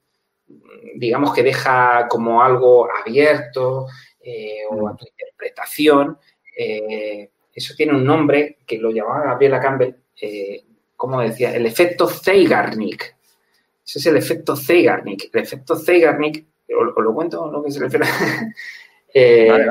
[0.95, 3.87] digamos, que deja como algo abierto
[4.21, 6.19] eh, o a tu interpretación.
[7.53, 9.95] eso tiene un nombre que lo llamaba Gabriela Campbell,
[10.97, 13.17] como decía, el efecto Zeigarnik.
[13.85, 15.31] Ese es el efecto Zeigarnik.
[15.33, 18.07] El efecto Zeigarnik, os, lo cuento lo que se refiere.
[19.15, 19.67] eh,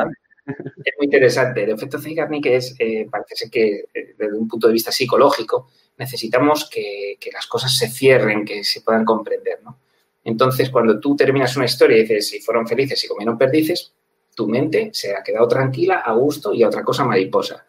[0.46, 1.64] Es muy interesante.
[1.64, 5.70] El efecto Zeigarnik es, eh, parece ser que eh, desde un punto de vista psicológico
[5.98, 9.80] necesitamos que, las cosas se cierren, que se puedan comprender, ¿no?
[10.24, 13.94] Entonces, cuando tú terminas una historia y dices, si fueron felices y comieron perdices,
[14.36, 17.66] tu mente se ha quedado tranquila, a gusto y a otra cosa mariposa.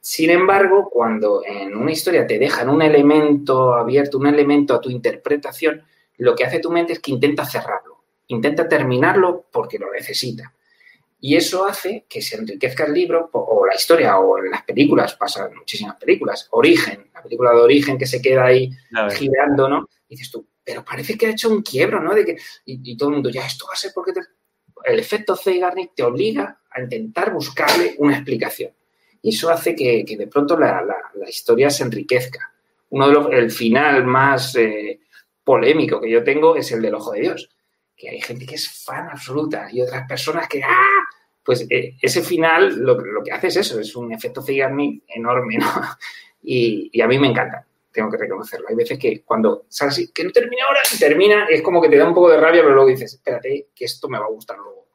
[0.00, 4.90] Sin embargo, cuando en una historia te dejan un elemento abierto, un elemento a tu
[4.90, 5.82] interpretación,
[6.18, 10.52] lo que hace tu mente es que intenta cerrarlo, intenta terminarlo porque lo necesita.
[11.20, 15.14] Y eso hace que se enriquezca el libro o la historia o en las películas,
[15.14, 16.48] pasan muchísimas películas.
[16.50, 18.70] Origen, la película de Origen que se queda ahí
[19.16, 19.88] girando, ¿no?
[20.06, 22.14] Y dices tú, pero parece que ha hecho un quiebro, ¿no?
[22.14, 22.36] De que,
[22.66, 24.12] y, todo el mundo, ya, esto va a ser porque
[24.84, 28.72] el efecto Zeigarnik te obliga a intentar buscarle una explicación.
[29.24, 30.84] Y eso hace que, de pronto la,
[31.26, 32.52] historia se enriquezca.
[32.90, 35.00] Uno de los, el final más eh,
[35.42, 37.50] polémico que yo tengo es el del Ojo de Dios
[37.96, 41.04] que hay gente que es fan absoluta y otras personas que, ¡ah!
[41.44, 45.66] Pues eh, ese final lo, que hace es eso, es un efecto Zeigarnik enorme, ¿no?
[46.46, 48.68] Y, a mí me encanta, tengo que reconocerlo.
[48.68, 51.96] Hay veces que cuando sabes que no termina ahora y termina, es como que te
[51.96, 54.58] da un poco de rabia, pero luego dices, espérate, que esto me va a gustar
[54.58, 54.88] luego.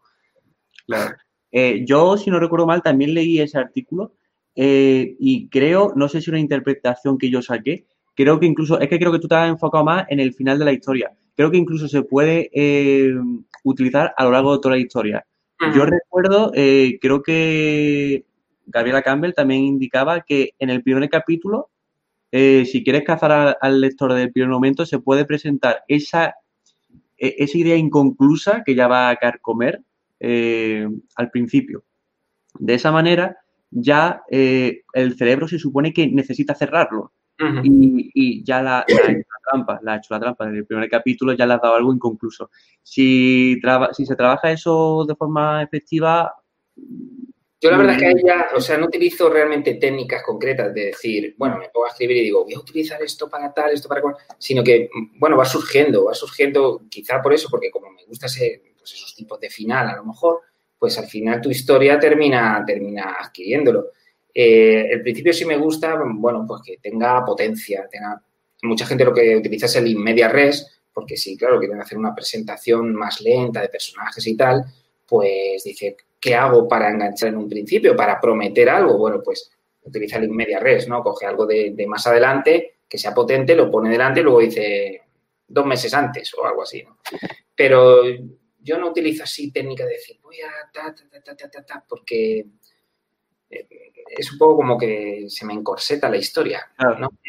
[0.86, 1.16] Claro.
[1.52, 4.14] Eh, yo, si no recuerdo mal, también leí ese artículo
[4.62, 8.90] eh, y creo, no sé si una interpretación que yo saqué, creo que incluso, es
[8.90, 11.52] que creo que tú te has enfocado más en el final de la historia creo
[11.52, 13.14] que incluso se puede eh,
[13.64, 15.26] utilizar a lo largo de toda la historia.
[15.74, 18.26] Yo recuerdo, eh, creo que
[18.66, 21.70] Gabriela Campbell también indicaba que en el primer capítulo,
[22.30, 26.36] si quieres cazar al, lector del primer momento, se puede presentar esa,
[27.18, 29.82] e, esa idea inconclusa que ya va a carcomer
[30.20, 31.86] al principio.
[32.60, 33.38] De esa manera,
[33.72, 37.14] ya el cerebro se supone que necesita cerrarlo
[37.64, 40.48] y, ya la, ha hecho la trampa, la ha hecho la trampa.
[40.48, 42.50] En el primer capítulo ya le ha dado algo inconcluso.
[42.84, 43.60] Si,
[43.94, 46.34] si se trabaja eso de forma efectiva...
[47.62, 50.86] Yo la verdad es que ahí ya, o sea, no utilizo realmente técnicas concretas de
[50.86, 53.90] decir, bueno, me pongo a escribir y digo, voy a utilizar esto para tal, esto
[53.90, 58.06] para cual, sino que, bueno, va surgiendo, va surgiendo, quizá por eso, porque como me
[58.06, 60.40] gusta ese, pues esos tipos de final, a lo mejor,
[60.80, 63.90] pues al final tu historia termina, termina adquiriéndolo.
[64.34, 68.22] Eh, el principio sí me gusta, bueno, pues que tenga potencia, tenga...
[68.62, 71.98] Mucha gente lo que utiliza es el in media res, porque sí, claro, quieren hacer
[71.98, 74.66] una presentación más lenta de personajes y tal,
[75.08, 78.98] pues dice, ¿qué hago para enganchar en un principio, para prometer algo?
[78.98, 79.52] Bueno, pues
[79.84, 81.02] utiliza el in media res, ¿no?
[81.02, 85.02] Coge algo de, más adelante, que sea potente, lo pone delante y luego dice
[85.48, 86.98] dos meses antes o algo así, ¿no?
[87.56, 88.04] Pero
[88.62, 91.86] yo no utilizo así técnica de decir, voy a ta, ta, ta, ta, ta, ta,
[91.88, 92.46] porque
[93.50, 93.68] eh,
[94.18, 96.72] es un poco como que se me encorseta la historia.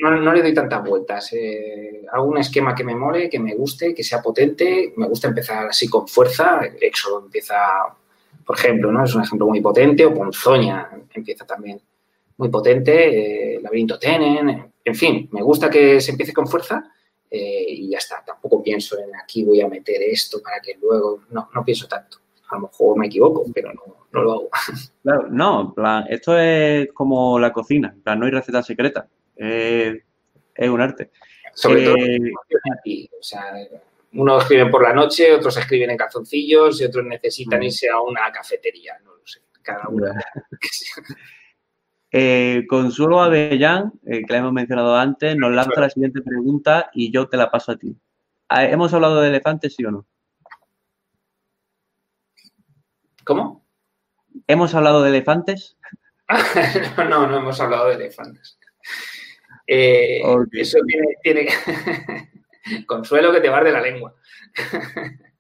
[0.01, 1.33] No, le doy tantas vueltas.
[1.33, 4.93] Eh, hago un esquema que me mole, que me guste, que sea potente.
[4.97, 6.61] Me gusta empezar así con fuerza.
[6.81, 7.57] Éxodo empieza,
[8.45, 9.05] por ejemplo, ¿no?
[9.05, 10.07] Es un ejemplo muy potente.
[10.07, 11.81] O Ponzoña empieza también
[12.39, 13.57] muy potente.
[13.57, 14.73] Eh, Laberinto Tenen.
[14.83, 16.91] En fin, me gusta que se empiece con fuerza.
[17.31, 18.25] Eh, y ya está.
[18.25, 21.23] Tampoco pienso en aquí voy a meter esto para que luego.
[21.31, 22.19] No, no pienso tanto.
[22.49, 24.51] A lo mejor me equivoco, pero no, no lo hago.
[25.03, 30.03] Claro, no, plan, esto es como la cocina, plan, no hay receta secreta, es
[30.69, 31.11] un arte.
[31.55, 32.33] Sobre todo eh,
[32.79, 33.55] aquí, o sea,
[34.13, 37.63] unos escriben por la noche, otros escriben en calzoncillos y otros necesitan mm.
[37.63, 40.07] irse a una cafetería, no lo sé, cada uno.
[42.13, 47.13] eh, Consuelo Avellán, eh, que la hemos mencionado antes, nos lanza la siguiente pregunta y
[47.13, 47.97] yo te la paso a ti.
[48.49, 50.07] Ah, ¿Hemos hablado de elefantes, sí o no?
[53.25, 53.65] ¿Cómo?
[54.47, 55.77] ¿Hemos hablado de elefantes?
[57.09, 58.59] no, no, hemos hablado de elefantes.
[59.67, 60.21] Eh,
[60.53, 60.79] eso
[61.23, 61.49] tiene,
[62.87, 64.17] consuelo que te de la lengua.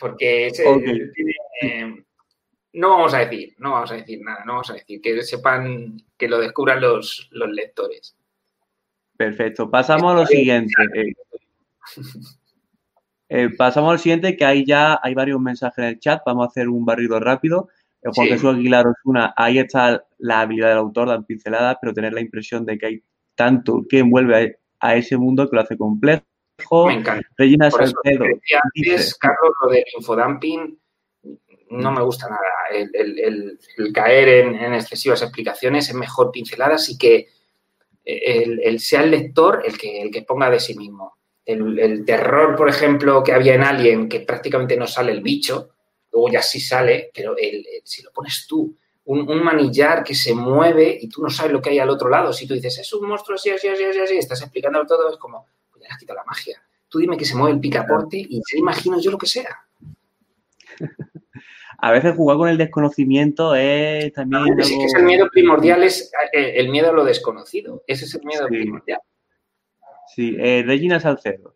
[0.00, 0.64] Porque ese
[1.14, 2.04] tiene,
[2.78, 6.00] no vamos a decir, no vamos a decir nada, no vamos a decir, que sepan,
[6.16, 8.16] que lo descubran los, los lectores.
[9.16, 10.72] Perfecto, pasamos a lo siguiente.
[13.30, 16.22] Eh, pasamos al siguiente, que ahí ya hay varios mensajes en el chat.
[16.24, 17.68] Vamos a hacer un barrido rápido.
[18.00, 22.12] Eh, Juan Jesús Aguilar Osuna, ahí está la habilidad del autor, dan pinceladas, pero tener
[22.12, 23.02] la impresión de que hay
[23.34, 26.22] tanto que envuelve a, ese mundo que lo hace complejo.
[26.86, 27.28] Me encanta.
[27.36, 28.24] Regina Salcedo.
[28.76, 30.78] Antes, Carlos, lo del infodumping,
[31.70, 32.40] no me gusta nada
[32.70, 33.58] el,
[33.92, 37.28] caer en, excesivas explicaciones, es mejor pinceladas y que
[38.04, 41.16] el, sea el lector el que, ponga de sí mismo.
[41.44, 45.70] El, terror, por ejemplo, que había en Alien, que prácticamente no sale el bicho,
[46.12, 47.34] luego ya sí sale, pero
[47.84, 48.76] si lo pones tú,
[49.06, 52.32] un, manillar que se mueve y tú no sabes lo que hay al otro lado,
[52.32, 55.46] si tú dices, es un monstruo así, así, así, así, estás explicando todo, es como,
[55.70, 56.62] pues ya has quitado la magia.
[56.88, 59.64] Tú dime que se mueve el picaporte y ya imagino yo lo que sea.
[61.80, 64.56] a veces jugar con el desconocimiento es también.
[64.56, 67.84] Que es el miedo primordial, es eh, el miedo a lo desconocido.
[67.86, 69.00] Ese es el miedo primordial.
[70.08, 71.54] Sí, eh, Regina Salcedo.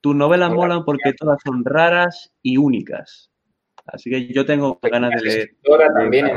[0.00, 3.32] Tus novelas molan porque todas son raras y únicas.
[3.86, 5.56] Así que yo tengo ganas de leer.
[5.94, 6.28] también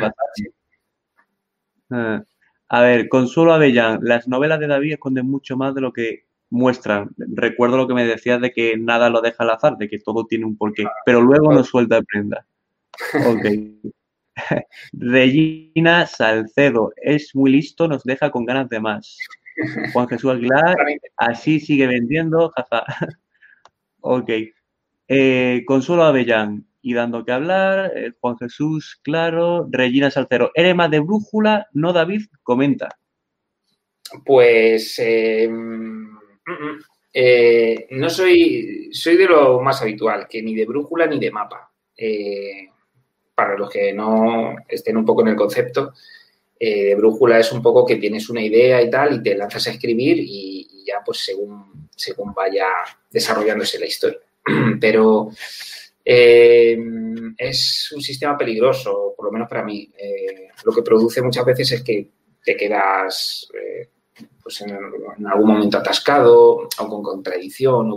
[1.92, 2.24] ah,
[2.70, 4.00] a ver, Consuelo Avellán.
[4.02, 7.12] Las novelas de David esconden mucho más de lo que muestran.
[7.18, 10.26] Recuerdo lo que me decías de que nada lo deja al azar, de que todo
[10.26, 12.48] tiene un porqué, pero luego no suelta prenda.
[13.26, 13.46] Ok.
[14.94, 19.18] Regina Salcedo, es muy listo, nos deja con ganas de más.
[19.92, 20.78] Juan Jesús Aguilar,
[21.18, 22.86] así sigue vendiendo, jaja.
[24.02, 24.30] ok.
[25.08, 30.52] Eh, Consuelo Avellán, y dando que hablar, eh, Juan Jesús, claro, Regina Salcedo.
[30.54, 31.68] ¿Eres más de brújula?
[31.74, 32.90] No, David, comenta.
[34.24, 36.80] Pues eh, mm, mm,
[37.92, 41.72] no soy, soy de lo más habitual, que ni de brújula ni de mapa
[43.38, 45.94] para los que no estén un poco en el concepto,
[46.60, 49.72] eh, brújula es un poco que tienes una idea y tal y te lanzas a
[49.72, 52.66] escribir y, ya pues según, según vaya
[53.12, 54.18] desarrollándose la historia.
[54.82, 55.30] Pero
[56.04, 56.80] eh,
[57.38, 59.88] es un sistema peligroso, por lo menos para mí.
[59.96, 62.10] Eh, lo que produce muchas veces es que
[62.44, 63.48] te quedas
[64.42, 64.76] pues en,
[65.28, 67.96] algún momento atascado o con contradicción.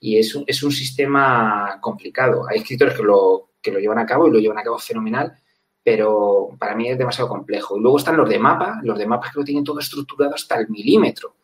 [0.00, 2.46] y es un, es un sistema complicado.
[2.48, 5.36] Hay escritores que lo, que lo llevan a cabo y lo llevan a cabo fenomenal,
[5.82, 7.76] pero para mí es demasiado complejo.
[7.76, 10.58] Y luego están los de mapa, los de mapas que lo tienen todo estructurado hasta
[10.58, 11.36] el milímetro.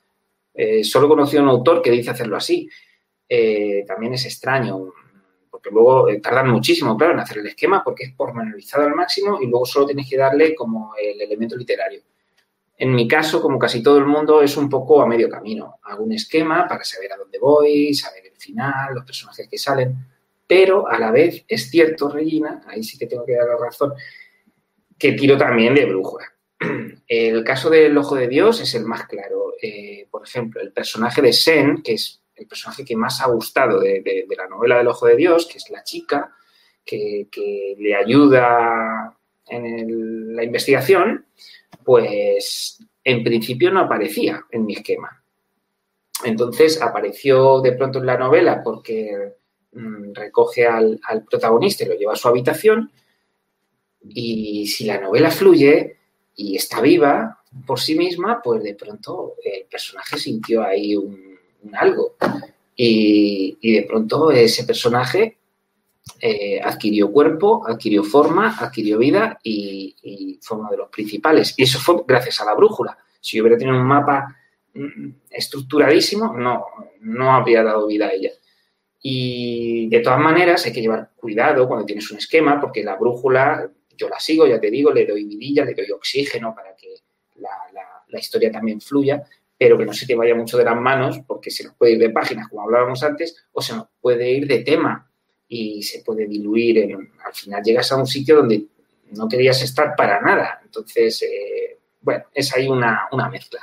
[0.55, 2.69] Eh, solo he conocido un autor que dice hacerlo así.
[3.29, 4.93] Eh, también es extraño,
[5.51, 9.39] porque luego eh, tardan muchísimo, claro, en hacer el esquema porque es pormenorizado al máximo
[9.41, 12.03] y luego solo tienes que darle como el elemento literario.
[12.79, 15.79] En mi caso, como casi todo el mundo, es un poco a medio camino.
[15.83, 19.97] Hago un esquema para saber a dónde voy, saber el final, los personajes que salen
[20.47, 23.93] pero a la vez es cierto, Regina, ahí sí que tengo que dar la razón,
[24.99, 26.33] que tiro también de brújula.
[27.09, 29.55] El caso del Ojo de Dios es el más claro.
[29.63, 33.81] Eh, por ejemplo, el personaje de Sen, que es el personaje que más ha gustado
[33.81, 36.35] de, la novela del Ojo de Dios, que es la chica
[36.85, 37.29] que,
[37.79, 39.17] le ayuda
[39.47, 41.27] en la investigación,
[41.85, 45.23] pues en principio no aparecía en mi esquema.
[46.25, 49.35] Entonces apareció de pronto en la novela porque
[50.15, 52.91] recoge al, protagonista y lo lleva a su habitación.
[54.09, 55.97] Y si la novela fluye
[56.35, 61.39] y está viva por sí misma, pues de pronto el personaje sintió ahí un,
[61.75, 62.17] algo.
[62.77, 65.39] Y, de pronto ese personaje
[66.21, 71.55] eh, adquirió cuerpo, adquirió forma, adquirió vida y, y, fue uno de los principales.
[71.57, 72.97] Y eso fue gracias a la brújula.
[73.21, 74.37] Si yo hubiera tenido un mapa
[74.75, 76.65] mm, estructuradísimo, no,
[77.01, 78.31] no habría dado vida a ella.
[79.03, 83.71] Y de todas maneras hay que llevar cuidado cuando tienes un esquema, porque la brújula,
[83.97, 86.95] yo la sigo, ya te digo, le doy vidilla, le doy oxígeno para que
[87.37, 89.23] la, historia también fluya,
[89.59, 91.99] pero que no se te vaya mucho de las manos, porque se nos puede ir
[91.99, 95.11] de páginas, como hablábamos antes, o se nos puede ir de tema
[95.49, 96.79] y se puede diluir.
[96.79, 98.65] En, al final llegas a un sitio donde
[99.13, 100.61] no querías estar para nada.
[100.65, 103.61] Entonces, eh, bueno, es ahí una, una mezcla.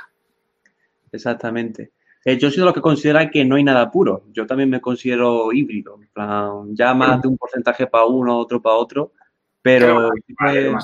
[1.10, 1.90] Exactamente.
[2.24, 4.24] Eh, yo soy de los que considera que no hay nada puro.
[4.32, 5.98] Yo también me considero híbrido.
[6.00, 9.12] En plan, ya más de un porcentaje para uno, otro para otro.
[9.60, 10.10] Pero
[10.46, 10.74] eh,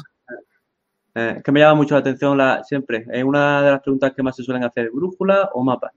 [1.15, 3.07] es que me llama mucho la atención la, siempre.
[3.11, 5.93] Es una de las preguntas que más se suelen hacer, ¿brújula o mapa?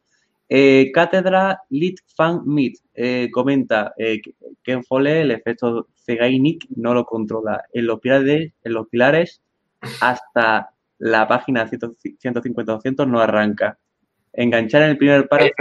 [0.48, 7.65] Eh, Cátedra Lit Fan Meet comenta que en Fole el efecto Zegainic no lo controla.
[7.74, 9.41] En los pilares, en los pilares
[9.99, 13.78] hasta la página 150-200 no arranca
[14.34, 15.28] enganchar en el primer.
[15.32, 15.52] Hay,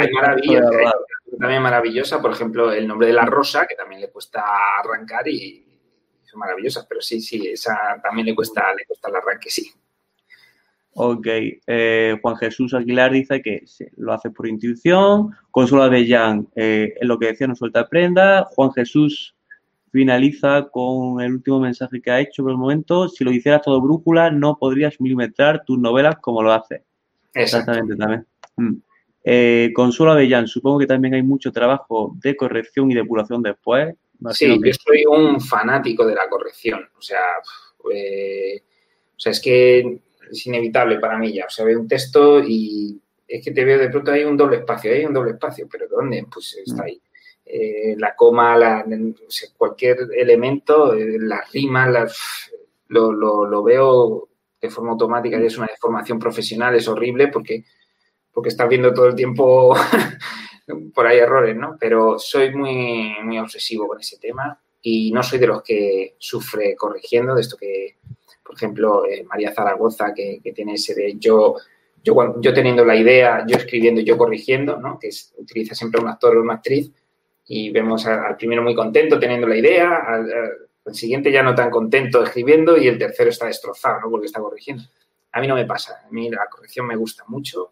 [1.38, 4.44] también maravillosa, por ejemplo, el nombre de la rosa, que también le cuesta
[4.80, 5.64] arrancar y
[6.24, 9.70] son maravillosas, pero sí, sí, esa también le cuesta, le cuesta el arranque, sí.
[10.94, 11.26] Ok,
[11.66, 13.64] eh, Juan Jesús Aguilar dice que
[13.96, 15.30] lo hace por intuición.
[15.50, 18.44] Consuelo Avellán, eh, en lo que decía, no suelta prenda.
[18.54, 19.34] Juan Jesús
[19.90, 23.08] finaliza con el último mensaje que ha hecho por el momento.
[23.08, 26.84] Si lo hicieras todo brújula, no podrías milimetrar tus novelas como lo hace.
[27.32, 28.26] Exactamente, también.
[28.56, 28.76] Mm.
[29.24, 33.94] Eh, Consuelo Avellán, supongo que también hay mucho trabajo de corrección y depuración después.
[34.30, 36.88] Sí, yo soy un fanático de la corrección.
[36.96, 37.20] O sea,
[37.92, 38.62] eh,
[39.16, 40.00] o sea, es que
[40.30, 41.46] es inevitable para mí ya.
[41.46, 44.58] O sea, veo un texto y es que te veo de pronto hay un doble
[44.58, 46.26] espacio, hay un doble espacio, pero ¿dónde?
[46.32, 46.86] Pues está mm.
[46.86, 47.02] ahí.
[47.44, 48.84] Eh, la coma, la,
[49.56, 52.50] cualquier elemento, eh, las rimas, las,
[52.88, 54.28] lo, lo, veo
[54.60, 57.64] de forma automática y es una deformación profesional, es horrible porque,
[58.32, 59.74] porque estás viendo todo el tiempo
[60.94, 61.76] por ahí errores, ¿no?
[61.78, 66.74] Pero soy muy, muy obsesivo con ese tema y no soy de los que sufre
[66.76, 67.96] corrigiendo, de esto que,
[68.42, 71.56] por ejemplo, eh, María Zaragoza, que, tiene ese de yo,
[72.02, 74.98] yo, yo teniendo la idea, yo escribiendo y yo corrigiendo, ¿no?
[74.98, 76.90] Que utiliza siempre un actor o una actriz
[77.46, 82.24] y vemos al, primero muy contento teniendo la idea, al, siguiente ya no tan contento
[82.24, 84.10] escribiendo y el tercero está destrozado, ¿no?
[84.10, 84.82] Porque está corrigiendo.
[85.30, 87.70] A mí no me pasa, a mí la corrección me gusta mucho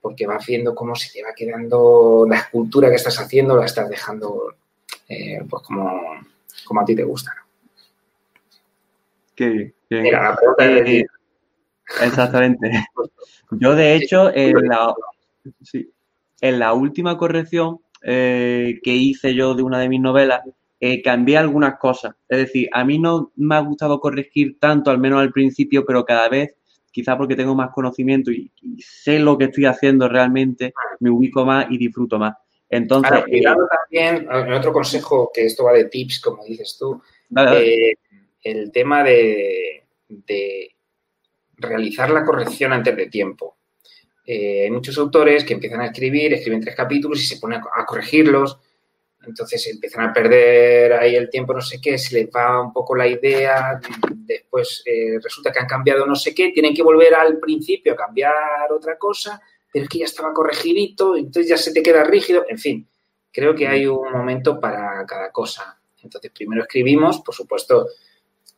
[0.00, 3.88] porque vas viendo cómo se te va quedando la escultura que estás haciendo, la estás
[3.88, 4.54] dejando
[5.08, 6.00] eh, pues como,
[6.64, 7.34] como, a ti te gusta.
[9.34, 9.72] Qué.
[9.90, 11.04] Mira, la pregunta eh,
[12.02, 12.70] Exactamente.
[13.50, 14.94] Yo, de hecho, en la,
[16.40, 20.42] en la última corrección eh, que hice yo de una de mis novelas,
[21.02, 22.14] cambié algunas cosas.
[22.28, 26.04] Es decir, a mí no me ha gustado corregir tanto, al menos al principio, pero
[26.04, 26.54] cada vez
[26.90, 31.66] quizá porque tengo más conocimiento y, sé lo que estoy haciendo realmente, me ubico más
[31.70, 32.34] y disfruto más.
[32.68, 33.10] Entonces.
[33.10, 37.00] Ahora, cuidado también, otro consejo, que esto va de tips, como dices tú,
[37.36, 37.94] eh,
[38.42, 39.84] el tema de,
[41.56, 43.56] realizar la corrección antes de tiempo.
[44.24, 47.84] Eh, hay muchos autores que empiezan a escribir, escriben tres capítulos y se ponen a
[47.84, 48.58] corregirlos
[49.26, 52.94] entonces empiezan a perder ahí el tiempo, no sé qué, se les va un poco
[52.94, 53.78] la idea,
[54.10, 57.96] después eh, resulta que han cambiado no sé qué, tienen que volver al principio a
[57.96, 59.40] cambiar otra cosa,
[59.72, 62.88] pero es que ya estaba corregidito, entonces ya se te queda rígido, en fin,
[63.30, 65.80] creo que hay un momento para cada cosa.
[66.02, 67.88] Entonces primero escribimos, por supuesto,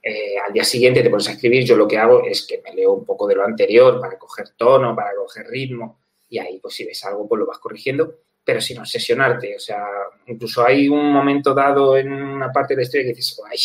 [0.00, 2.72] eh, al día siguiente te pones a escribir, yo lo que hago es que me
[2.72, 6.74] leo un poco de lo anterior para coger tono, para coger ritmo, y ahí pues
[6.74, 9.56] si ves algo pues lo vas corrigiendo pero sin obsesionarte.
[9.56, 9.84] O sea,
[10.26, 13.58] incluso hay un momento dado en una parte de la historia que dices, ay,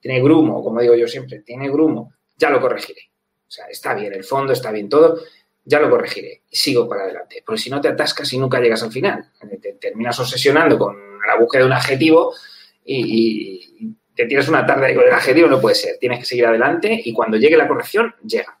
[0.00, 3.10] tiene grumo, como digo yo siempre, tiene grumo, ya lo corregiré.
[3.46, 5.20] O sea, está bien el fondo, está bien todo,
[5.64, 7.42] ya lo corregiré y sigo para adelante.
[7.44, 9.30] Porque si no te atascas y nunca llegas al final.
[9.60, 10.96] Te terminas obsesionando con
[11.26, 12.34] la búsqueda de un adjetivo
[12.84, 15.98] y, te tienes una tarde con el adjetivo, no puede ser.
[15.98, 18.56] Tienes que seguir adelante y cuando llegue la corrección, llega.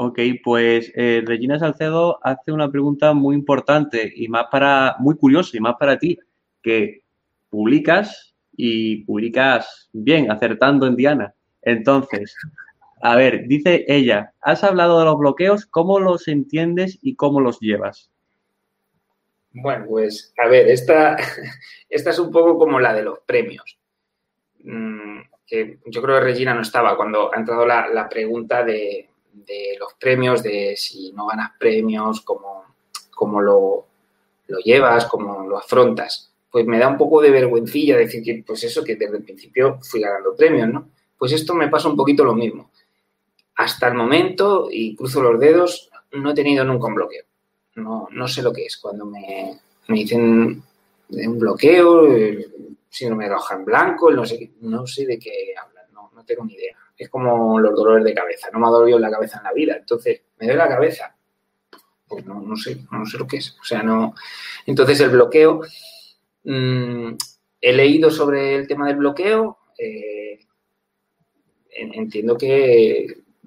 [0.00, 5.56] Ok, pues eh, Regina Salcedo hace una pregunta muy importante y más para, muy curiosa
[5.56, 6.16] y más para ti,
[6.62, 7.02] que
[7.50, 11.34] publicas y publicas bien, acertando en Diana.
[11.62, 12.32] Entonces,
[13.02, 17.58] a ver, dice ella, has hablado de los bloqueos, ¿cómo los entiendes y cómo los
[17.58, 18.08] llevas?
[19.50, 21.16] Bueno, pues a ver, esta,
[21.88, 23.80] esta es un poco como la de los premios.
[24.62, 29.08] Mm, que yo creo que Regina no estaba cuando ha entrado la pregunta de,
[29.46, 33.86] de los premios, de si no ganas premios, cómo, lo,
[34.46, 36.32] lo, llevas, cómo lo afrontas.
[36.50, 39.78] Pues me da un poco de vergüencilla decir que, pues eso, que desde el principio
[39.82, 40.88] fui ganando premios, ¿no?
[41.16, 42.70] Pues esto me pasa un poquito lo mismo.
[43.56, 47.24] Hasta el momento, y cruzo los dedos, no he tenido nunca un bloqueo.
[47.74, 48.76] No, no sé lo que es.
[48.76, 49.58] Cuando me,
[49.88, 50.62] me dicen
[51.10, 52.06] un bloqueo,
[52.88, 56.44] síndrome de hoja en blanco, no sé, no sé de qué hablan, no, no tengo
[56.44, 58.50] ni idea es como los dolores de cabeza.
[58.52, 59.76] No me ha dolido la cabeza en la vida.
[59.76, 61.16] Entonces, ¿me duele la cabeza?
[62.08, 63.56] Pues no, sé, no sé lo que es.
[63.60, 64.14] O sea, no.
[64.66, 65.60] Entonces, el bloqueo.
[66.42, 67.12] Mm,
[67.60, 69.58] he leído sobre el tema del bloqueo.
[69.78, 70.40] Eh,
[71.70, 73.04] entiendo que,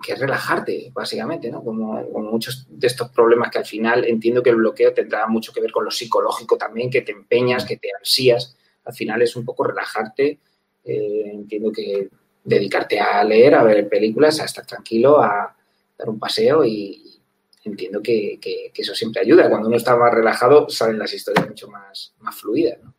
[0.07, 1.63] es relajarte, básicamente, ¿no?
[1.63, 2.01] Como,
[2.31, 5.71] muchos de estos problemas que al final entiendo que el bloqueo tendrá mucho que ver
[5.71, 8.55] con lo psicológico también, que te empeñas, que te ansías.
[8.85, 10.39] Al final es un poco relajarte.
[10.83, 12.09] Eh, entiendo que
[12.43, 15.55] dedicarte a leer, a ver películas, a estar tranquilo, a
[15.97, 17.19] dar un paseo y
[17.63, 18.39] entiendo que,
[18.73, 19.49] eso siempre ayuda.
[19.49, 22.79] Cuando uno está más relajado salen las historias mucho más, más fluidas.
[22.83, 22.93] ¿no?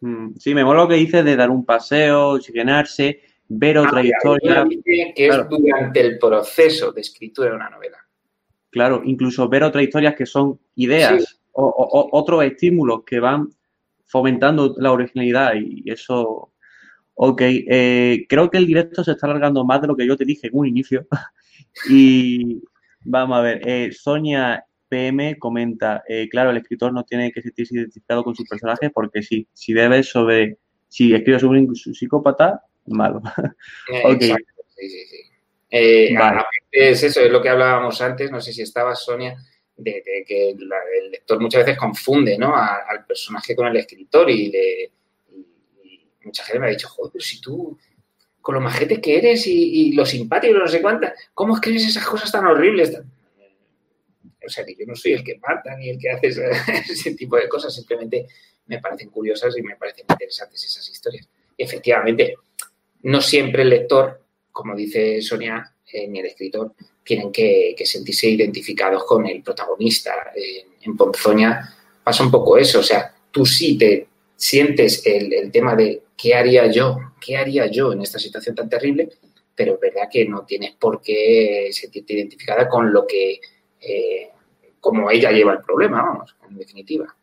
[0.00, 4.02] Mm, sí, me mola lo que dices de dar un paseo, oxigenarse, ver ah, otra
[4.02, 4.66] historia.
[5.14, 7.98] Que es durante el proceso de escritura de una novela.
[8.70, 13.50] Claro, incluso ver otras historias que son ideas o, otros estímulos que van
[14.06, 16.49] fomentando la originalidad y eso
[17.14, 20.24] Ok, eh, creo que el directo se está alargando más de lo que yo te
[20.24, 21.06] dije en un inicio.
[21.90, 22.62] y
[23.04, 27.76] vamos a ver, eh, Sonia PM comenta, eh, claro, el escritor no tiene que sentirse
[27.76, 30.58] identificado con su personaje porque sí, si debe sobre,
[30.88, 33.22] si escribe sobre un psicópata, malo.
[33.88, 35.16] Exacto, sí, sí, sí.
[36.72, 39.36] Es eso, es lo que hablábamos antes, no sé si estaba Sonia,
[39.76, 42.54] de, que el lector muchas veces confunde ¿no?
[42.54, 44.92] al personaje con el escritor y de
[46.24, 47.78] mucha gente me ha dicho, joder, pero si tú,
[48.40, 52.06] con lo majete que eres y, y lo simpático, no sé cuántas, ¿cómo escribes esas
[52.06, 53.00] cosas tan horribles?
[54.44, 56.28] O sea, que yo no soy el que mata ni el que hace
[56.90, 58.26] ese tipo de cosas, simplemente
[58.66, 61.28] me parecen curiosas y me parecen interesantes esas historias.
[61.56, 62.36] Y efectivamente,
[63.02, 64.22] no siempre el lector,
[64.52, 70.32] como dice Sonia, eh, ni el escritor, tienen que, sentirse identificados con el protagonista.
[70.82, 74.06] en Ponzoña pasa un poco eso, o sea, tú sí te
[74.36, 79.08] sientes el, tema de qué haría yo, qué haría yo en esta situación tan terrible,
[79.54, 83.40] pero es verdad que no tienes por qué sentirte identificada con lo que,
[83.80, 84.30] eh,
[84.80, 87.14] como ella lleva el problema, vamos, en definitiva.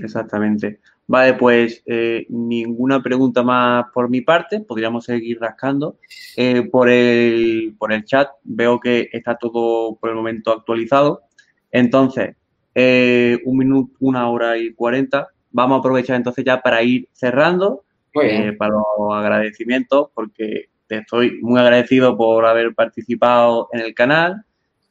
[0.00, 0.80] Exactamente.
[1.08, 4.60] Vale, pues eh, ninguna pregunta más por mi parte.
[4.60, 5.98] Podríamos seguir rascando.
[6.36, 11.22] Eh, por, el, por el chat veo que está todo por el momento actualizado.
[11.70, 12.34] Entonces,
[12.74, 17.85] un minuto, una hora y cuarenta vamos a aprovechar entonces ya para ir cerrando
[18.22, 24.44] eh, para los agradecimientos, porque te estoy muy agradecido por haber participado en el canal,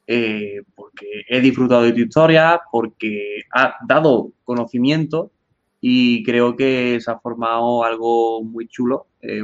[0.06, 5.30] eh, porque he disfrutado de tu historia, porque ha dado conocimiento
[5.80, 9.06] y creo que se ha formado algo muy chulo.
[9.22, 9.40] Eh,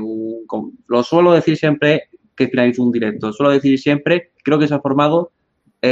[0.87, 2.05] lo suelo decir siempre
[2.37, 5.33] que finalizo un directo, suelo decir siempre, creo que se ha formado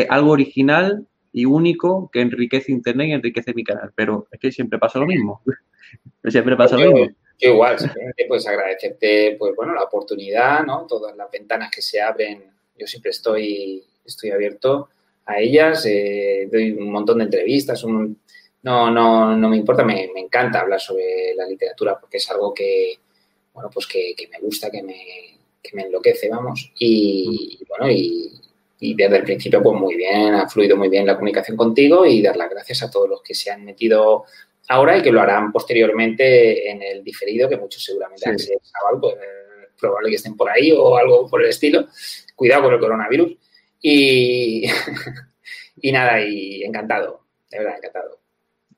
[0.08, 3.92] algo original y único que enriquece Internet y enriquece mi canal.
[3.94, 5.42] Pero es que siempre pasa lo mismo.
[6.24, 7.14] siempre pasa lo mismo.
[7.40, 10.86] Igual, simplemente pues agradecerte pues bueno la oportunidad, ¿no?
[10.86, 12.44] Todas las ventanas que se abren,
[12.76, 14.88] yo siempre estoy, estoy abierto
[15.26, 18.20] a ellas, eh, doy un montón de entrevistas, un,
[18.62, 22.52] no, no, no me importa, me, me, encanta hablar sobre la literatura porque es algo
[22.52, 22.94] que,
[23.54, 27.90] bueno, pues que, que me gusta, que me, que me enloquece, vamos, y, y bueno,
[27.90, 28.32] y,
[28.80, 32.22] y desde el principio, pues muy bien, ha fluido muy bien la comunicación contigo y
[32.22, 34.24] dar las gracias a todos los que se han metido
[34.70, 38.60] ahora y que lo harán posteriormente en el diferido, que muchos seguramente han sido
[39.00, 39.16] pues
[39.78, 41.86] probable que estén por ahí o algo por el estilo.
[42.36, 43.36] Cuidado con el coronavirus.
[43.82, 44.64] Y,
[45.82, 48.20] y nada, y encantado, de verdad, encantado.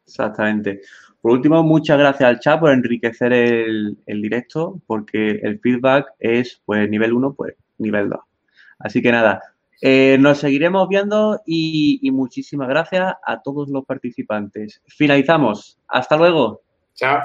[0.06, 0.80] Exactamente.
[1.20, 6.60] Por último, muchas gracias al chat por enriquecer el, el directo, porque el feedback es,
[6.64, 8.18] pues, nivel 1, pues, nivel 2.
[8.78, 9.51] Así que nada,
[9.84, 14.80] eh, nos seguiremos viendo y, y muchísimas gracias a todos los participantes.
[14.86, 15.76] Finalizamos.
[15.88, 16.62] Hasta luego.
[16.94, 17.20] Chao.